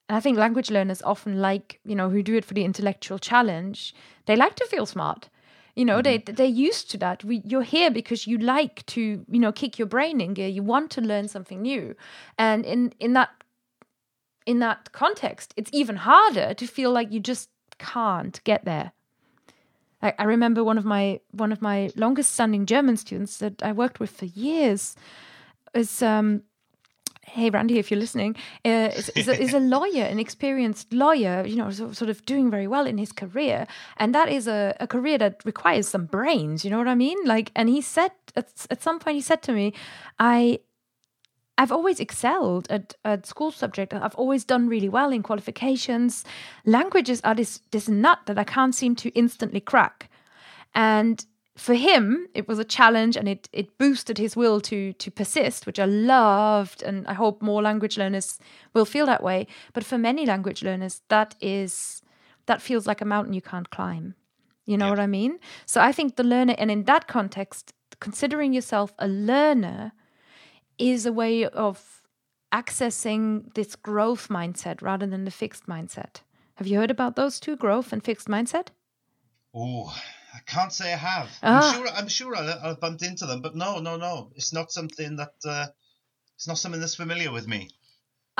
And 0.09 0.17
I 0.17 0.19
think 0.19 0.37
language 0.37 0.69
learners 0.69 1.01
often 1.03 1.39
like, 1.39 1.79
you 1.85 1.95
know, 1.95 2.09
who 2.09 2.21
do 2.21 2.35
it 2.35 2.43
for 2.43 2.53
the 2.53 2.65
intellectual 2.65 3.17
challenge, 3.17 3.95
they 4.25 4.35
like 4.35 4.55
to 4.55 4.65
feel 4.65 4.85
smart. 4.85 5.29
You 5.75 5.85
know, 5.85 6.01
they 6.01 6.19
mm-hmm. 6.19 6.35
they're 6.35 6.45
used 6.45 6.91
to 6.91 6.97
that. 6.97 7.23
We, 7.23 7.41
you're 7.45 7.61
here 7.61 7.89
because 7.89 8.27
you 8.27 8.37
like 8.37 8.85
to, 8.87 9.25
you 9.29 9.39
know, 9.39 9.53
kick 9.53 9.79
your 9.79 9.87
brain 9.87 10.19
in 10.19 10.33
gear. 10.33 10.49
You 10.49 10.63
want 10.63 10.91
to 10.91 11.01
learn 11.01 11.29
something 11.29 11.61
new, 11.61 11.95
and 12.37 12.65
in 12.65 12.93
in 12.99 13.13
that 13.13 13.29
in 14.45 14.59
that 14.59 14.91
context, 14.91 15.53
it's 15.55 15.69
even 15.71 15.95
harder 15.95 16.53
to 16.55 16.67
feel 16.67 16.91
like 16.91 17.09
you 17.13 17.21
just 17.21 17.49
can't 17.81 18.41
get 18.43 18.63
there. 18.65 18.91
I, 20.01 20.13
I 20.19 20.23
remember 20.23 20.63
one 20.63 20.77
of 20.77 20.85
my 20.85 21.19
one 21.31 21.51
of 21.51 21.61
my 21.61 21.91
longest 21.95 22.33
standing 22.33 22.65
German 22.65 22.97
students 22.97 23.37
that 23.37 23.61
I 23.63 23.71
worked 23.71 23.99
with 23.99 24.11
for 24.11 24.25
years 24.25 24.95
is 25.73 26.01
um 26.01 26.43
hey 27.25 27.49
Randy 27.49 27.79
if 27.79 27.91
you're 27.91 27.99
listening 27.99 28.35
uh, 28.65 28.89
is, 28.93 29.09
is, 29.09 29.27
a, 29.27 29.41
is 29.41 29.53
a 29.53 29.59
lawyer 29.75 30.03
an 30.03 30.19
experienced 30.19 30.91
lawyer 30.91 31.45
you 31.45 31.55
know 31.55 31.69
so, 31.71 31.91
sort 31.93 32.09
of 32.09 32.25
doing 32.25 32.51
very 32.51 32.67
well 32.67 32.85
in 32.85 32.97
his 32.97 33.11
career 33.11 33.67
and 33.97 34.13
that 34.13 34.27
is 34.27 34.47
a, 34.47 34.75
a 34.79 34.87
career 34.87 35.17
that 35.17 35.41
requires 35.45 35.87
some 35.87 36.05
brains 36.05 36.65
you 36.65 36.71
know 36.71 36.77
what 36.77 36.87
I 36.89 36.95
mean 36.95 37.17
like 37.25 37.51
and 37.55 37.69
he 37.69 37.81
said 37.81 38.11
at, 38.35 38.49
at 38.69 38.81
some 38.81 38.99
point 38.99 39.15
he 39.15 39.21
said 39.21 39.41
to 39.43 39.53
me 39.53 39.73
I 40.19 40.59
I've 41.57 41.71
always 41.71 41.99
excelled 41.99 42.67
at, 42.69 42.95
at 43.05 43.25
school 43.25 43.51
subject. 43.51 43.93
I've 43.93 44.15
always 44.15 44.43
done 44.45 44.67
really 44.67 44.89
well 44.89 45.11
in 45.11 45.21
qualifications. 45.21 46.23
Languages 46.65 47.21
are 47.23 47.35
this 47.35 47.61
this 47.71 47.87
nut 47.87 48.19
that 48.25 48.39
I 48.39 48.43
can't 48.43 48.73
seem 48.73 48.95
to 48.95 49.09
instantly 49.09 49.59
crack. 49.59 50.09
And 50.73 51.23
for 51.57 51.75
him, 51.75 52.27
it 52.33 52.47
was 52.47 52.59
a 52.59 52.63
challenge 52.63 53.17
and 53.17 53.27
it, 53.27 53.49
it 53.51 53.77
boosted 53.77 54.17
his 54.17 54.35
will 54.35 54.61
to 54.61 54.93
to 54.93 55.11
persist, 55.11 55.65
which 55.65 55.79
I 55.79 55.85
loved, 55.85 56.81
and 56.81 57.05
I 57.07 57.13
hope 57.13 57.41
more 57.45 57.61
language 57.61 57.97
learners 57.97 58.39
will 58.73 58.85
feel 58.85 59.05
that 59.05 59.21
way. 59.21 59.45
But 59.73 59.83
for 59.83 59.97
many 59.97 60.25
language 60.25 60.63
learners, 60.63 61.01
that 61.09 61.35
is 61.41 62.01
that 62.45 62.61
feels 62.61 62.87
like 62.87 63.01
a 63.01 63.05
mountain 63.05 63.33
you 63.33 63.41
can't 63.41 63.69
climb. 63.69 64.15
You 64.65 64.77
know 64.77 64.85
Yeah. 64.85 64.91
what 64.91 64.99
I 64.99 65.07
mean? 65.07 65.39
So 65.65 65.81
I 65.81 65.91
think 65.91 66.15
the 66.15 66.23
learner, 66.23 66.55
and 66.57 66.71
in 66.71 66.85
that 66.85 67.07
context, 67.07 67.73
considering 67.99 68.53
yourself 68.53 68.93
a 68.97 69.07
learner 69.07 69.91
is 70.81 71.05
a 71.05 71.13
way 71.13 71.45
of 71.45 72.01
accessing 72.53 73.53
this 73.53 73.75
growth 73.75 74.27
mindset 74.27 74.81
rather 74.81 75.07
than 75.07 75.25
the 75.25 75.31
fixed 75.31 75.67
mindset. 75.67 76.21
Have 76.55 76.67
you 76.67 76.77
heard 76.77 76.91
about 76.91 77.15
those 77.15 77.39
two, 77.39 77.55
growth 77.55 77.93
and 77.93 78.03
fixed 78.03 78.27
mindset? 78.27 78.67
Oh, 79.53 79.95
I 80.33 80.39
can't 80.45 80.73
say 80.73 80.93
I 80.93 80.97
have. 80.97 81.29
Ah. 81.43 81.69
I'm 81.69 81.75
sure. 81.75 81.87
I'm 81.95 82.07
sure 82.07 82.35
I, 82.35 82.71
I 82.71 82.73
bumped 82.73 83.03
into 83.03 83.25
them, 83.25 83.41
but 83.41 83.55
no, 83.55 83.79
no, 83.79 83.97
no. 83.97 84.31
It's 84.35 84.53
not 84.53 84.71
something 84.71 85.15
that. 85.17 85.33
Uh, 85.45 85.67
it's 86.35 86.47
not 86.47 86.57
something 86.57 86.81
that's 86.81 86.95
familiar 86.95 87.31
with 87.31 87.47
me. 87.47 87.69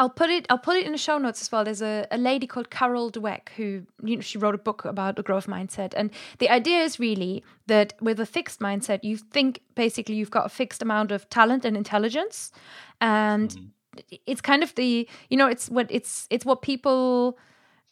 I'll 0.02 0.10
put 0.10 0.32
it. 0.32 0.48
I'll 0.50 0.58
put 0.58 0.78
it 0.78 0.88
in 0.88 0.94
the 0.94 0.98
show 0.98 1.20
notes 1.20 1.42
as 1.42 1.52
well. 1.52 1.64
There's 1.64 1.84
a, 1.84 2.08
a 2.10 2.18
lady 2.18 2.48
called 2.48 2.72
Carol 2.72 3.12
Dweck 3.12 3.50
who 3.56 3.84
you 4.04 4.16
know 4.16 4.22
she 4.22 4.40
wrote 4.40 4.56
a 4.56 4.58
book 4.58 4.84
about 4.84 5.16
the 5.16 5.22
growth 5.22 5.46
mindset, 5.46 5.94
and 5.96 6.10
the 6.40 6.50
idea 6.50 6.80
is 6.80 7.00
really 7.00 7.44
that 7.68 7.94
with 8.02 8.20
a 8.20 8.26
fixed 8.26 8.60
mindset, 8.60 9.04
you 9.04 9.16
think 9.16 9.62
basically 9.76 10.16
you've 10.16 10.32
got 10.32 10.48
a 10.48 10.50
fixed 10.50 10.82
amount 10.82 11.12
of 11.12 11.30
talent 11.30 11.66
and 11.66 11.78
intelligence, 11.78 12.52
and 13.00 13.52
mm-hmm. 13.52 14.16
it's 14.26 14.42
kind 14.42 14.64
of 14.64 14.74
the 14.74 15.08
you 15.30 15.38
know 15.38 15.46
it's 15.46 15.70
what 15.70 15.86
it's 15.92 16.26
it's 16.32 16.46
what 16.46 16.64
people 16.64 17.38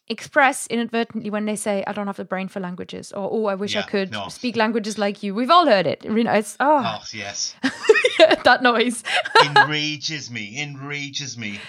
express 0.08 0.66
inadvertently 0.66 1.30
when 1.30 1.44
they 1.44 1.54
say 1.54 1.84
I 1.86 1.92
don't 1.92 2.08
have 2.08 2.16
the 2.16 2.24
brain 2.24 2.48
for 2.48 2.58
languages 2.58 3.12
or 3.12 3.28
oh 3.30 3.46
I 3.46 3.54
wish 3.54 3.76
I 3.76 3.82
could 3.82 4.10
no. 4.10 4.26
speak 4.26 4.56
languages 4.56 4.98
like 4.98 5.22
you. 5.22 5.32
We've 5.32 5.48
all 5.48 5.66
heard 5.66 5.86
it. 5.86 6.04
You 6.04 6.24
know, 6.24 6.32
it's 6.32 6.56
oh, 6.58 6.82
Oh 6.84 7.04
yes, 7.12 7.54
that 8.18 8.64
noise. 8.64 9.04
enrages 9.44 10.28
me. 10.28 10.60
Enrages 10.60 11.38
me. 11.38 11.60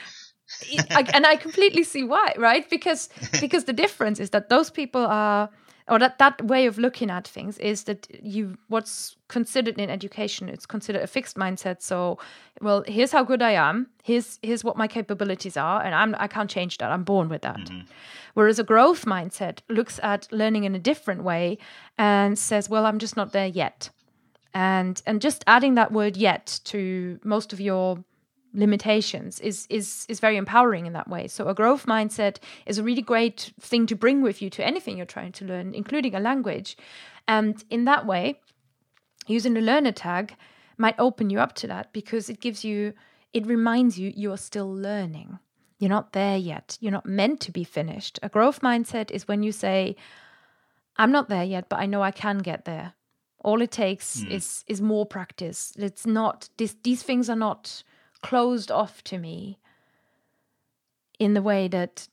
I, 0.90 1.06
and 1.14 1.26
I 1.26 1.36
completely 1.36 1.84
see 1.84 2.04
why, 2.04 2.34
right? 2.38 2.70
Because 2.70 3.10
because 3.42 3.66
the 3.66 3.74
difference 3.74 4.20
is 4.20 4.30
that 4.32 4.50
those 4.50 4.70
people 4.70 5.06
are, 5.06 5.50
or 5.88 6.00
that 6.00 6.18
that 6.20 6.44
way 6.46 6.66
of 6.66 6.78
looking 6.78 7.10
at 7.10 7.28
things 7.28 7.58
is 7.58 7.84
that 7.86 8.08
you 8.24 8.58
what's 8.68 9.16
considered 9.28 9.80
in 9.80 9.90
education, 9.90 10.50
it's 10.50 10.66
considered 10.66 11.02
a 11.02 11.08
fixed 11.08 11.38
mindset. 11.38 11.82
So, 11.82 12.18
well, 12.62 12.84
here's 12.88 13.12
how 13.12 13.24
good 13.24 13.42
I 13.42 13.52
am. 13.52 13.88
Here's 14.04 14.40
here's 14.42 14.64
what 14.64 14.78
my 14.78 14.88
capabilities 14.88 15.58
are, 15.58 15.82
and 15.84 15.96
I'm 15.96 16.16
I 16.18 16.28
can't 16.28 16.50
change 16.50 16.78
that. 16.78 16.92
I'm 16.92 17.04
born 17.04 17.30
with 17.30 17.42
that. 17.42 17.58
Mm-hmm. 17.58 17.82
Whereas 18.34 18.60
a 18.60 18.64
growth 18.64 19.06
mindset 19.06 19.60
looks 19.70 20.00
at 20.04 20.32
learning 20.32 20.64
in 20.64 20.76
a 20.76 20.80
different 20.80 21.24
way 21.24 21.58
and 21.98 22.40
says, 22.40 22.70
well, 22.70 22.86
I'm 22.86 23.00
just 23.00 23.18
not 23.18 23.34
there 23.34 23.48
yet. 23.48 23.90
And 24.54 25.02
and 25.06 25.22
just 25.22 25.44
adding 25.48 25.76
that 25.76 25.92
word 25.92 26.18
yet 26.18 26.60
to 26.66 27.20
most 27.24 27.54
of 27.54 27.60
your 27.62 28.04
limitations 28.54 29.40
is 29.40 29.66
is 29.70 30.06
is 30.10 30.20
very 30.20 30.38
empowering 30.38 30.86
in 30.86 30.94
that 30.94 31.08
way. 31.08 31.28
So 31.28 31.48
a 31.48 31.54
growth 31.54 31.86
mindset 31.86 32.38
is 32.66 32.78
a 32.78 32.84
really 32.84 33.02
great 33.02 33.54
thing 33.60 33.86
to 33.88 33.96
bring 33.96 34.22
with 34.22 34.42
you 34.42 34.50
to 34.52 34.66
anything 34.66 34.98
you're 34.98 35.06
trying 35.06 35.32
to 35.34 35.46
learn, 35.46 35.74
including 35.74 36.16
a 36.16 36.20
language. 36.20 36.78
And 37.28 37.64
in 37.70 37.86
that 37.86 38.06
way, 38.06 38.40
using 39.28 39.54
the 39.54 39.62
learner 39.62 39.92
tag 39.92 40.36
might 40.78 40.96
open 41.00 41.30
you 41.30 41.40
up 41.40 41.54
to 41.54 41.68
that 41.68 41.94
because 41.94 42.30
it 42.30 42.40
gives 42.40 42.66
you 42.66 42.94
it 43.34 43.46
reminds 43.46 43.98
you 43.98 44.12
you're 44.16 44.38
still 44.38 44.74
learning. 44.74 45.40
You're 45.80 45.90
not 45.90 46.14
there 46.14 46.38
yet. 46.38 46.78
You're 46.80 46.92
not 46.92 47.06
meant 47.06 47.40
to 47.42 47.52
be 47.52 47.64
finished. 47.64 48.20
A 48.22 48.30
growth 48.30 48.62
mindset 48.62 49.10
is 49.10 49.28
when 49.28 49.42
you 49.42 49.52
say, 49.52 49.96
I'm 50.98 51.12
not 51.12 51.28
there 51.28 51.44
yet, 51.44 51.70
but 51.70 51.80
I 51.80 51.88
know 51.88 52.04
I 52.04 52.12
can 52.12 52.38
get 52.38 52.66
there. 52.66 52.94
All 53.40 53.62
it 53.62 53.72
takes 53.72 54.22
hmm. 54.22 54.32
is 54.32 54.64
is 54.68 54.82
more 54.82 55.06
practice. 55.06 55.74
It's 55.78 56.06
not 56.06 56.50
this 56.58 56.76
these 56.84 57.02
things 57.02 57.30
are 57.30 57.36
not 57.36 57.84
closed 58.22 58.72
off 58.72 59.04
to 59.06 59.18
me 59.18 59.58
in 61.20 61.34
the 61.34 61.42
way 61.42 61.68
that 61.68 62.08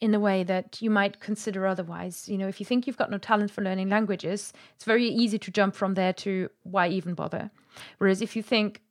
in 0.00 0.10
the 0.10 0.20
way 0.20 0.42
that 0.42 0.82
you 0.82 0.90
might 0.90 1.20
consider 1.20 1.64
otherwise. 1.64 2.28
You 2.28 2.36
know, 2.36 2.48
if 2.48 2.58
you 2.58 2.66
think 2.66 2.86
you've 2.86 2.96
got 2.96 3.10
no 3.10 3.18
talent 3.18 3.52
for 3.52 3.62
learning 3.62 3.88
languages, 3.88 4.52
it's 4.74 4.84
very 4.84 5.06
easy 5.06 5.38
to 5.38 5.50
jump 5.52 5.76
from 5.76 5.94
there 5.94 6.12
to 6.14 6.50
why 6.64 6.88
even 6.88 7.14
bother. 7.14 7.52
Whereas 7.98 8.20
if 8.20 8.34
you 8.34 8.42
think 8.42 8.82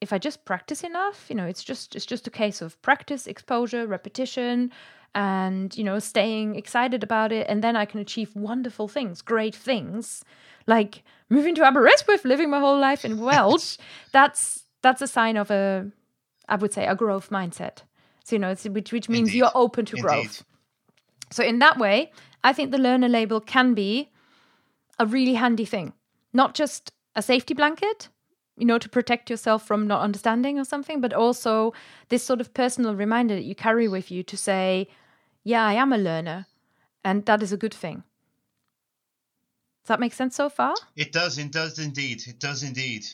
if 0.00 0.12
I 0.12 0.18
just 0.18 0.44
practice 0.44 0.84
enough, 0.84 1.26
you 1.28 1.34
know, 1.34 1.46
it's 1.46 1.64
just 1.64 1.96
it's 1.96 2.06
just 2.06 2.26
a 2.26 2.30
case 2.30 2.62
of 2.62 2.80
practice, 2.82 3.26
exposure, 3.26 3.86
repetition, 3.86 4.70
and 5.14 5.76
you 5.76 5.82
know, 5.82 5.98
staying 5.98 6.54
excited 6.54 7.02
about 7.02 7.32
it, 7.32 7.46
and 7.48 7.64
then 7.64 7.74
I 7.74 7.84
can 7.84 7.98
achieve 8.00 8.36
wonderful 8.36 8.86
things, 8.86 9.22
great 9.22 9.56
things, 9.56 10.22
like 10.66 11.02
moving 11.28 11.54
to 11.56 11.62
Aberystwyth, 11.62 12.24
living 12.24 12.50
my 12.50 12.60
whole 12.60 12.78
life 12.78 13.04
in 13.04 13.18
Welsh. 13.18 13.78
that's 14.12 14.65
that's 14.82 15.02
a 15.02 15.06
sign 15.06 15.36
of 15.36 15.50
a, 15.50 15.90
I 16.48 16.56
would 16.56 16.72
say, 16.72 16.86
a 16.86 16.94
growth 16.94 17.30
mindset. 17.30 17.78
So 18.24 18.36
you 18.36 18.38
know, 18.40 18.50
it's 18.50 18.64
which 18.64 18.92
which 18.92 19.08
means 19.08 19.28
Indeed. 19.28 19.38
you're 19.38 19.52
open 19.54 19.84
to 19.86 19.96
Indeed. 19.96 20.02
growth. 20.02 20.44
So 21.30 21.42
in 21.42 21.58
that 21.60 21.78
way, 21.78 22.12
I 22.44 22.52
think 22.52 22.70
the 22.70 22.78
learner 22.78 23.08
label 23.08 23.40
can 23.40 23.74
be 23.74 24.10
a 24.98 25.06
really 25.06 25.34
handy 25.34 25.64
thing, 25.64 25.92
not 26.32 26.54
just 26.54 26.90
a 27.14 27.22
safety 27.22 27.54
blanket, 27.54 28.08
you 28.56 28.64
know, 28.64 28.78
to 28.78 28.88
protect 28.88 29.28
yourself 29.28 29.66
from 29.66 29.86
not 29.86 30.02
understanding 30.02 30.58
or 30.58 30.64
something, 30.64 31.00
but 31.00 31.12
also 31.12 31.72
this 32.08 32.22
sort 32.22 32.40
of 32.40 32.54
personal 32.54 32.94
reminder 32.94 33.34
that 33.34 33.44
you 33.44 33.54
carry 33.54 33.88
with 33.88 34.10
you 34.10 34.22
to 34.22 34.36
say, 34.36 34.88
yeah, 35.44 35.66
I 35.66 35.74
am 35.74 35.92
a 35.92 35.98
learner, 35.98 36.46
and 37.04 37.24
that 37.26 37.42
is 37.42 37.52
a 37.52 37.56
good 37.56 37.74
thing. 37.74 38.02
Does 39.84 39.88
that 39.88 40.00
make 40.00 40.14
sense 40.14 40.34
so 40.34 40.48
far? 40.48 40.74
It 40.96 41.12
does. 41.12 41.38
It 41.38 41.52
does 41.52 41.78
indeed. 41.78 42.22
It 42.26 42.40
does 42.40 42.62
indeed. 42.62 43.06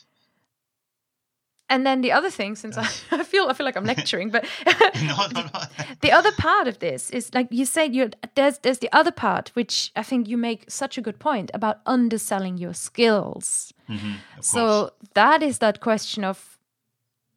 And 1.73 1.87
then 1.87 2.01
the 2.01 2.11
other 2.11 2.29
thing, 2.29 2.55
since 2.55 2.77
I, 2.77 2.83
I 3.19 3.23
feel 3.23 3.47
I 3.49 3.53
feel 3.53 3.65
like 3.65 3.75
I'm 3.75 3.83
lecturing, 3.93 4.29
but 4.29 4.45
No, 5.09 5.15
no, 5.33 5.41
no. 5.41 5.61
the 6.01 6.11
other 6.11 6.31
part 6.33 6.67
of 6.67 6.77
this 6.77 7.09
is 7.09 7.33
like 7.33 7.47
you 7.49 7.65
said 7.65 7.95
you 7.95 8.11
there's 8.35 8.59
there's 8.59 8.77
the 8.77 8.91
other 8.93 9.11
part 9.11 9.49
which 9.55 9.91
i 9.95 10.03
think 10.03 10.27
you 10.27 10.37
make 10.37 10.69
such 10.69 10.97
a 10.97 11.01
good 11.01 11.17
point 11.17 11.49
about 11.53 11.77
underselling 11.85 12.57
your 12.57 12.73
skills 12.73 13.73
mm-hmm, 13.89 14.13
course. 14.35 14.47
so 14.47 14.91
that 15.15 15.41
is 15.41 15.57
that 15.57 15.79
question 15.79 16.23
of 16.23 16.59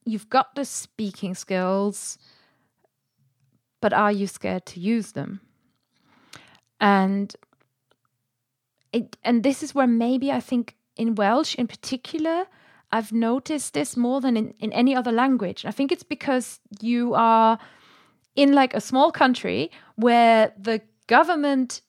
you've 0.05 0.29
got 0.29 0.55
the 0.55 0.65
speaking 0.65 1.35
skills 1.35 2.19
but 3.81 3.93
are 3.93 4.13
you 4.13 4.27
scared 4.27 4.67
to 4.67 4.81
use 4.81 5.13
them 5.13 5.41
and 6.81 7.35
it 8.93 9.17
and 9.25 9.43
this 9.43 9.63
is 9.63 9.75
where 9.75 9.89
maybe 9.89 10.31
i 10.31 10.41
think 10.41 10.77
in 10.97 11.15
welsh 11.15 11.55
in 11.55 11.67
particular 11.67 12.47
i've 12.93 13.13
noticed 13.13 13.75
this 13.75 13.97
more 13.97 14.21
than 14.21 14.37
in, 14.37 14.55
in 14.59 14.73
any 14.73 14.95
other 14.95 15.13
language 15.13 15.65
i 15.65 15.71
think 15.71 15.93
it's 15.93 16.03
because 16.03 16.61
you 16.81 17.15
are 17.15 17.59
in 18.35 18.53
like 18.53 18.75
a 18.75 18.81
small 18.81 19.11
country 19.11 19.71
where 19.97 20.53
the 20.59 20.81
government 21.07 21.81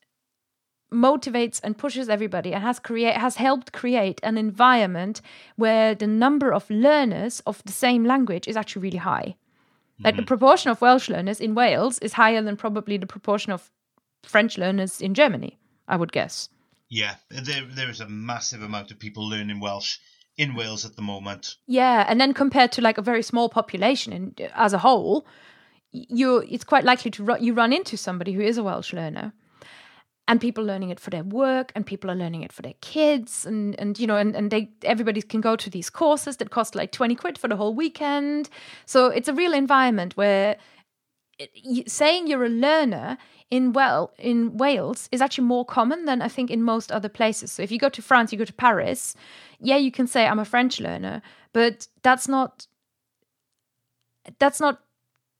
motivates 0.91 1.60
and 1.63 1.77
pushes 1.77 2.07
everybody 2.07 2.53
and 2.53 2.63
has 2.63 2.79
create 2.79 3.17
has 3.17 3.36
helped 3.36 3.73
create 3.73 4.19
an 4.23 4.38
environment 4.38 5.21
where 5.57 5.93
the 5.93 6.07
number 6.07 6.53
of 6.53 6.69
learners 6.69 7.41
of 7.41 7.62
the 7.65 7.73
same 7.73 8.05
language 8.05 8.47
is 8.47 8.55
actually 8.55 8.83
really 8.83 8.97
high. 8.97 9.36
Like 10.03 10.15
the 10.15 10.21
mm-hmm. 10.21 10.27
proportion 10.27 10.69
of 10.69 10.79
Welsh 10.79 11.10
learners 11.10 11.39
in 11.39 11.55
Wales 11.55 11.97
is 11.99 12.13
higher 12.13 12.41
than 12.41 12.55
probably 12.55 12.97
the 12.97 13.07
proportion 13.07 13.51
of 13.51 13.71
French 14.23 14.57
learners 14.57 15.01
in 15.01 15.15
Germany, 15.15 15.57
I 15.88 15.95
would 15.95 16.12
guess. 16.12 16.49
Yeah, 16.88 17.15
there 17.29 17.65
there 17.65 17.89
is 17.89 17.99
a 17.99 18.07
massive 18.07 18.62
amount 18.62 18.91
of 18.91 18.99
people 18.99 19.27
learning 19.27 19.60
Welsh 19.60 19.97
in 20.38 20.56
Wales 20.56 20.86
at 20.86 20.95
the 20.95 21.02
moment. 21.02 21.56
Yeah, 21.65 22.06
and 22.08 22.21
then 22.21 22.34
compared 22.34 22.71
to 22.73 22.82
like 22.82 22.97
a 22.97 23.02
very 23.02 23.23
small 23.23 23.50
population 23.50 24.13
in, 24.13 24.36
as 24.56 24.73
a 24.73 24.78
whole, 24.78 25.26
you 25.91 26.38
it's 26.50 26.63
quite 26.63 26.84
likely 26.84 27.12
to 27.12 27.23
ru- 27.23 27.39
you 27.39 27.54
run 27.54 27.73
into 27.73 27.97
somebody 27.97 28.34
who 28.34 28.41
is 28.41 28.58
a 28.58 28.63
Welsh 28.63 28.93
learner, 28.93 29.34
and 30.28 30.39
people 30.39 30.63
learning 30.63 30.89
it 30.89 31.00
for 31.00 31.10
their 31.10 31.23
work, 31.23 31.71
and 31.76 31.86
people 31.86 32.12
are 32.12 32.15
learning 32.15 32.43
it 32.43 32.54
for 32.54 32.62
their 32.62 32.76
kids, 32.82 33.45
and 33.45 33.76
and 33.80 34.00
you 34.00 34.06
know, 34.06 34.17
and 34.17 34.36
and 34.36 34.52
they 34.52 34.69
everybody 34.84 35.21
can 35.21 35.41
go 35.41 35.56
to 35.56 35.69
these 35.69 35.89
courses 35.89 36.38
that 36.38 36.52
cost 36.52 36.76
like 36.76 36.91
twenty 36.91 37.15
quid 37.15 37.38
for 37.38 37.47
the 37.47 37.58
whole 37.58 37.73
weekend. 37.73 38.50
So 38.86 39.08
it's 39.08 39.28
a 39.28 39.34
real 39.34 39.54
environment 39.54 40.15
where 40.17 40.58
saying 41.86 42.28
you're 42.28 42.45
a 42.45 42.50
learner 42.50 43.17
in 43.50 43.71
well 43.71 44.12
in 44.17 44.58
Wales 44.58 45.08
is 45.12 45.21
actually 45.21 45.45
more 45.45 45.65
common 45.65 46.06
than 46.06 46.21
I 46.21 46.28
think 46.28 46.50
in 46.52 46.62
most 46.63 46.91
other 46.91 47.10
places. 47.10 47.52
So 47.52 47.63
if 47.63 47.71
you 47.71 47.80
go 47.80 47.89
to 47.89 48.02
France, 48.02 48.32
you 48.32 48.38
go 48.38 48.45
to 48.45 48.54
Paris, 48.54 49.15
yeah, 49.60 49.78
you 49.78 49.91
can 49.91 50.08
say 50.08 50.28
I'm 50.28 50.39
a 50.39 50.45
French 50.45 50.80
learner, 50.80 51.21
but 51.54 51.88
that's 52.02 52.28
not 52.28 52.67
that's 54.39 54.60
not 54.60 54.82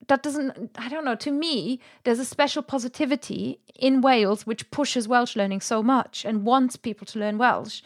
that 0.06 0.22
doesn't 0.22 0.70
I 0.78 0.88
don't 0.88 1.04
know, 1.04 1.16
to 1.16 1.30
me 1.30 1.80
there's 2.04 2.18
a 2.18 2.24
special 2.24 2.62
positivity 2.62 3.60
in 3.74 4.00
Wales 4.00 4.46
which 4.46 4.70
pushes 4.70 5.06
Welsh 5.06 5.36
learning 5.36 5.60
so 5.60 5.82
much 5.82 6.24
and 6.24 6.44
wants 6.44 6.76
people 6.76 7.06
to 7.06 7.18
learn 7.18 7.36
Welsh. 7.36 7.82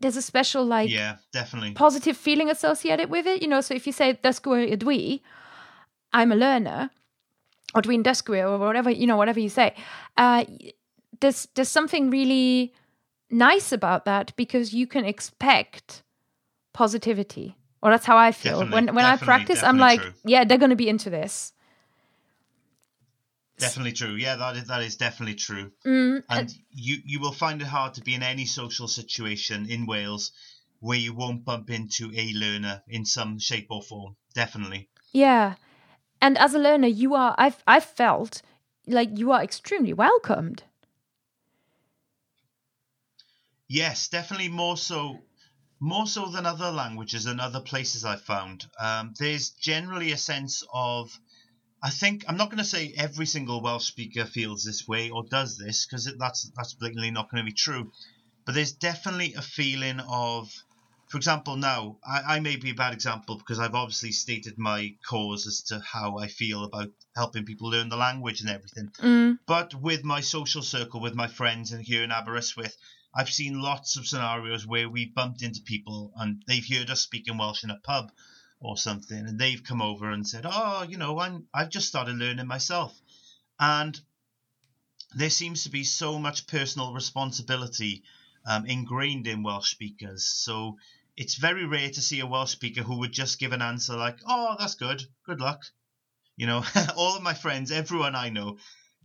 There's 0.00 0.16
a 0.16 0.22
special 0.22 0.64
like 0.64 0.88
Yeah, 0.90 1.16
definitely. 1.32 1.72
positive 1.72 2.16
feeling 2.16 2.48
associated 2.48 3.10
with 3.10 3.26
it. 3.26 3.42
You 3.42 3.48
know, 3.48 3.60
so 3.60 3.74
if 3.74 3.86
you 3.86 3.92
say 3.92 4.14
dysgwyr 4.14 4.72
ydwi, 4.74 5.20
I'm 6.14 6.32
a 6.32 6.36
learner, 6.36 6.90
or 7.74 7.82
dwi'n 7.82 8.02
dysgwyr, 8.02 8.50
or 8.50 8.58
whatever 8.58 8.90
you 8.90 9.06
know, 9.06 9.16
whatever 9.16 9.40
you 9.40 9.48
say, 9.48 9.74
uh, 10.16 10.44
there's 11.20 11.48
there's 11.54 11.68
something 11.68 12.10
really 12.10 12.74
nice 13.30 13.72
about 13.72 14.04
that 14.04 14.34
because 14.36 14.74
you 14.74 14.86
can 14.86 15.04
expect 15.04 16.02
positivity. 16.72 17.56
Or 17.82 17.90
that's 17.90 18.04
how 18.04 18.18
I 18.18 18.32
feel. 18.32 18.60
Definitely, 18.60 18.74
when 18.74 18.94
when 18.94 19.04
I 19.06 19.16
practice, 19.16 19.62
I'm 19.62 19.78
like, 19.78 20.00
true. 20.00 20.12
yeah, 20.24 20.44
they're 20.44 20.58
going 20.58 20.70
to 20.70 20.76
be 20.76 20.88
into 20.88 21.08
this. 21.08 21.54
Definitely 23.58 23.92
true. 23.92 24.14
Yeah, 24.14 24.36
that 24.36 24.56
is 24.56 24.66
that 24.68 24.82
is 24.82 24.96
definitely 24.96 25.34
true. 25.34 25.70
Mm, 25.86 26.22
And 26.28 26.54
you 26.70 26.98
you 27.04 27.20
will 27.20 27.32
find 27.32 27.60
it 27.60 27.68
hard 27.68 27.94
to 27.94 28.02
be 28.02 28.14
in 28.14 28.22
any 28.22 28.46
social 28.46 28.88
situation 28.88 29.70
in 29.70 29.86
Wales 29.86 30.32
where 30.80 30.98
you 30.98 31.14
won't 31.14 31.44
bump 31.44 31.70
into 31.70 32.10
a 32.14 32.32
learner 32.32 32.82
in 32.88 33.04
some 33.04 33.38
shape 33.38 33.66
or 33.70 33.82
form. 33.82 34.16
Definitely. 34.34 34.88
Yeah. 35.12 35.54
And 36.22 36.36
as 36.38 36.54
a 36.54 36.58
learner, 36.58 36.88
you 36.88 37.14
are 37.14 37.34
I've 37.38 37.62
I've 37.66 37.84
felt 37.84 38.42
like 38.86 39.18
you 39.18 39.32
are 39.32 39.42
extremely 39.42 39.92
welcomed. 39.92 40.64
Yes, 43.68 44.08
definitely 44.08 44.48
more 44.48 44.76
so 44.76 45.20
more 45.80 46.06
so 46.06 46.26
than 46.26 46.44
other 46.44 46.70
languages 46.70 47.24
and 47.24 47.40
other 47.40 47.60
places 47.60 48.04
I've 48.04 48.22
found. 48.22 48.66
Um, 48.78 49.14
there's 49.18 49.50
generally 49.50 50.12
a 50.12 50.18
sense 50.18 50.62
of 50.72 51.18
I 51.82 51.88
think 51.90 52.24
I'm 52.28 52.36
not 52.36 52.50
going 52.50 52.58
to 52.58 52.64
say 52.64 52.92
every 52.96 53.24
single 53.24 53.62
Welsh 53.62 53.86
speaker 53.86 54.26
feels 54.26 54.64
this 54.64 54.86
way 54.86 55.08
or 55.08 55.24
does 55.24 55.56
this 55.56 55.86
because 55.86 56.12
that's 56.18 56.50
that's 56.54 56.74
blatantly 56.74 57.10
not 57.10 57.30
going 57.30 57.42
to 57.42 57.50
be 57.50 57.54
true. 57.54 57.92
But 58.44 58.54
there's 58.54 58.72
definitely 58.72 59.34
a 59.34 59.42
feeling 59.42 60.00
of, 60.00 60.52
for 61.10 61.16
example, 61.16 61.56
now 61.56 61.98
I, 62.06 62.36
I 62.36 62.40
may 62.40 62.54
be 62.54 62.70
a 62.70 62.74
bad 62.74 62.92
example 62.92 63.36
because 63.36 63.58
I've 63.58 63.74
obviously 63.74 64.12
stated 64.12 64.56
my 64.58 64.94
cause 65.08 65.44
as 65.44 65.62
to 65.62 65.80
how 65.80 66.18
I 66.18 66.28
feel 66.28 66.62
about 66.62 66.90
helping 67.16 67.44
people 67.44 67.68
learn 67.68 67.88
the 67.88 67.96
language 67.96 68.40
and 68.40 68.48
everything. 68.48 68.90
Mm, 68.98 69.40
But 69.44 69.74
with 69.74 70.04
my 70.04 70.20
social 70.20 70.62
circle, 70.62 71.00
with 71.00 71.16
my 71.16 71.26
friends 71.26 71.72
and 71.72 71.84
here 71.84 72.04
in 72.04 72.12
Aberystwyth, 72.12 72.76
I've 73.12 73.28
seen 73.28 73.60
lots 73.60 73.96
of 73.96 74.06
scenarios 74.06 74.64
where 74.64 74.88
we 74.88 75.06
bumped 75.06 75.42
into 75.42 75.62
people 75.62 76.12
and 76.16 76.44
they've 76.46 76.66
heard 76.66 76.90
us 76.90 77.00
speaking 77.00 77.38
Welsh 77.38 77.64
in 77.64 77.70
a 77.70 77.80
pub 77.80 78.12
or 78.60 78.76
something, 78.76 79.18
and 79.18 79.36
they've 79.36 79.64
come 79.64 79.82
over 79.82 80.10
and 80.12 80.28
said, 80.28 80.46
"Oh, 80.48 80.84
you 80.88 80.96
know, 80.96 81.18
I'm 81.18 81.48
I've 81.52 81.70
just 81.70 81.88
started 81.88 82.16
learning 82.16 82.46
myself," 82.46 82.96
and 83.58 84.00
there 85.16 85.30
seems 85.30 85.64
to 85.64 85.70
be 85.70 85.82
so 85.82 86.20
much 86.20 86.46
personal 86.46 86.92
responsibility 86.94 88.04
um, 88.46 88.66
ingrained 88.66 89.26
in 89.26 89.42
Welsh 89.42 89.70
speakers. 89.70 90.24
So 90.24 90.78
it's 91.20 91.34
very 91.34 91.66
rare 91.66 91.90
to 91.90 92.00
see 92.00 92.20
a 92.20 92.26
Welsh 92.26 92.52
speaker 92.52 92.82
who 92.82 93.00
would 93.00 93.12
just 93.12 93.38
give 93.38 93.52
an 93.52 93.60
answer 93.60 93.94
like, 93.94 94.16
"Oh, 94.26 94.56
that's 94.58 94.76
good, 94.76 95.02
good 95.26 95.38
luck." 95.38 95.60
You 96.38 96.46
know, 96.46 96.64
all 96.96 97.14
of 97.14 97.22
my 97.22 97.34
friends, 97.34 97.70
everyone 97.70 98.14
I 98.14 98.30
know, 98.30 98.56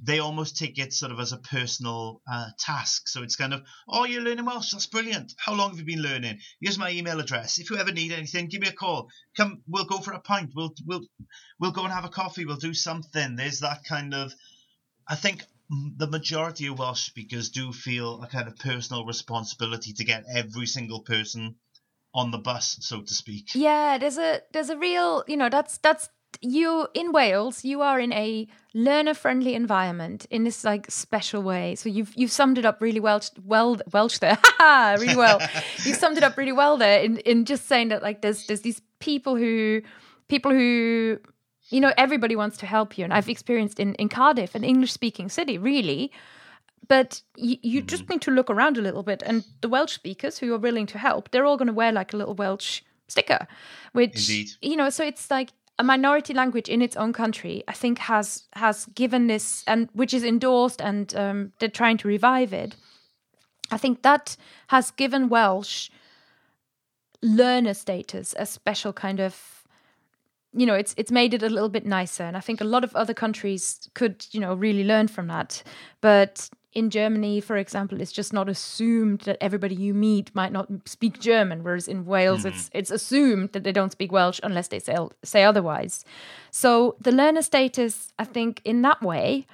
they 0.02 0.20
almost 0.20 0.56
take 0.56 0.80
it 0.80 0.94
sort 0.94 1.12
of 1.12 1.20
as 1.20 1.34
a 1.34 1.38
personal 1.38 2.22
uh, 2.32 2.52
task. 2.58 3.10
So 3.10 3.22
it's 3.22 3.36
kind 3.36 3.54
of, 3.54 3.64
oh, 3.90 4.06
you're 4.06 4.22
learning 4.22 4.46
Welsh. 4.46 4.72
That's 4.72 4.86
brilliant. 4.86 5.34
How 5.38 5.56
long 5.56 5.72
have 5.72 5.80
you 5.80 5.84
been 5.84 6.02
learning? 6.02 6.40
Here's 6.62 6.78
my 6.78 6.90
email 6.90 7.20
address. 7.20 7.60
If 7.60 7.70
you 7.70 7.76
ever 7.76 7.92
need 7.92 8.14
anything, 8.14 8.48
give 8.48 8.62
me 8.62 8.70
a 8.70 8.72
call. 8.72 9.10
Come, 9.36 9.62
we'll 9.68 9.84
go 9.84 9.98
for 9.98 10.14
a 10.14 10.22
pint. 10.22 10.54
We'll 10.56 10.74
we'll 10.86 11.06
we'll 11.60 11.74
go 11.74 11.84
and 11.84 11.92
have 11.92 12.06
a 12.06 12.10
coffee. 12.10 12.46
We'll 12.46 12.56
do 12.56 12.74
something. 12.74 13.36
There's 13.36 13.60
that 13.60 13.84
kind 13.84 14.14
of, 14.14 14.34
I 15.06 15.16
think. 15.16 15.44
The 15.98 16.08
majority 16.08 16.68
of 16.68 16.78
Welsh 16.80 17.08
speakers 17.08 17.50
do 17.50 17.74
feel 17.74 18.22
a 18.22 18.28
kind 18.28 18.48
of 18.48 18.56
personal 18.56 19.04
responsibility 19.04 19.94
to 19.94 20.06
get 20.06 20.24
every 20.32 20.68
single 20.68 21.02
person 21.02 21.56
on 22.16 22.32
the 22.32 22.38
bus, 22.40 22.78
so 22.80 23.02
to 23.02 23.14
speak. 23.14 23.50
Yeah, 23.54 23.98
there's 24.00 24.18
a 24.18 24.42
there's 24.54 24.70
a 24.70 24.78
real, 24.78 25.24
you 25.28 25.38
know, 25.38 25.50
that's 25.50 25.78
that's 25.78 26.10
you 26.42 26.88
in 26.94 27.12
Wales, 27.12 27.64
you 27.64 27.82
are 27.82 28.00
in 28.00 28.12
a 28.14 28.48
learner 28.74 29.14
friendly 29.14 29.54
environment 29.54 30.26
in 30.30 30.44
this 30.44 30.64
like 30.64 30.90
special 30.90 31.44
way. 31.44 31.76
So 31.76 31.90
you've 31.90 32.14
you've 32.16 32.32
summed 32.32 32.58
it 32.58 32.66
up 32.66 32.82
really 32.82 33.00
well 33.00 33.22
well 33.44 33.80
Welsh 33.94 34.20
there. 34.20 34.38
Really 34.60 35.16
well. 35.16 35.40
you 35.86 35.94
summed 35.94 36.18
it 36.18 36.24
up 36.24 36.38
really 36.38 36.52
well 36.52 36.78
there 36.78 37.02
in 37.02 37.18
in 37.20 37.46
just 37.46 37.68
saying 37.68 37.90
that 37.90 38.02
like 38.02 38.22
there's 38.22 38.48
there's 38.48 38.62
these 38.62 38.82
people 39.00 39.36
who 39.36 39.82
people 40.28 40.52
who 40.52 41.20
you 41.70 41.82
know 41.82 41.94
everybody 41.98 42.36
wants 42.36 42.58
to 42.58 42.66
help 42.66 42.98
you 42.98 43.04
and 43.04 43.14
I've 43.14 43.30
experienced 43.30 43.80
in 43.80 43.94
in 43.96 44.10
Cardiff, 44.10 44.56
an 44.56 44.64
English 44.64 44.92
speaking 44.92 45.30
city, 45.30 45.58
really 45.58 46.12
but 46.88 47.22
you, 47.36 47.58
you 47.62 47.82
just 47.82 48.10
need 48.10 48.22
to 48.22 48.32
look 48.32 48.50
around 48.50 48.78
a 48.78 48.82
little 48.82 49.04
bit 49.04 49.24
and 49.26 49.44
the 49.62 49.70
welsh 49.70 49.94
speakers 49.94 50.40
who 50.40 50.54
are 50.54 50.60
willing 50.60 50.86
to 50.86 50.98
help 50.98 51.32
they're 51.32 51.46
all 51.46 51.58
going 51.58 51.68
to 51.68 51.74
wear 51.74 51.92
like 51.92 52.14
a 52.14 52.18
little 52.18 52.36
welsh 52.36 52.82
sticker 53.08 53.48
which 53.94 54.30
Indeed. 54.30 54.50
you 54.62 54.76
know 54.76 54.90
so 54.90 55.04
it's 55.04 55.30
like 55.30 55.52
a 55.78 55.84
minority 55.84 56.34
language 56.34 56.70
in 56.70 56.82
its 56.82 56.96
own 56.96 57.14
country 57.14 57.64
i 57.68 57.74
think 57.74 58.00
has 58.00 58.44
has 58.54 58.86
given 58.88 59.28
this 59.28 59.64
and 59.68 59.90
which 59.94 60.14
is 60.14 60.24
endorsed 60.24 60.82
and 60.82 61.16
um, 61.16 61.52
they're 61.60 61.70
trying 61.70 61.98
to 61.98 62.08
revive 62.08 62.54
it 62.54 62.76
i 63.72 63.78
think 63.78 64.02
that 64.02 64.38
has 64.68 64.92
given 64.92 65.30
welsh 65.30 65.90
learner 67.22 67.74
status 67.74 68.34
a 68.38 68.46
special 68.46 68.94
kind 68.94 69.20
of 69.20 69.56
you 70.54 70.66
know 70.66 70.74
it's 70.74 70.94
it's 70.98 71.12
made 71.12 71.34
it 71.34 71.44
a 71.44 71.50
little 71.50 71.70
bit 71.70 71.86
nicer 71.86 72.24
and 72.24 72.38
i 72.38 72.40
think 72.40 72.62
a 72.62 72.66
lot 72.66 72.84
of 72.84 72.96
other 72.96 73.14
countries 73.14 73.90
could 73.94 74.26
you 74.32 74.40
know 74.40 74.54
really 74.54 74.84
learn 74.84 75.08
from 75.08 75.28
that 75.28 75.62
but 76.02 76.50
in 76.76 76.90
germany 76.90 77.40
for 77.40 77.58
example 77.58 78.00
it's 78.00 78.12
just 78.12 78.34
not 78.34 78.48
assumed 78.48 79.22
that 79.22 79.38
everybody 79.42 79.74
you 79.74 79.94
meet 79.94 80.34
might 80.36 80.52
not 80.52 80.68
speak 80.86 81.20
german 81.20 81.64
whereas 81.64 81.88
in 81.88 82.06
wales 82.06 82.40
mm-hmm. 82.40 82.50
it's 82.50 82.70
it's 82.74 82.92
assumed 82.92 83.52
that 83.54 83.64
they 83.64 83.72
don't 83.72 83.92
speak 83.92 84.12
welsh 84.12 84.40
unless 84.44 84.68
they 84.68 84.80
say, 84.80 84.96
say 85.24 85.44
otherwise. 85.44 86.06
So 86.52 86.96
the 87.00 87.12
learner 87.12 87.42
status 87.42 88.14
i 88.20 88.26
think 88.26 88.62
in 88.64 88.82
that 88.84 89.02
way 89.02 89.48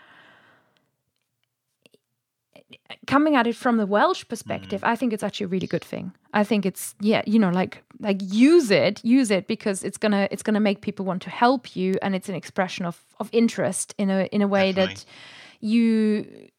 coming 3.07 3.35
at 3.35 3.47
it 3.47 3.55
from 3.55 3.77
the 3.77 3.85
Welsh 3.85 4.27
perspective, 4.27 4.81
mm-hmm. 4.81 4.89
I 4.89 4.95
think 4.95 5.13
it's 5.13 5.23
actually 5.23 5.45
a 5.45 5.49
really 5.49 5.67
good 5.67 5.83
thing. 5.83 6.13
I 6.33 6.43
think 6.43 6.65
it's 6.65 6.95
yeah, 6.99 7.21
you 7.25 7.39
know, 7.39 7.49
like 7.49 7.83
like 7.99 8.17
use 8.21 8.71
it, 8.71 9.03
use 9.03 9.31
it 9.31 9.47
because 9.47 9.83
it's 9.83 9.97
gonna 9.97 10.27
it's 10.31 10.43
gonna 10.43 10.59
make 10.59 10.81
people 10.81 11.05
want 11.05 11.21
to 11.23 11.29
help 11.29 11.75
you, 11.75 11.95
and 12.01 12.15
it's 12.15 12.29
an 12.29 12.35
expression 12.35 12.85
of 12.85 13.03
of 13.19 13.29
interest 13.31 13.93
in 13.97 14.09
a 14.09 14.25
in 14.31 14.41
a 14.41 14.47
way 14.47 14.71
that 14.71 15.05
you 15.59 16.49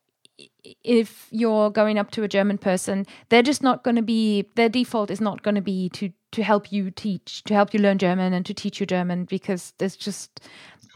if 0.85 1.28
you're 1.31 1.70
going 1.70 1.98
up 1.98 2.11
to 2.12 2.22
a 2.22 2.28
German 2.28 2.59
person, 2.59 3.07
they're 3.28 3.42
just 3.42 3.62
not 3.62 3.85
going 3.85 3.96
to 3.96 4.02
be 4.02 4.46
their 4.55 4.68
default 4.68 5.11
is 5.11 5.20
not 5.20 5.42
going 5.42 5.55
to 5.55 5.61
be 5.61 5.88
to 5.90 6.12
to 6.33 6.42
help 6.42 6.72
you 6.72 6.90
teach, 6.90 7.44
to 7.44 7.55
help 7.55 7.74
you 7.74 7.81
learn 7.81 7.98
German 7.98 8.33
and 8.33 8.46
to 8.46 8.55
teach 8.55 8.81
you 8.81 8.87
German 8.87 9.24
because 9.24 9.74
there's 9.78 9.96
just 9.96 10.40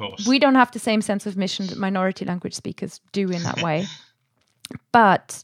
Of 0.00 0.26
we 0.26 0.38
don't 0.38 0.54
have 0.54 0.72
the 0.72 0.78
same 0.78 1.02
sense 1.02 1.26
of 1.26 1.36
mission 1.36 1.66
that 1.66 1.78
minority 1.78 2.24
language 2.24 2.54
speakers 2.54 3.00
do 3.12 3.28
in 3.28 3.42
that 3.42 3.62
way. 3.62 3.86
but 4.92 5.42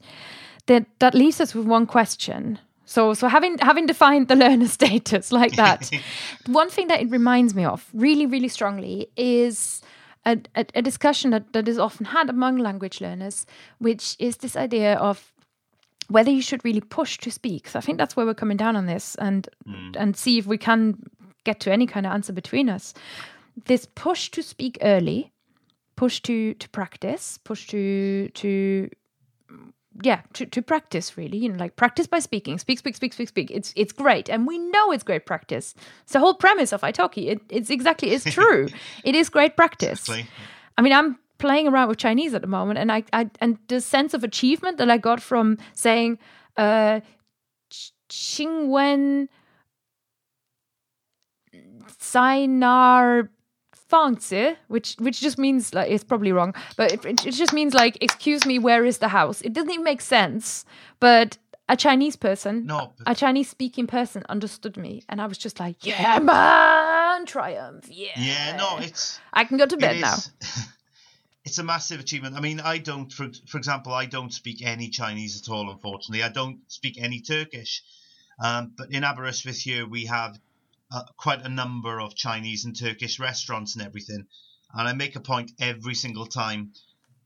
that 0.67 0.87
that 0.99 1.15
leaves 1.15 1.41
us 1.41 1.55
with 1.55 1.67
one 1.67 1.87
question. 1.87 2.59
So 2.85 3.15
so 3.15 3.29
having 3.29 3.59
having 3.59 3.87
defined 3.87 4.29
the 4.29 4.37
learner 4.37 4.69
status 4.79 5.33
like 5.33 5.57
that, 5.57 5.91
one 6.47 6.71
thing 6.71 6.89
that 6.89 7.01
it 7.01 7.11
reminds 7.11 7.55
me 7.55 7.65
of 7.65 7.89
really 7.93 8.27
really 8.27 8.49
strongly 8.49 9.09
is 9.17 9.83
a, 10.25 10.39
a, 10.55 10.67
a 10.75 10.83
discussion 10.83 11.31
that, 11.31 11.53
that 11.53 11.69
is 11.69 11.79
often 11.79 12.07
had 12.07 12.31
among 12.31 12.59
language 12.59 13.01
learners, 13.01 13.47
which 13.79 14.17
is 14.19 14.39
this 14.39 14.57
idea 14.57 14.95
of 14.95 15.33
whether 16.09 16.31
you 16.31 16.43
should 16.43 16.65
really 16.65 16.81
push 16.81 17.19
to 17.19 17.31
speak. 17.31 17.69
So 17.69 17.79
I 17.79 17.83
think 17.83 17.99
that's 17.99 18.17
where 18.17 18.27
we're 18.27 18.35
coming 18.35 18.57
down 18.57 18.77
on 18.77 18.87
this 18.87 19.15
and 19.17 19.49
mm. 19.67 19.97
and 19.97 20.17
see 20.17 20.39
if 20.39 20.47
we 20.47 20.59
can 20.59 21.03
get 21.45 21.61
to 21.61 21.73
any 21.73 21.87
kind 21.87 22.07
of 22.07 22.13
answer 22.13 22.33
between 22.33 22.69
us. 22.69 22.95
This 23.67 23.87
push 23.95 24.31
to 24.31 24.43
speak 24.43 24.79
early, 24.83 25.33
push 25.97 26.21
to 26.23 26.55
to 26.55 26.69
practice, 26.69 27.39
push 27.39 27.67
to 27.69 28.29
to 28.35 28.91
yeah 30.03 30.23
to, 30.33 30.47
to 30.47 30.63
practice 30.63 31.17
really 31.19 31.37
you 31.39 31.49
know 31.51 31.59
like 31.59 31.77
practice 31.77 32.07
by 32.07 32.19
speaking. 32.19 32.59
Speak 32.59 32.79
speak 32.79 32.97
speak 32.97 33.13
speak 33.13 33.29
speak. 33.29 33.51
It's 33.51 33.73
it's 33.77 33.93
great 33.93 34.29
and 34.31 34.47
we 34.47 34.59
know 34.59 34.91
it's 34.93 35.03
great 35.03 35.27
practice. 35.27 35.75
It's 36.05 36.13
the 36.13 36.21
whole 36.21 36.35
premise 36.35 36.73
of 36.73 36.81
italki 36.81 37.29
it, 37.29 37.41
it's 37.49 37.71
exactly 37.71 38.11
it's 38.11 38.25
true. 38.25 38.69
It 39.05 39.15
is 39.15 39.29
great 39.29 39.57
practice. 39.57 40.01
Exactly. 40.09 40.27
I 40.79 40.83
mean, 40.83 40.93
I'm 40.93 41.19
playing 41.39 41.69
around 41.69 41.89
with 41.89 41.99
Chinese 41.99 42.35
at 42.35 42.41
the 42.41 42.47
moment, 42.47 42.79
and 42.79 42.91
I, 42.91 43.03
I 43.13 43.29
and 43.41 43.59
the 43.69 43.81
sense 43.81 44.15
of 44.15 44.25
achievement 44.25 44.79
that 44.79 44.89
I 44.89 44.97
got 44.97 45.21
from 45.21 45.59
saying 45.75 46.19
uh, 46.57 47.01
"Ch- 47.71 47.93
"Qingwen 48.09 49.29
Sainar 52.01 53.29
Fangzi," 53.93 54.57
which 54.69 54.97
which 54.99 55.21
just 55.21 55.39
means 55.39 55.75
like 55.75 55.91
it's 55.91 56.05
probably 56.05 56.33
wrong, 56.33 56.55
but 56.77 56.87
it, 56.93 57.05
it 57.05 57.35
just 57.43 57.53
means 57.53 57.75
like 57.75 57.95
"Excuse 58.01 58.47
me, 58.47 58.59
where 58.59 58.85
is 58.87 58.99
the 58.99 59.09
house?" 59.09 59.43
It 59.43 59.53
doesn't 59.53 59.71
even 59.71 59.85
make 59.85 60.01
sense, 60.01 60.65
but. 61.01 61.39
A 61.69 61.77
Chinese 61.77 62.17
person, 62.17 62.67
No, 62.67 62.93
but- 62.99 63.13
a 63.13 63.15
Chinese 63.15 63.49
speaking 63.49 63.87
person 63.87 64.25
understood 64.29 64.77
me, 64.77 65.05
and 65.09 65.23
I 65.23 65.27
was 65.27 65.39
just 65.39 65.61
like, 65.61 65.77
"Yeah, 65.87 66.19
man, 66.19 67.25
triumph, 67.25 67.87
yeah." 67.89 68.11
Yeah, 68.17 68.57
no, 68.57 68.79
it's 68.79 69.21
I 69.33 69.45
can 69.45 69.57
go 69.59 69.67
to 69.67 69.77
bed 69.77 70.01
now. 70.01 70.17
it's 71.45 71.59
a 71.59 71.63
massive 71.63 72.01
achievement. 72.01 72.37
I 72.37 72.41
mean, 72.41 72.61
I 72.61 72.79
don't, 72.79 73.11
for, 73.13 73.29
for 73.47 73.59
example, 73.59 73.93
I 73.93 74.07
don't 74.07 74.33
speak 74.33 74.59
any 74.63 74.89
Chinese 74.89 75.41
at 75.41 75.51
all. 75.53 75.71
Unfortunately, 75.71 76.23
I 76.23 76.29
don't 76.29 76.59
speak 76.69 76.95
any 77.01 77.21
Turkish. 77.21 77.83
Um, 78.43 78.73
but 78.77 78.91
in 78.91 79.03
Aberystwyth 79.05 79.61
here, 79.61 79.87
we 79.87 80.07
have 80.07 80.39
uh, 80.93 81.05
quite 81.17 81.43
a 81.43 81.49
number 81.49 82.01
of 82.01 82.15
Chinese 82.15 82.65
and 82.65 82.79
Turkish 82.79 83.19
restaurants 83.19 83.75
and 83.75 83.85
everything. 83.85 84.27
And 84.75 84.89
I 84.89 84.93
make 84.93 85.17
a 85.17 85.21
point 85.21 85.53
every 85.59 85.95
single 85.95 86.27
time. 86.27 86.73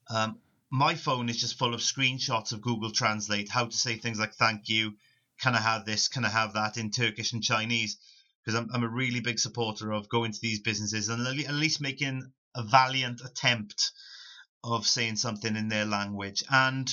Um, 0.09 0.39
my 0.71 0.95
phone 0.95 1.29
is 1.29 1.41
just 1.41 1.59
full 1.59 1.75
of 1.75 1.81
screenshots 1.81 2.53
of 2.53 2.61
Google 2.61 2.91
Translate, 2.91 3.49
how 3.49 3.67
to 3.67 3.77
say 3.77 3.97
things 3.97 4.19
like 4.19 4.35
thank 4.35 4.69
you, 4.69 4.95
can 5.41 5.55
I 5.55 5.61
have 5.61 5.85
this, 5.85 6.09
can 6.09 6.25
I 6.25 6.29
have 6.29 6.55
that 6.55 6.77
in 6.77 6.91
Turkish 6.91 7.33
and 7.33 7.43
Chinese, 7.43 7.99
because 8.45 8.59
I'm, 8.59 8.69
I'm 8.73 8.85
a 8.85 8.89
really 8.89 9.21
big 9.21 9.39
supporter 9.39 9.93
of 9.93 10.09
going 10.09 10.33
to 10.33 10.41
these 10.41 10.61
businesses 10.61 11.09
and 11.09 11.27
at 11.27 11.55
least 11.55 11.81
making 11.81 12.33
a 12.55 12.63
valiant 12.63 13.21
attempt 13.25 13.93
of 14.65 14.87
saying 14.87 15.17
something 15.17 15.57
in 15.57 15.69
their 15.69 15.85
language. 15.85 16.43
And 16.51 16.91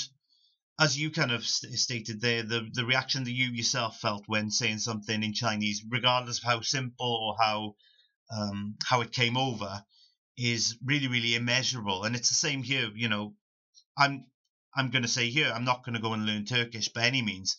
as 0.80 0.98
you 0.98 1.12
kind 1.12 1.32
of 1.32 1.46
st- 1.46 1.74
stated 1.74 2.22
there, 2.22 2.44
the, 2.44 2.68
the 2.74 2.86
reaction 2.86 3.24
that 3.24 3.32
you 3.32 3.50
yourself 3.50 4.00
felt 4.00 4.24
when 4.28 4.50
saying 4.50 4.80
something 4.80 5.24
in 5.24 5.34
Chinese, 5.34 5.84
regardless 5.88 6.40
of 6.40 6.46
how 6.46 6.62
simple 6.62 7.16
or 7.16 7.36
how 7.44 7.76
um, 8.36 8.76
how 8.86 9.02
it 9.02 9.12
came 9.12 9.38
over, 9.38 9.84
is 10.38 10.78
really 10.84 11.08
really 11.08 11.36
immeasurable. 11.36 12.04
And 12.04 12.16
it's 12.16 12.30
the 12.30 12.36
same 12.36 12.64
here. 12.64 12.90
You 12.96 13.10
know, 13.10 13.36
I'm 13.98 14.26
I'm 14.76 14.90
going 14.90 15.04
to 15.04 15.08
say 15.08 15.30
here, 15.30 15.52
I'm 15.54 15.66
not 15.66 15.86
going 15.86 15.96
to 15.96 16.02
go 16.02 16.14
and 16.14 16.26
learn 16.26 16.46
Turkish 16.46 16.90
by 16.90 17.06
any 17.06 17.22
means, 17.22 17.58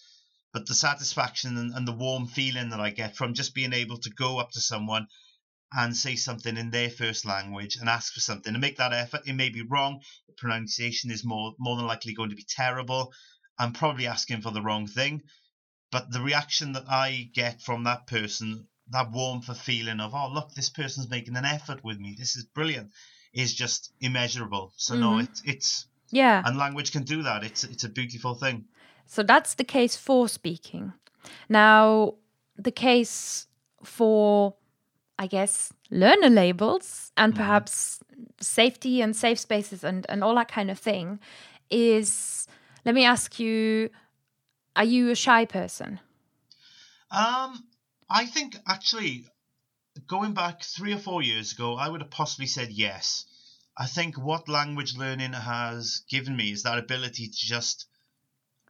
but 0.52 0.66
the 0.66 0.74
satisfaction 0.74 1.56
and, 1.56 1.72
and 1.72 1.86
the 1.86 1.92
warm 1.92 2.26
feeling 2.26 2.70
that 2.70 2.80
I 2.80 2.90
get 2.90 3.16
from 3.16 3.34
just 3.34 3.54
being 3.54 3.72
able 3.72 3.98
to 3.98 4.10
go 4.10 4.38
up 4.38 4.50
to 4.52 4.60
someone 4.60 5.06
and 5.76 5.96
say 5.96 6.16
something 6.16 6.56
in 6.56 6.70
their 6.70 6.90
first 6.90 7.24
language 7.24 7.76
and 7.76 7.88
ask 7.88 8.12
for 8.12 8.20
something 8.20 8.54
and 8.54 8.60
make 8.60 8.76
that 8.76 8.92
effort. 8.92 9.22
It 9.26 9.34
may 9.34 9.48
be 9.48 9.62
wrong. 9.62 10.00
The 10.26 10.34
pronunciation 10.34 11.10
is 11.10 11.24
more 11.24 11.54
more 11.58 11.76
than 11.76 11.86
likely 11.86 12.14
going 12.14 12.30
to 12.30 12.36
be 12.36 12.46
terrible. 12.48 13.12
I'm 13.58 13.72
probably 13.72 14.06
asking 14.06 14.42
for 14.42 14.50
the 14.50 14.62
wrong 14.62 14.86
thing. 14.86 15.22
But 15.90 16.10
the 16.10 16.20
reaction 16.20 16.72
that 16.72 16.88
I 16.88 17.30
get 17.34 17.62
from 17.62 17.84
that 17.84 18.06
person, 18.06 18.66
that 18.90 19.12
warmth 19.12 19.48
of 19.48 19.58
feeling 19.58 20.00
of, 20.00 20.14
oh 20.14 20.30
look, 20.32 20.52
this 20.54 20.68
person's 20.68 21.08
making 21.08 21.36
an 21.36 21.44
effort 21.44 21.84
with 21.84 21.98
me. 21.98 22.16
This 22.18 22.36
is 22.36 22.44
brilliant, 22.44 22.90
is 23.32 23.54
just 23.54 23.92
immeasurable. 24.00 24.72
So 24.76 24.94
mm-hmm. 24.94 25.02
no, 25.02 25.18
it, 25.18 25.28
it's 25.44 25.86
yeah, 26.10 26.42
and 26.44 26.56
language 26.58 26.92
can 26.92 27.02
do 27.02 27.22
that. 27.22 27.44
It's 27.44 27.64
it's 27.64 27.84
a 27.84 27.88
beautiful 27.88 28.34
thing. 28.34 28.66
So 29.06 29.22
that's 29.22 29.54
the 29.54 29.64
case 29.64 29.96
for 29.96 30.28
speaking. 30.28 30.92
Now 31.48 32.14
the 32.56 32.72
case 32.72 33.46
for 33.82 34.54
I 35.18 35.26
guess, 35.26 35.72
learner 35.90 36.28
labels 36.28 37.12
and 37.16 37.32
mm-hmm. 37.32 37.42
perhaps 37.42 38.00
safety 38.40 39.00
and 39.00 39.14
safe 39.14 39.38
spaces 39.38 39.84
and, 39.84 40.06
and 40.08 40.22
all 40.22 40.34
that 40.36 40.48
kind 40.48 40.70
of 40.70 40.78
thing 40.78 41.20
is 41.70 42.46
let 42.84 42.94
me 42.94 43.04
ask 43.04 43.38
you 43.38 43.90
are 44.76 44.84
you 44.84 45.10
a 45.10 45.14
shy 45.14 45.44
person 45.44 45.98
um 47.10 47.64
i 48.10 48.26
think 48.26 48.56
actually 48.66 49.24
going 50.06 50.34
back 50.34 50.62
three 50.62 50.92
or 50.92 50.98
four 50.98 51.22
years 51.22 51.52
ago 51.52 51.74
i 51.74 51.88
would 51.88 52.02
have 52.02 52.10
possibly 52.10 52.46
said 52.46 52.70
yes 52.70 53.24
i 53.76 53.86
think 53.86 54.16
what 54.16 54.48
language 54.48 54.96
learning 54.96 55.32
has 55.32 56.02
given 56.10 56.36
me 56.36 56.52
is 56.52 56.62
that 56.62 56.78
ability 56.78 57.28
to 57.28 57.46
just 57.46 57.86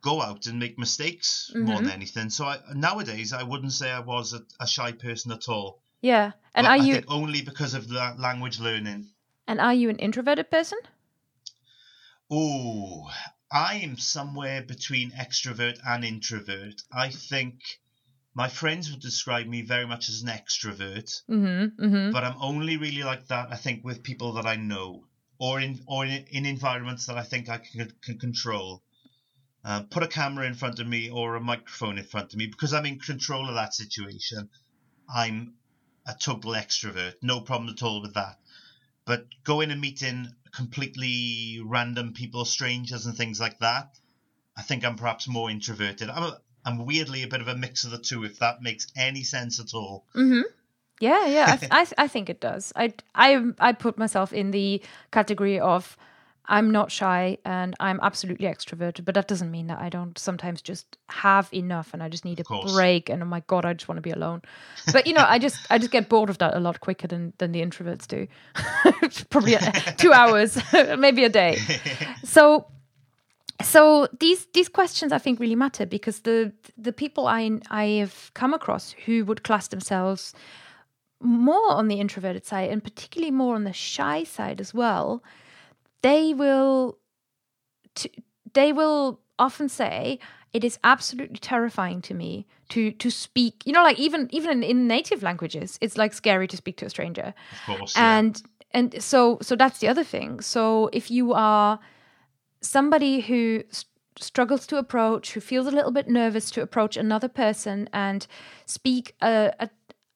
go 0.03 0.21
out 0.23 0.47
and 0.47 0.59
make 0.59 0.79
mistakes 0.79 1.51
mm-hmm. 1.51 1.65
more 1.65 1.81
than 1.81 1.91
anything 1.91 2.31
so 2.31 2.45
I, 2.45 2.59
nowadays 2.75 3.33
i 3.33 3.43
wouldn't 3.43 3.73
say 3.73 3.91
i 3.91 4.01
was 4.01 4.35
a, 4.35 4.43
a 4.61 4.67
shy 4.67 4.93
person 4.93 5.33
at 5.33 5.49
all 5.49 5.83
yeah. 6.05 6.33
And 6.55 6.67
are 6.67 6.75
I 6.75 6.77
you 6.77 7.03
only 7.09 7.41
because 7.41 7.73
of 7.73 7.89
the 7.89 8.15
language 8.19 8.61
learning? 8.61 9.09
And 9.49 9.59
are 9.59 9.73
you 9.73 9.89
an 9.89 9.97
introverted 9.97 10.51
person? 10.51 10.79
Oh, 12.31 13.11
I 13.51 13.77
am 13.77 13.97
somewhere 13.97 14.63
between 14.63 15.13
extrovert 15.13 15.79
and 15.87 16.05
introvert. 16.05 16.83
I 16.93 17.09
think 17.09 17.55
my 18.35 18.49
friends 18.49 18.91
would 18.91 19.01
describe 19.01 19.47
me 19.47 19.63
very 19.63 19.87
much 19.87 20.11
as 20.11 20.21
an 20.21 20.29
extrovert, 20.29 21.11
mm-hmm, 21.31 21.83
mm-hmm. 21.83 22.13
but 22.13 22.23
I'm 22.23 22.37
only 22.39 22.77
really 22.77 23.03
like 23.03 23.27
that. 23.29 23.51
I 23.51 23.57
think 23.57 23.83
with 23.83 24.03
people 24.03 24.35
that 24.35 24.47
I 24.47 24.57
know, 24.57 25.07
or 25.39 25.59
in 25.59 25.81
or 25.87 26.05
in, 26.05 26.27
in 26.31 26.45
environments 26.45 27.07
that 27.07 27.17
I 27.17 27.23
think 27.23 27.49
I 27.49 27.59
can, 27.59 27.93
can 28.03 28.19
control. 28.19 28.83
Uh, 29.65 29.81
put 29.85 30.03
a 30.03 30.09
camera 30.09 30.47
in 30.47 30.55
front 30.55 30.79
of 30.79 30.87
me 30.87 31.09
or 31.09 31.37
a 31.37 31.41
microphone 31.41 31.97
in 31.97 32.05
front 32.05 32.35
of 32.35 32.39
me 32.39 32.47
because 32.47 32.75
I'm 32.75 32.85
in 32.85 32.99
control 32.99 33.49
of 33.49 33.55
that 33.55 33.73
situation. 33.73 34.51
I'm 35.09 35.55
a 36.07 36.15
total 36.15 36.53
extrovert, 36.53 37.15
no 37.23 37.41
problem 37.41 37.71
at 37.71 37.83
all 37.83 38.03
with 38.03 38.15
that. 38.15 38.39
But 39.05 39.27
going 39.45 39.71
and 39.71 39.81
meeting 39.81 40.29
completely 40.53 41.61
random 41.65 42.13
people, 42.13 42.45
strangers, 42.45 43.07
and 43.07 43.17
things 43.17 43.41
like 43.41 43.59
that, 43.59 43.99
I 44.57 44.63
think 44.63 44.85
I'm 44.85 44.97
perhaps 44.97 45.29
more 45.29 45.51
introverted. 45.51 46.09
I'm 46.09 46.23
a, 46.23 46.41
I'm 46.65 46.87
weirdly 46.87 47.23
a 47.23 47.29
bit 47.29 47.41
of 47.41 47.49
a 47.49 47.57
mix 47.57 47.85
of 47.85 47.91
the 47.91 47.99
two, 47.99 48.25
if 48.25 48.39
that 48.39 48.63
makes 48.63 48.87
any 48.97 49.23
sense 49.23 49.61
at 49.61 49.75
all. 49.75 50.05
Mm-hmm. 50.15 50.43
Yeah, 51.01 51.27
yeah, 51.27 51.47
I, 51.53 51.57
th- 51.57 51.73
I, 51.73 51.85
th- 51.85 51.95
I 51.99 52.09
think 52.09 52.31
it 52.31 52.41
does. 52.41 52.73
I, 52.77 52.95
I, 53.15 53.53
I 53.59 53.73
put 53.73 53.99
myself 53.99 54.33
in 54.33 54.53
the 54.53 54.83
category 55.11 55.59
of 55.61 55.97
I'm 56.47 56.71
not 56.71 56.93
shy 56.93 57.39
and 57.45 57.75
I'm 57.81 57.99
absolutely 58.03 58.47
extroverted, 58.47 59.05
but 59.05 59.15
that 59.15 59.29
doesn't 59.29 59.51
mean 59.51 59.69
that 59.69 59.79
I 59.79 59.89
don't 59.89 60.19
sometimes 60.19 60.61
just 60.61 60.99
have 61.09 61.49
enough 61.55 61.95
and 61.95 62.03
I 62.03 62.09
just 62.11 62.25
need 62.25 62.41
a 62.41 62.45
break 62.73 63.09
and 63.09 63.23
oh 63.23 63.27
my 63.27 63.41
god, 63.47 63.65
I 63.65 63.73
just 63.73 63.89
want 63.89 63.97
to 63.97 64.03
be 64.03 64.11
alone. 64.11 64.43
But 64.93 65.07
you 65.07 65.15
know, 65.15 65.25
I 65.27 65.39
just 65.39 65.59
I 65.71 65.79
just 65.79 65.91
get 65.91 66.09
bored 66.09 66.29
of 66.29 66.39
that 66.39 66.55
a 66.55 66.61
lot 66.61 66.81
quicker 66.81 67.07
than 67.07 67.33
than 67.39 67.53
the 67.53 67.63
introverts 67.63 68.07
do. 68.07 68.27
Probably 69.31 69.57
two 69.97 70.13
hours, 70.13 70.59
maybe 70.99 71.25
a 71.25 71.31
day. 71.31 71.59
So 72.25 72.67
so 73.63 74.09
these 74.21 74.47
these 74.53 74.69
questions 74.69 75.13
I 75.13 75.19
think 75.19 75.41
really 75.41 75.55
matter 75.55 75.87
because 75.87 76.21
the 76.21 76.53
the 76.77 76.93
people 76.93 77.27
I 77.27 77.59
I 77.71 77.85
have 78.01 78.31
come 78.35 78.53
across 78.53 78.93
who 79.07 79.25
would 79.25 79.45
class 79.45 79.69
themselves 79.69 80.35
more 81.21 81.71
on 81.71 81.89
the 81.89 82.01
introverted 82.01 82.45
side 82.45 82.69
and 82.71 82.85
particularly 82.85 83.31
more 83.31 83.55
on 83.55 83.65
the 83.65 83.73
shy 83.73 84.25
side 84.25 84.61
as 84.61 84.75
well 84.75 85.23
they 86.05 86.35
will 86.35 86.99
t- 87.95 88.13
they 88.53 88.73
will 88.73 89.21
often 89.39 89.69
say 89.69 90.19
it 90.53 90.63
is 90.63 90.79
absolutely 90.85 91.39
terrifying 91.39 92.03
to 92.03 92.15
me 92.15 92.47
to 92.69 92.93
to 92.93 93.11
speak 93.11 93.63
you 93.65 93.73
know 93.73 93.83
like 93.83 93.99
even 93.99 94.29
even 94.31 94.51
in, 94.51 94.63
in 94.63 94.87
native 94.87 95.23
languages 95.23 95.79
it's 95.81 95.97
like 95.97 96.13
scary 96.13 96.47
to 96.47 96.57
speak 96.59 96.77
to 96.77 96.85
a 96.85 96.91
stranger 96.91 97.33
course, 97.67 97.97
and 97.97 98.43
yeah. 98.45 98.79
and 98.79 99.03
so 99.03 99.39
so 99.41 99.57
that's 99.57 99.79
the 99.79 99.89
other 99.89 100.05
thing 100.05 100.41
so 100.41 100.91
if 100.93 101.11
you 101.11 101.33
are 101.33 101.81
somebody 102.61 103.21
who 103.21 103.63
st- 103.71 103.91
struggles 104.21 104.67
to 104.67 104.77
approach 104.77 105.33
who 105.33 105.41
feels 105.41 105.67
a 105.67 105.71
little 105.71 105.91
bit 105.91 106.07
nervous 106.09 106.51
to 106.51 106.61
approach 106.63 106.97
another 106.97 107.29
person 107.29 107.89
and 107.93 108.27
speak 108.67 109.15
a, 109.23 109.53
a 109.59 109.69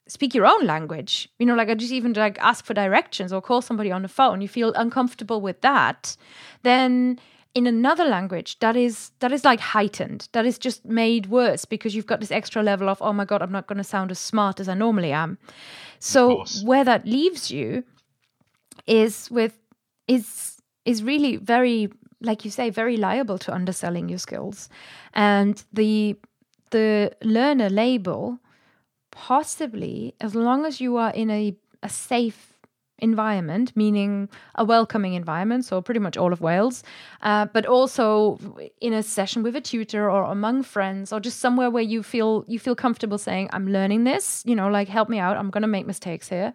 speak 0.09 0.35
your 0.35 0.47
own 0.47 0.66
language. 0.66 1.29
You 1.38 1.47
know, 1.47 1.55
like 1.55 1.68
I 1.68 1.75
just 1.75 1.92
even 1.92 2.12
like 2.14 2.38
ask 2.38 2.64
for 2.64 2.75
directions 2.75 3.33
or 3.33 3.40
call 3.40 3.62
somebody 3.62 3.92
on 3.92 4.03
the 4.03 4.09
phone. 4.09 4.40
You 4.40 4.49
feel 4.49 4.73
uncomfortable 4.75 5.40
with 5.40 5.61
that, 5.61 6.16
then 6.62 7.18
in 7.55 7.66
another 7.66 8.05
language 8.05 8.59
that 8.61 8.77
is 8.77 9.11
that 9.21 9.33
is 9.33 9.44
like 9.44 9.61
heightened. 9.61 10.29
That 10.33 10.47
is 10.47 10.59
just 10.59 10.85
made 10.85 11.27
worse 11.27 11.64
because 11.64 11.94
you've 11.94 12.07
got 12.07 12.21
this 12.21 12.31
extra 12.31 12.62
level 12.62 12.88
of 12.88 13.01
oh 13.01 13.12
my 13.12 13.25
god 13.25 13.42
i'm 13.42 13.53
not 13.53 13.66
going 13.66 13.79
to 13.79 13.85
sound 13.85 14.11
as 14.11 14.18
smart 14.18 14.61
as 14.61 14.68
i 14.68 14.75
normally 14.75 15.12
am. 15.12 15.38
So 15.99 16.44
where 16.64 16.85
that 16.85 17.07
leaves 17.07 17.51
you 17.51 17.85
is 18.87 19.31
with 19.31 19.59
is 20.07 20.61
is 20.85 21.03
really 21.03 21.37
very 21.37 21.90
like 22.21 22.44
you 22.44 22.51
say 22.51 22.71
very 22.71 22.97
liable 22.97 23.38
to 23.38 23.53
underselling 23.53 24.09
your 24.09 24.18
skills. 24.18 24.68
And 25.14 25.62
the 25.73 26.16
the 26.71 27.12
learner 27.23 27.71
label 27.71 28.38
possibly, 29.18 30.14
as 30.20 30.37
long 30.37 30.64
as 30.64 30.81
you 30.81 30.96
are 30.96 31.11
in 31.11 31.28
a, 31.28 31.57
a 31.83 31.88
safe 31.88 32.54
environment, 33.00 33.72
meaning 33.74 34.28
a 34.54 34.64
welcoming 34.64 35.14
environment, 35.14 35.64
so 35.64 35.83
pretty 35.83 35.98
much 35.98 36.16
all 36.16 36.33
of 36.33 36.40
Wales, 36.40 36.85
uh, 37.22 37.46
but 37.52 37.66
also 37.66 38.38
in 38.81 38.92
a 38.92 39.02
session 39.02 39.42
with 39.42 39.57
a 39.57 39.61
tutor 39.61 40.09
or 40.09 40.22
among 40.22 40.62
friends, 40.62 41.12
or 41.12 41.18
just 41.18 41.40
somewhere 41.40 41.68
where 41.68 41.83
you 41.83 42.02
feel 42.02 42.44
you 42.46 42.61
feel 42.61 42.76
comfortable 42.76 43.18
saying, 43.18 43.48
"I'm 43.52 43.66
learning 43.66 44.04
this," 44.04 44.44
you 44.46 44.54
know, 44.54 44.68
like 44.68 44.88
help 44.88 45.09
me 45.09 45.18
out. 45.18 45.37
I'm 45.37 45.50
going 45.50 45.62
to 45.62 45.74
make 45.76 45.87
mistakes 45.87 46.28
here. 46.28 46.54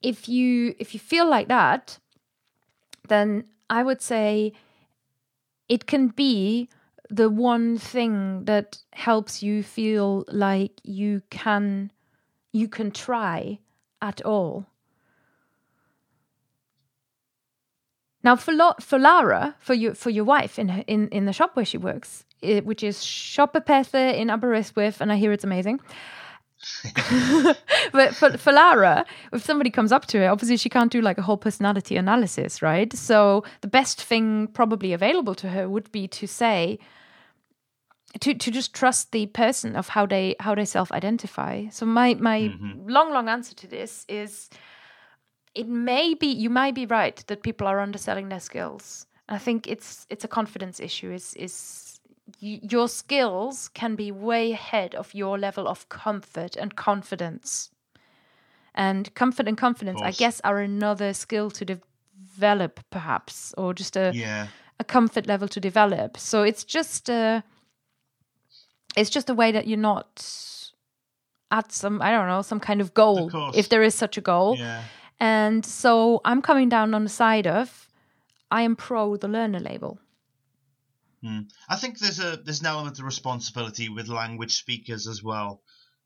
If 0.00 0.28
you 0.28 0.74
if 0.78 0.94
you 0.94 1.00
feel 1.00 1.28
like 1.28 1.48
that, 1.48 1.98
then 3.08 3.44
I 3.68 3.82
would 3.82 4.00
say 4.00 4.52
it 5.68 5.86
can 5.86 6.08
be 6.08 6.68
the 7.10 7.30
one 7.30 7.78
thing 7.78 8.44
that 8.44 8.78
helps 8.92 9.42
you 9.42 9.62
feel 9.62 10.24
like 10.28 10.72
you 10.84 11.22
can 11.30 11.90
you 12.52 12.68
can 12.68 12.90
try 12.90 13.58
at 14.02 14.22
all 14.22 14.66
now 18.22 18.36
for 18.36 18.52
for 18.80 18.98
Lara 18.98 19.54
for 19.58 19.74
your 19.74 19.94
for 19.94 20.10
your 20.10 20.24
wife 20.24 20.58
in 20.58 20.70
in 20.86 21.08
in 21.08 21.24
the 21.24 21.32
shop 21.32 21.56
where 21.56 21.64
she 21.64 21.78
works 21.78 22.24
it, 22.40 22.64
which 22.64 22.82
is 22.82 22.98
Siop 22.98 23.54
y 23.54 23.60
Pethe 23.60 24.14
in 24.14 24.28
Aberystwyth 24.28 25.00
and 25.00 25.10
I 25.10 25.16
hear 25.16 25.32
it's 25.32 25.44
amazing 25.44 25.80
but 27.92 28.14
for, 28.16 28.36
for 28.36 28.52
Lara, 28.52 29.06
if 29.32 29.44
somebody 29.44 29.70
comes 29.70 29.92
up 29.92 30.06
to 30.06 30.18
her, 30.18 30.28
obviously 30.28 30.56
she 30.56 30.68
can't 30.68 30.90
do 30.90 31.00
like 31.00 31.16
a 31.16 31.22
whole 31.22 31.36
personality 31.36 31.96
analysis, 31.96 32.60
right? 32.62 32.92
So 32.92 33.44
the 33.60 33.68
best 33.68 34.02
thing 34.02 34.48
probably 34.48 34.92
available 34.92 35.36
to 35.36 35.50
her 35.50 35.68
would 35.68 35.90
be 35.92 36.08
to 36.08 36.26
say, 36.26 36.80
to 38.20 38.34
to 38.34 38.50
just 38.50 38.74
trust 38.74 39.12
the 39.12 39.26
person 39.26 39.76
of 39.76 39.88
how 39.88 40.06
they 40.06 40.34
how 40.40 40.54
they 40.54 40.64
self 40.64 40.90
identify. 40.92 41.68
So 41.70 41.86
my 41.86 42.14
my 42.14 42.40
mm-hmm. 42.40 42.88
long 42.88 43.12
long 43.12 43.28
answer 43.28 43.54
to 43.54 43.66
this 43.66 44.04
is 44.08 44.50
it 45.54 45.68
may 45.68 46.14
be 46.14 46.26
you 46.26 46.50
might 46.50 46.74
be 46.74 46.86
right 46.86 47.24
that 47.26 47.42
people 47.42 47.66
are 47.66 47.80
underselling 47.80 48.28
their 48.28 48.40
skills 48.40 49.08
I 49.28 49.38
think 49.38 49.66
it's 49.66 50.06
it's 50.08 50.24
a 50.24 50.28
confidence 50.28 50.80
issue. 50.80 51.12
Is 51.12 51.34
is 51.34 52.00
y- 52.42 52.60
your 52.62 52.88
skills 52.88 53.68
can 53.68 53.94
be 53.94 54.10
way 54.10 54.52
ahead 54.52 54.94
of 54.94 55.14
your 55.14 55.38
level 55.38 55.68
of 55.68 55.88
comfort 55.88 56.56
and 56.56 56.74
confidence. 56.76 57.70
And 58.74 59.12
comfort 59.14 59.48
and 59.48 59.58
confidence, 59.58 60.00
I 60.00 60.12
guess, 60.12 60.40
are 60.44 60.60
another 60.60 61.12
skill 61.12 61.50
to 61.50 61.64
develop, 61.64 62.80
perhaps, 62.90 63.52
or 63.58 63.74
just 63.74 63.96
a 63.96 64.12
Yeah. 64.14 64.46
a 64.80 64.84
comfort 64.84 65.26
level 65.26 65.48
to 65.48 65.60
develop. 65.60 66.16
So 66.16 66.42
it's 66.42 66.64
just 66.64 67.10
a 67.10 67.42
it's 68.98 69.10
just 69.10 69.30
a 69.30 69.34
way 69.34 69.52
that 69.52 69.66
you're 69.66 69.78
not 69.78 70.24
at 71.50 71.72
some 71.72 72.02
I 72.02 72.10
don't 72.10 72.28
know 72.28 72.42
some 72.42 72.60
kind 72.60 72.80
of 72.80 72.94
goal 72.94 73.30
course. 73.30 73.56
if 73.56 73.68
there 73.68 73.82
is 73.82 73.94
such 73.94 74.18
a 74.18 74.20
goal. 74.20 74.56
Yeah. 74.58 74.82
And 75.20 75.64
so 75.64 76.20
I'm 76.24 76.42
coming 76.42 76.68
down 76.68 76.94
on 76.94 77.04
the 77.04 77.10
side 77.10 77.46
of 77.46 77.88
I 78.50 78.62
am 78.62 78.76
pro 78.76 79.16
the 79.16 79.28
learner 79.28 79.60
label. 79.60 79.98
I 81.68 81.76
think 81.76 81.98
there's 81.98 82.20
a 82.20 82.38
there's 82.44 82.60
an 82.60 82.66
element 82.66 82.98
of 82.98 83.04
responsibility 83.04 83.88
with 83.88 84.08
language 84.08 84.54
speakers 84.54 85.08
as 85.08 85.22
well. 85.22 85.62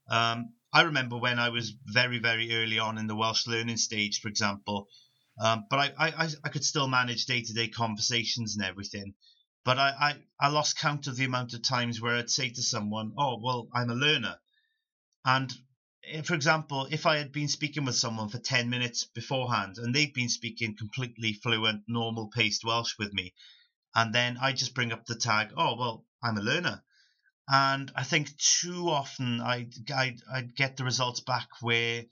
Um, 0.08 0.54
I 0.72 0.82
remember 0.82 1.18
when 1.18 1.38
I 1.38 1.50
was 1.50 1.74
very 1.84 2.18
very 2.18 2.54
early 2.54 2.78
on 2.78 2.98
in 2.98 3.06
the 3.06 3.16
Welsh 3.16 3.46
learning 3.46 3.76
stage, 3.76 4.20
for 4.20 4.28
example, 4.28 4.88
um, 5.38 5.66
but 5.68 5.78
I, 5.78 5.92
I 5.98 6.08
I 6.24 6.28
I 6.44 6.48
could 6.48 6.64
still 6.64 6.88
manage 6.88 7.26
day 7.26 7.42
to 7.42 7.52
day 7.52 7.68
conversations 7.68 8.56
and 8.56 8.64
everything. 8.64 9.14
But 9.64 9.78
I, 9.78 9.90
I 9.90 10.46
I 10.46 10.48
lost 10.48 10.76
count 10.76 11.06
of 11.06 11.16
the 11.16 11.24
amount 11.24 11.54
of 11.54 11.62
times 11.62 12.00
where 12.00 12.16
I'd 12.16 12.30
say 12.30 12.50
to 12.50 12.62
someone, 12.62 13.14
"Oh 13.16 13.38
well, 13.38 13.68
I'm 13.72 13.90
a 13.90 13.94
learner," 13.94 14.40
and 15.24 15.52
eh, 16.04 16.22
for 16.22 16.34
example, 16.34 16.88
if 16.90 17.06
I 17.06 17.18
had 17.18 17.30
been 17.30 17.48
speaking 17.48 17.84
with 17.84 17.94
someone 17.94 18.28
for 18.28 18.38
10 18.38 18.68
minutes 18.70 19.04
beforehand 19.04 19.78
and 19.78 19.94
they've 19.94 20.12
been 20.12 20.28
speaking 20.28 20.76
completely 20.76 21.34
fluent, 21.34 21.84
normal 21.86 22.28
paced 22.28 22.64
Welsh 22.64 22.98
with 22.98 23.12
me, 23.12 23.34
and 23.94 24.12
then 24.12 24.36
I 24.38 24.52
just 24.52 24.74
bring 24.74 24.90
up 24.90 25.06
the 25.06 25.14
tag, 25.14 25.52
oh, 25.56 25.76
well, 25.76 26.06
I'm 26.22 26.38
a 26.38 26.42
learner. 26.42 26.82
And 27.48 27.92
I 27.94 28.04
think 28.04 28.36
too 28.38 28.88
often 28.90 29.40
I'd, 29.40 29.74
I'd, 29.92 30.20
I'd 30.32 30.56
get 30.56 30.76
the 30.76 30.84
results 30.84 31.20
back 31.20 31.48
where 31.60 32.04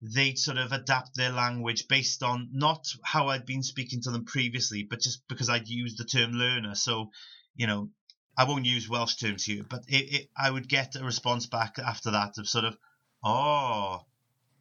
they'd 0.00 0.38
sort 0.38 0.58
of 0.58 0.72
adapt 0.72 1.16
their 1.16 1.30
language 1.30 1.88
based 1.88 2.22
on 2.22 2.50
not 2.52 2.86
how 3.02 3.28
I'd 3.28 3.46
been 3.46 3.62
speaking 3.62 4.00
to 4.02 4.10
them 4.10 4.24
previously, 4.24 4.84
but 4.84 5.00
just 5.00 5.26
because 5.28 5.48
I'd 5.48 5.68
used 5.68 5.98
the 5.98 6.04
term 6.04 6.32
learner. 6.32 6.74
So, 6.74 7.10
you 7.56 7.66
know, 7.66 7.90
I 8.36 8.44
won't 8.44 8.66
use 8.66 8.88
Welsh 8.88 9.16
terms 9.16 9.44
here, 9.44 9.64
but 9.68 9.82
it, 9.88 10.14
it, 10.14 10.30
I 10.36 10.50
would 10.50 10.68
get 10.68 10.94
a 10.94 11.04
response 11.04 11.46
back 11.46 11.78
after 11.78 12.12
that 12.12 12.38
of 12.38 12.48
sort 12.48 12.64
of, 12.64 12.76
oh, 13.24 14.02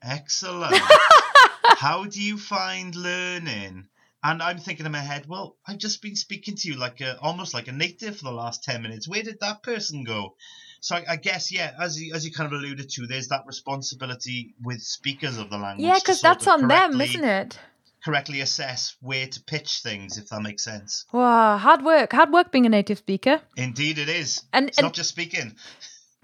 excellent. 0.01 0.75
how 1.77 2.05
do 2.05 2.21
you 2.21 2.39
find 2.39 2.95
learning? 2.95 3.87
And 4.23 4.41
I'm 4.41 4.57
thinking 4.57 4.87
in 4.87 4.91
my 4.91 4.99
head, 4.99 5.27
well, 5.27 5.57
I've 5.65 5.77
just 5.77 6.01
been 6.01 6.15
speaking 6.15 6.55
to 6.55 6.67
you 6.67 6.75
like 6.75 7.01
a 7.01 7.19
almost 7.19 7.53
like 7.53 7.67
a 7.67 7.71
native 7.71 8.17
for 8.17 8.23
the 8.23 8.31
last 8.31 8.63
ten 8.63 8.81
minutes. 8.81 9.07
Where 9.07 9.21
did 9.21 9.39
that 9.41 9.61
person 9.61 10.03
go? 10.03 10.35
So 10.79 10.95
I, 10.95 11.05
I 11.09 11.15
guess, 11.15 11.51
yeah, 11.51 11.73
as 11.79 12.01
you, 12.01 12.13
as 12.13 12.25
you 12.25 12.31
kind 12.31 12.51
of 12.51 12.59
alluded 12.59 12.89
to, 12.91 13.07
there's 13.07 13.27
that 13.29 13.43
responsibility 13.45 14.53
with 14.63 14.81
speakers 14.81 15.37
of 15.37 15.49
the 15.49 15.57
language. 15.57 15.85
Yeah, 15.87 15.95
because 15.95 16.21
that's 16.21 16.47
on 16.47 16.67
them, 16.67 16.99
isn't 17.01 17.23
it? 17.23 17.59
Correctly 18.03 18.41
assess 18.41 18.95
where 19.01 19.27
to 19.27 19.43
pitch 19.43 19.79
things, 19.79 20.17
if 20.17 20.29
that 20.29 20.41
makes 20.41 20.63
sense. 20.63 21.05
Wow, 21.11 21.57
hard 21.57 21.83
work, 21.83 22.13
hard 22.13 22.31
work 22.31 22.51
being 22.51 22.65
a 22.65 22.69
native 22.69 22.99
speaker. 22.99 23.41
Indeed, 23.55 23.97
it 23.97 24.07
is. 24.07 24.43
And- 24.53 24.69
it's 24.69 24.77
and- 24.77 24.85
not 24.85 24.93
just 24.93 25.09
speaking. 25.09 25.55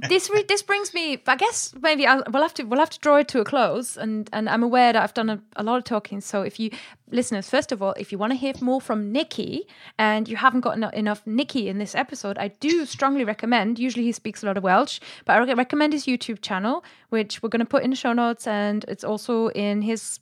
This 0.10 0.30
re- 0.30 0.44
this 0.48 0.62
brings 0.62 0.94
me 0.94 1.22
i 1.28 1.36
guess 1.36 1.74
maybe 1.82 2.06
I'll, 2.06 2.24
we'll 2.30 2.42
have 2.42 2.54
to 2.56 2.64
we'll 2.64 2.80
have 2.80 2.90
to 2.90 3.00
draw 3.00 3.18
it 3.18 3.28
to 3.30 3.40
a 3.40 3.46
close 3.46 3.96
and 3.96 4.30
and 4.34 4.50
i'm 4.50 4.62
aware 4.62 4.92
that 4.92 5.02
i've 5.02 5.14
done 5.14 5.30
a, 5.30 5.42
a 5.56 5.64
lot 5.64 5.78
of 5.78 5.86
talking 5.86 6.20
so 6.20 6.42
if 6.42 6.60
you 6.60 6.72
listeners 7.10 7.50
first 7.50 7.72
of 7.72 7.82
all 7.82 7.94
if 7.94 8.12
you 8.12 8.18
want 8.18 8.32
to 8.32 8.36
hear 8.36 8.54
more 8.60 8.82
from 8.82 9.12
nicky 9.14 9.66
and 9.98 10.28
you 10.28 10.36
haven't 10.36 10.62
gotten 10.62 10.84
enough 10.94 11.26
nicky 11.26 11.70
in 11.70 11.78
this 11.78 11.96
episode 11.96 12.38
i 12.38 12.50
do 12.50 12.86
strongly 12.86 13.24
recommend 13.24 13.80
usually 13.80 14.04
he 14.04 14.12
speaks 14.12 14.44
a 14.44 14.46
lot 14.46 14.58
of 14.58 14.64
welsh 14.64 15.00
but 15.24 15.38
i 15.38 15.54
recommend 15.54 15.94
his 15.94 16.06
youtube 16.06 16.42
channel 16.42 16.84
which 17.10 17.42
we're 17.42 17.50
going 17.50 17.60
to 17.60 17.66
put 17.66 17.84
in 17.84 17.90
the 17.92 17.96
show 17.96 18.12
notes 18.14 18.46
and 18.46 18.84
it's 18.90 19.06
also 19.06 19.48
in 19.50 19.82
his 19.82 20.20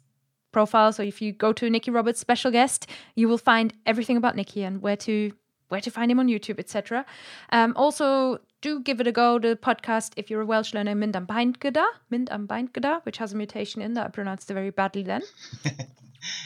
profile 0.51 0.93
so 0.93 1.01
if 1.01 1.21
you 1.21 1.31
go 1.31 1.51
to 1.51 1.69
nicky 1.69 1.89
roberts 1.89 2.19
special 2.19 2.51
guest 2.51 2.87
you 3.15 3.27
will 3.27 3.37
find 3.37 3.73
everything 3.87 4.17
about 4.17 4.35
nicky 4.35 4.63
and 4.63 4.81
where 4.81 4.97
to 4.97 5.31
where 5.71 5.81
to 5.81 5.89
find 5.89 6.11
him 6.11 6.19
on 6.19 6.27
YouTube, 6.27 6.59
etc. 6.59 7.05
Um, 7.53 7.73
also, 7.77 8.39
do 8.61 8.79
give 8.79 9.01
it 9.01 9.07
a 9.07 9.11
go. 9.11 9.39
To 9.39 9.49
the 9.49 9.55
podcast, 9.55 10.13
if 10.17 10.29
you're 10.29 10.41
a 10.41 10.45
Welsh 10.45 10.73
learner, 10.73 10.95
Mynd 10.95 11.15
am 11.15 11.25
beint 11.25 11.59
gyda, 11.59 11.85
Mynd 12.09 12.31
am 12.31 12.45
beint 12.47 12.73
gyda, 12.73 13.03
which 13.05 13.17
has 13.17 13.33
a 13.33 13.35
mutation 13.35 13.81
in 13.81 13.93
that 13.95 14.05
I 14.05 14.09
pronounced 14.09 14.49
it 14.49 14.53
very 14.53 14.69
badly 14.71 15.03
then. 15.03 15.21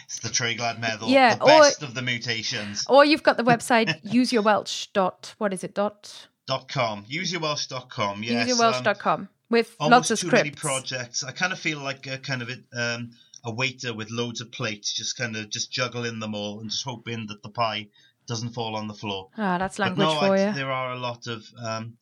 It's 0.06 0.20
the 0.20 0.30
Treiglad 0.30 0.80
Meddal. 0.82 1.10
Yeah, 1.10 1.36
the 1.36 1.44
or- 1.44 1.48
best 1.62 1.84
of 1.84 1.94
the 1.94 2.02
mutations. 2.02 2.86
Or 2.88 3.04
you've 3.04 3.24
got 3.24 3.36
the 3.36 3.44
website 3.44 4.02
useyourwelsh 4.06 4.94
dot 4.94 5.36
what 5.38 5.54
is 5.54 5.66
it 5.66 5.74
dot 5.74 6.28
Dot 6.48 6.70
com. 6.70 7.04
Useyourwelsh.com. 7.06 8.24
Yes. 8.24 8.50
um, 8.50 8.58
useyourwelsh.com 8.58 9.30
with 9.50 9.76
almost 9.80 9.92
lots 9.92 10.12
of 10.12 10.20
too 10.22 10.28
scripts. 10.28 10.44
many 10.46 10.56
projects. 10.56 11.24
I 11.26 11.32
kind 11.32 11.52
of 11.52 11.60
feel 11.60 11.80
like 11.80 12.08
a 12.08 12.18
kind 12.20 12.42
of 12.42 12.50
um, 12.74 13.12
a 13.44 13.52
waiter 13.52 13.94
with 13.94 14.10
loads 14.12 14.40
of 14.40 14.52
plates, 14.52 14.94
just 14.94 15.18
kind 15.18 15.36
of 15.36 15.50
just 15.50 15.72
juggling 15.72 16.20
them 16.20 16.36
all 16.36 16.62
and 16.62 16.70
just 16.70 16.86
hoping 16.86 17.28
that 17.28 17.44
the 17.44 17.50
pie 17.50 17.88
doesn't 18.28 18.50
fall 18.50 18.76
on 18.76 18.88
the 18.88 18.94
floor. 18.94 19.30
Ah, 19.38 19.58
that's 19.58 19.80
language 19.80 20.08
no, 20.08 20.20
for 20.20 20.36
I, 20.36 20.48
you. 20.48 20.54
there 20.54 20.72
are 20.72 20.94
a 20.94 20.98
lot 20.98 21.28
of. 21.28 21.44
Um, 21.64 21.98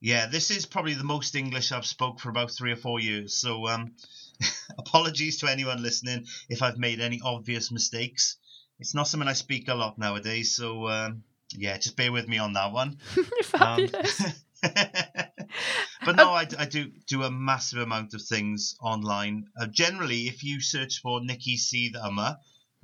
yeah, 0.00 0.26
this 0.26 0.50
is 0.50 0.66
probably 0.66 0.94
the 0.94 1.04
most 1.04 1.34
English 1.34 1.72
I've 1.72 1.86
spoke 1.86 2.20
for 2.20 2.28
about 2.28 2.50
three 2.50 2.72
or 2.72 2.76
four 2.76 3.00
years. 3.00 3.34
So 3.34 3.66
um, 3.66 3.94
apologies 4.78 5.38
to 5.38 5.50
anyone 5.50 5.82
listening 5.82 6.26
if 6.48 6.62
I've 6.62 6.78
made 6.78 7.00
any 7.00 7.20
obvious 7.24 7.72
mistakes. 7.72 8.36
It's 8.78 8.94
not 8.94 9.08
something 9.08 9.28
I 9.28 9.32
speak 9.32 9.68
a 9.68 9.74
lot 9.74 9.98
nowadays, 9.98 10.54
so 10.54 10.88
um, 10.88 11.24
yeah, 11.50 11.78
just 11.78 11.96
bear 11.96 12.12
with 12.12 12.28
me 12.28 12.38
on 12.38 12.52
that 12.54 12.72
one. 12.72 12.98
Um, 13.54 13.88
Fabulous. 13.88 14.22
but 14.62 16.16
no, 16.16 16.30
I, 16.30 16.46
I 16.58 16.66
do 16.66 16.90
do 17.06 17.22
a 17.22 17.30
massive 17.30 17.78
amount 17.78 18.12
of 18.12 18.20
things 18.20 18.76
online. 18.80 19.46
Uh, 19.58 19.66
generally, 19.66 20.22
if 20.22 20.44
you 20.44 20.60
search 20.60 21.00
for 21.00 21.22
Nicky 21.24 21.56
C 21.56 21.88
the 21.88 22.04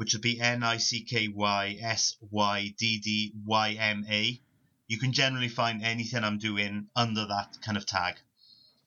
which 0.03 0.15
would 0.15 0.21
be 0.23 0.41
N 0.41 0.65
I 0.65 0.79
C 0.79 1.05
K 1.05 1.29
Y 1.29 1.79
S 1.81 2.17
Y 2.33 2.75
D 2.77 2.99
D 2.99 3.33
Y 3.47 3.77
M 3.79 4.05
A, 4.11 4.41
you 4.89 4.99
can 4.99 5.13
generally 5.13 5.47
find 5.47 5.81
anything 5.81 6.25
I'm 6.25 6.39
doing 6.39 6.89
under 6.97 7.25
that 7.25 7.59
kind 7.65 7.77
of 7.77 7.87
tag. 7.87 8.17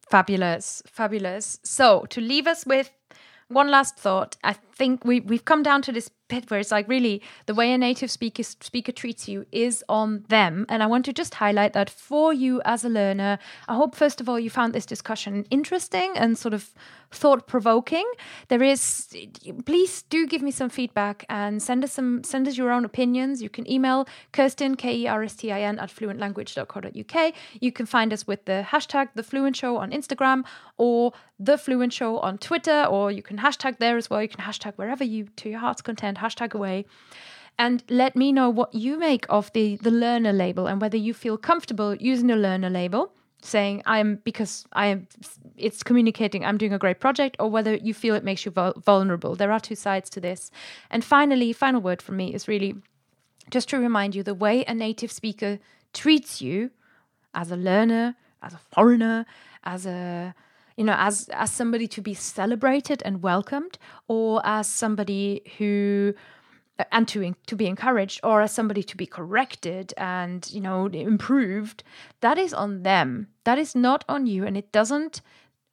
Fabulous, 0.01 0.84
fabulous. 0.86 1.57
So 1.63 2.05
to 2.09 2.20
leave 2.20 2.47
us 2.47 2.66
with 2.66 2.91
one 3.47 3.72
last 3.72 3.95
thought, 3.97 4.36
I 4.43 4.57
think 4.76 5.05
we 5.05 5.19
we've 5.21 5.45
come 5.45 5.63
down 5.63 5.82
to 5.84 5.91
this 5.91 6.09
bit 6.28 6.49
where 6.49 6.59
it's 6.59 6.71
like 6.71 6.88
really 6.88 7.21
the 7.45 7.53
way 7.53 7.71
a 7.71 7.78
native 7.78 8.09
speaker 8.09 8.43
speaker 8.43 8.91
treats 8.91 9.28
you 9.28 9.45
is 9.51 9.84
on 9.88 10.26
them, 10.30 10.65
and 10.69 10.84
I 10.84 10.88
want 10.88 11.05
to 11.05 11.13
just 11.13 11.36
highlight 11.36 11.73
that 11.73 11.89
for 11.89 12.34
you 12.34 12.61
as 12.65 12.84
a 12.84 12.89
learner. 12.89 13.38
I 13.67 13.76
hope 13.76 13.95
first 13.95 14.21
of 14.21 14.30
all 14.30 14.39
you 14.39 14.49
found 14.49 14.73
this 14.73 14.86
discussion 14.86 15.45
interesting 15.49 16.13
and 16.15 16.38
sort 16.38 16.53
of 16.53 16.73
thought 17.11 17.47
provoking. 17.47 18.09
There 18.49 18.63
is, 18.63 19.07
please 19.65 20.01
do 20.03 20.28
give 20.28 20.41
me 20.41 20.51
some 20.51 20.69
feedback 20.69 21.26
and 21.30 21.61
send 21.61 21.84
us 21.84 21.93
some 21.93 22.23
send 22.23 22.47
us 22.47 22.57
your 22.57 22.71
own 22.71 22.86
opinions. 22.86 23.41
You 23.41 23.49
can 23.49 23.69
email 23.69 24.07
Kerstin 24.34 24.78
K 24.78 24.95
E 24.95 25.07
R 25.07 25.23
S 25.23 25.36
T 25.36 25.51
I 25.51 25.61
N 25.61 25.80
at 25.80 25.89
fluentlanguage.co.uk. 25.89 27.34
You 27.61 27.71
can 27.71 27.86
find 27.86 28.11
us 28.11 28.28
with 28.28 28.45
the 28.45 28.65
hashtag 28.67 29.09
the 29.15 29.23
Fluent 29.23 29.55
Show 29.55 29.78
on 29.78 29.91
Instagram 29.91 30.43
or 30.78 31.13
the 31.39 31.57
Fluent 31.57 31.93
Show 31.93 32.19
on 32.19 32.38
Twitter, 32.38 32.86
or 32.89 33.11
you 33.11 33.21
can 33.21 33.38
hashtag 33.38 33.78
there 33.78 33.97
as 33.97 34.09
well. 34.09 34.21
You 34.21 34.28
can 34.28 34.43
hashtag 34.43 34.64
wherever 34.74 35.03
you 35.03 35.28
to 35.38 35.49
your 35.49 35.59
heart's 35.59 35.82
content. 35.82 36.18
Hashtag 36.18 36.53
away. 36.53 36.86
And 37.57 37.84
let 37.89 38.16
me 38.16 38.32
know 38.32 38.49
what 38.49 38.74
you 38.74 38.97
make 38.97 39.26
of 39.30 39.51
the 39.53 39.78
the 39.78 39.91
learner 39.91 40.34
label 40.34 40.68
and 40.68 40.82
whether 40.82 40.97
you 40.97 41.13
feel 41.13 41.38
comfortable 41.38 41.95
using 41.95 42.30
a 42.32 42.36
learner 42.36 42.70
label 42.70 43.13
saying 43.41 43.82
I'm 43.86 44.18
because 44.24 44.66
I 44.74 44.88
am 44.88 45.07
it's 45.55 45.84
communicating 45.84 46.43
I'm 46.43 46.57
doing 46.57 46.74
a 46.74 46.80
great 46.80 46.99
project 46.99 47.38
or 47.39 47.49
whether 47.49 47.76
you 47.76 47.93
feel 47.93 48.16
it 48.16 48.24
makes 48.24 48.45
you 48.45 48.51
vul- 48.51 48.74
vulnerable. 48.84 49.36
There 49.36 49.51
are 49.51 49.59
two 49.59 49.76
sides 49.76 50.09
to 50.11 50.20
this. 50.20 50.51
And 50.89 51.03
finally, 51.03 51.53
final 51.53 51.82
word 51.82 52.01
from 52.01 52.18
me 52.18 52.34
is 52.34 52.47
really 52.47 52.76
just 53.49 53.70
to 53.70 53.78
remind 53.78 54.16
you 54.16 54.24
the 54.24 54.34
way 54.34 54.66
a 54.66 54.74
native 54.74 55.11
speaker 55.11 55.59
treats 55.93 56.41
you 56.41 56.72
as 57.34 57.51
a 57.51 57.55
learner, 57.55 58.16
as 58.41 58.53
a 58.53 58.59
foreigner, 58.72 59.26
as 59.63 59.86
a 59.86 60.34
you 60.78 60.84
know, 60.84 60.95
as 60.97 61.30
as 61.30 61.51
somebody 61.51 61.88
to 61.88 62.01
be 62.01 62.13
celebrated 62.13 63.01
and 63.05 63.23
welcomed, 63.23 63.78
or 64.07 64.41
as 64.43 64.67
somebody 64.67 65.41
who 65.57 66.13
and 66.91 67.07
to 67.07 67.34
to 67.47 67.55
be 67.55 67.67
encouraged, 67.67 68.19
or 68.23 68.41
as 68.41 68.51
somebody 68.51 68.84
to 68.84 68.97
be 68.97 69.05
corrected 69.05 69.93
and 69.97 70.49
you 70.51 70.61
know 70.61 70.88
improved. 70.88 71.84
That 72.21 72.38
is 72.38 72.53
on 72.53 72.84
them. 72.84 73.28
That 73.45 73.57
is 73.57 73.76
not 73.76 74.03
on 74.09 74.28
you, 74.28 74.45
and 74.45 74.57
it 74.57 74.71
doesn't 74.71 75.21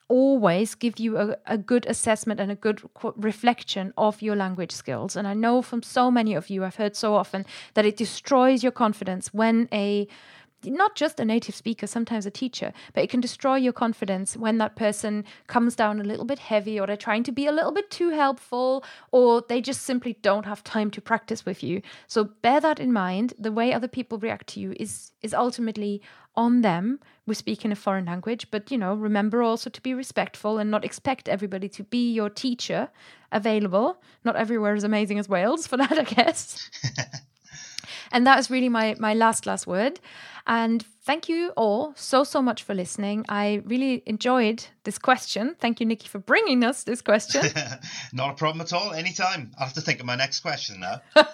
always 0.09 0.74
give 0.74 0.98
you 0.98 1.16
a, 1.16 1.36
a 1.46 1.57
good 1.57 1.86
assessment 1.86 2.38
and 2.38 2.53
a 2.53 2.55
good 2.55 2.82
reflection 3.16 3.94
of 3.96 4.20
your 4.20 4.36
language 4.36 4.70
skills. 4.70 5.16
And 5.16 5.26
I 5.26 5.32
know 5.32 5.62
from 5.62 5.82
so 5.82 6.11
many 6.11 6.34
of 6.34 6.50
you, 6.50 6.64
I've 6.64 6.76
heard 6.76 6.94
so 6.94 7.14
often 7.14 7.46
that 7.72 7.86
it 7.86 7.96
destroys 7.96 8.62
your 8.62 8.72
confidence 8.72 9.32
when 9.32 9.68
a 9.72 10.07
not 10.64 10.94
just 10.94 11.20
a 11.20 11.24
native 11.24 11.54
speaker, 11.54 11.86
sometimes 11.86 12.26
a 12.26 12.30
teacher, 12.30 12.72
but 12.94 13.04
it 13.04 13.10
can 13.10 13.20
destroy 13.20 13.56
your 13.56 13.72
confidence 13.72 14.36
when 14.36 14.58
that 14.58 14.76
person 14.76 15.24
comes 15.46 15.74
down 15.74 16.00
a 16.00 16.04
little 16.04 16.24
bit 16.24 16.38
heavy 16.38 16.78
or 16.78 16.86
they're 16.86 16.96
trying 16.96 17.22
to 17.24 17.32
be 17.32 17.46
a 17.46 17.52
little 17.52 17.72
bit 17.72 17.90
too 17.90 18.10
helpful 18.10 18.84
or 19.10 19.42
they 19.48 19.60
just 19.60 19.82
simply 19.82 20.16
don't 20.22 20.46
have 20.46 20.62
time 20.64 20.90
to 20.90 21.00
practice 21.00 21.44
with 21.44 21.62
you. 21.62 21.82
So 22.06 22.24
bear 22.24 22.60
that 22.60 22.80
in 22.80 22.92
mind. 22.92 23.34
The 23.38 23.52
way 23.52 23.72
other 23.72 23.88
people 23.88 24.18
react 24.18 24.48
to 24.48 24.60
you 24.60 24.74
is 24.78 25.12
is 25.22 25.34
ultimately 25.34 26.02
on 26.34 26.62
them. 26.62 26.98
We 27.26 27.34
speak 27.34 27.64
in 27.64 27.72
a 27.72 27.76
foreign 27.76 28.06
language, 28.06 28.50
but 28.50 28.70
you 28.70 28.78
know, 28.78 28.94
remember 28.94 29.42
also 29.42 29.70
to 29.70 29.80
be 29.80 29.94
respectful 29.94 30.58
and 30.58 30.70
not 30.70 30.84
expect 30.84 31.28
everybody 31.28 31.68
to 31.70 31.84
be 31.84 32.12
your 32.12 32.30
teacher 32.30 32.88
available. 33.30 34.02
Not 34.24 34.36
everywhere 34.36 34.74
is 34.74 34.84
amazing 34.84 35.18
as 35.18 35.28
Wales 35.28 35.66
for 35.70 35.76
that, 35.76 35.98
I 35.98 36.04
guess. 36.04 36.70
and 38.12 38.26
that 38.26 38.38
is 38.38 38.50
really 38.50 38.68
my 38.68 38.96
my 38.98 39.14
last 39.14 39.46
last 39.46 39.66
word. 39.66 40.00
And 40.47 40.84
thank 41.03 41.28
you 41.28 41.53
all 41.57 41.93
so, 41.97 42.24
so 42.24 42.43
much 42.43 42.62
for 42.62 42.74
listening. 42.74 43.24
I 43.28 43.62
really 43.64 44.03
enjoyed 44.07 44.64
this 44.84 44.99
question. 44.99 45.55
Thank 45.59 45.80
you, 45.80 45.86
Nicky, 45.86 46.09
for 46.09 46.18
bringing 46.18 46.64
us 46.64 46.84
this 46.84 47.01
question. 47.01 47.43
Not 48.12 48.30
a 48.30 48.34
problem 48.34 48.61
at 48.61 48.72
all. 48.72 48.93
Anytime. 48.93 49.53
I'll 49.59 49.66
have 49.66 49.74
to 49.74 49.80
think 49.80 50.01
of 50.01 50.07
my 50.07 50.16
next 50.16 50.40
question 50.40 50.80
now. 50.80 51.01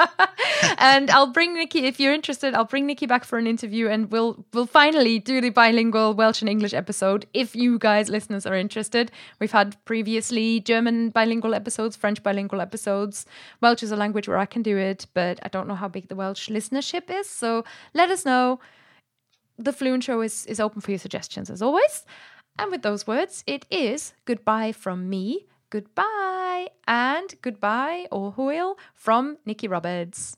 and 0.78 1.11
I'll 1.11 1.32
bring 1.32 1.54
Nicky, 1.54 1.86
if 1.86 1.98
you're 1.98 2.12
interested, 2.12 2.54
I'll 2.54 2.64
bring 2.64 2.86
Nicky 2.86 3.06
back 3.06 3.24
for 3.24 3.38
an 3.38 3.46
interview 3.46 3.88
and 3.88 4.11
we'll 4.11 4.44
we'll 4.52 4.66
finally 4.66 5.18
do 5.18 5.40
the 5.40 5.50
bilingual 5.50 6.14
Welsh 6.14 6.42
and 6.42 6.48
English 6.48 6.74
episode 6.74 7.26
if 7.32 7.56
you 7.56 7.78
guys, 7.78 8.09
listeners, 8.09 8.46
are 8.46 8.54
interested. 8.54 9.11
We've 9.38 9.52
had 9.52 9.82
previously 9.84 10.61
German 10.61 11.11
bilingual 11.11 11.54
episodes, 11.54 11.96
French 11.96 12.22
bilingual 12.22 12.61
episodes. 12.61 13.26
Welsh 13.61 13.82
is 13.82 13.92
a 13.92 13.96
language 13.96 14.28
where 14.28 14.38
I 14.38 14.46
can 14.46 14.62
do 14.62 14.76
it, 14.76 15.06
but 15.14 15.38
I 15.42 15.48
don't 15.48 15.68
know 15.68 15.74
how 15.74 15.88
big 15.88 16.09
the 16.09 16.16
Welsh 16.16 16.48
listenership 16.48 17.11
is. 17.11 17.28
So 17.28 17.64
let 17.94 18.11
us 18.11 18.24
know 18.24 18.61
the 19.59 19.72
Fluent 19.72 20.04
Show 20.04 20.20
is, 20.20 20.46
is 20.46 20.61
open 20.61 20.80
for 20.80 20.90
your 20.90 20.98
suggestions 20.98 21.50
as 21.50 21.61
always. 21.61 22.04
And 22.59 22.70
with 22.70 22.82
those 22.82 23.06
words, 23.06 23.44
it 23.46 23.66
is 23.70 24.14
goodbye 24.24 24.72
from 24.72 25.09
me, 25.09 25.46
goodbye, 25.70 26.68
and 26.86 27.34
goodbye 27.42 28.06
or 28.11 28.32
hwyl 28.32 28.76
from 28.94 29.38
Nicky 29.44 29.68
Roberts. 29.68 30.36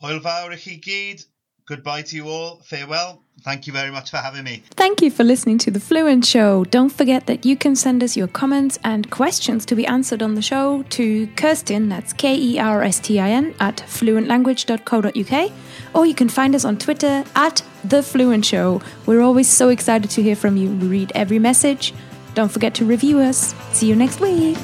Fawr 0.00 0.52
i 0.52 0.56
chi 0.56 0.76
gyd. 0.80 1.24
Goodbye 1.70 2.02
to 2.02 2.16
you 2.16 2.28
all. 2.28 2.56
Farewell. 2.64 3.22
Thank 3.42 3.68
you 3.68 3.72
very 3.72 3.92
much 3.92 4.10
for 4.10 4.16
having 4.16 4.42
me. 4.42 4.64
Thank 4.70 5.00
you 5.00 5.08
for 5.08 5.22
listening 5.22 5.56
to 5.58 5.70
The 5.70 5.78
Fluent 5.78 6.26
Show. 6.26 6.64
Don't 6.64 6.88
forget 6.88 7.28
that 7.28 7.46
you 7.46 7.56
can 7.56 7.76
send 7.76 8.02
us 8.02 8.16
your 8.16 8.26
comments 8.26 8.76
and 8.82 9.08
questions 9.08 9.64
to 9.66 9.76
be 9.76 9.86
answered 9.86 10.20
on 10.20 10.34
the 10.34 10.42
show 10.42 10.82
to 10.90 11.28
Kerstin, 11.28 11.88
that's 11.88 12.12
K 12.12 12.34
E 12.34 12.58
R 12.58 12.82
S 12.82 12.98
T 12.98 13.20
I 13.20 13.30
N, 13.30 13.54
at 13.60 13.76
fluentlanguage.co.uk, 13.86 15.52
or 15.94 16.06
you 16.06 16.14
can 16.16 16.28
find 16.28 16.56
us 16.56 16.64
on 16.64 16.76
Twitter 16.76 17.24
at 17.36 17.62
The 17.84 18.02
Fluent 18.02 18.44
Show. 18.44 18.82
We're 19.06 19.22
always 19.22 19.48
so 19.48 19.68
excited 19.68 20.10
to 20.10 20.22
hear 20.24 20.34
from 20.34 20.56
you. 20.56 20.70
We 20.70 20.88
read 20.88 21.12
every 21.14 21.38
message. 21.38 21.94
Don't 22.34 22.50
forget 22.50 22.74
to 22.74 22.84
review 22.84 23.20
us. 23.20 23.54
See 23.70 23.86
you 23.86 23.94
next 23.94 24.20
week. 24.20 24.58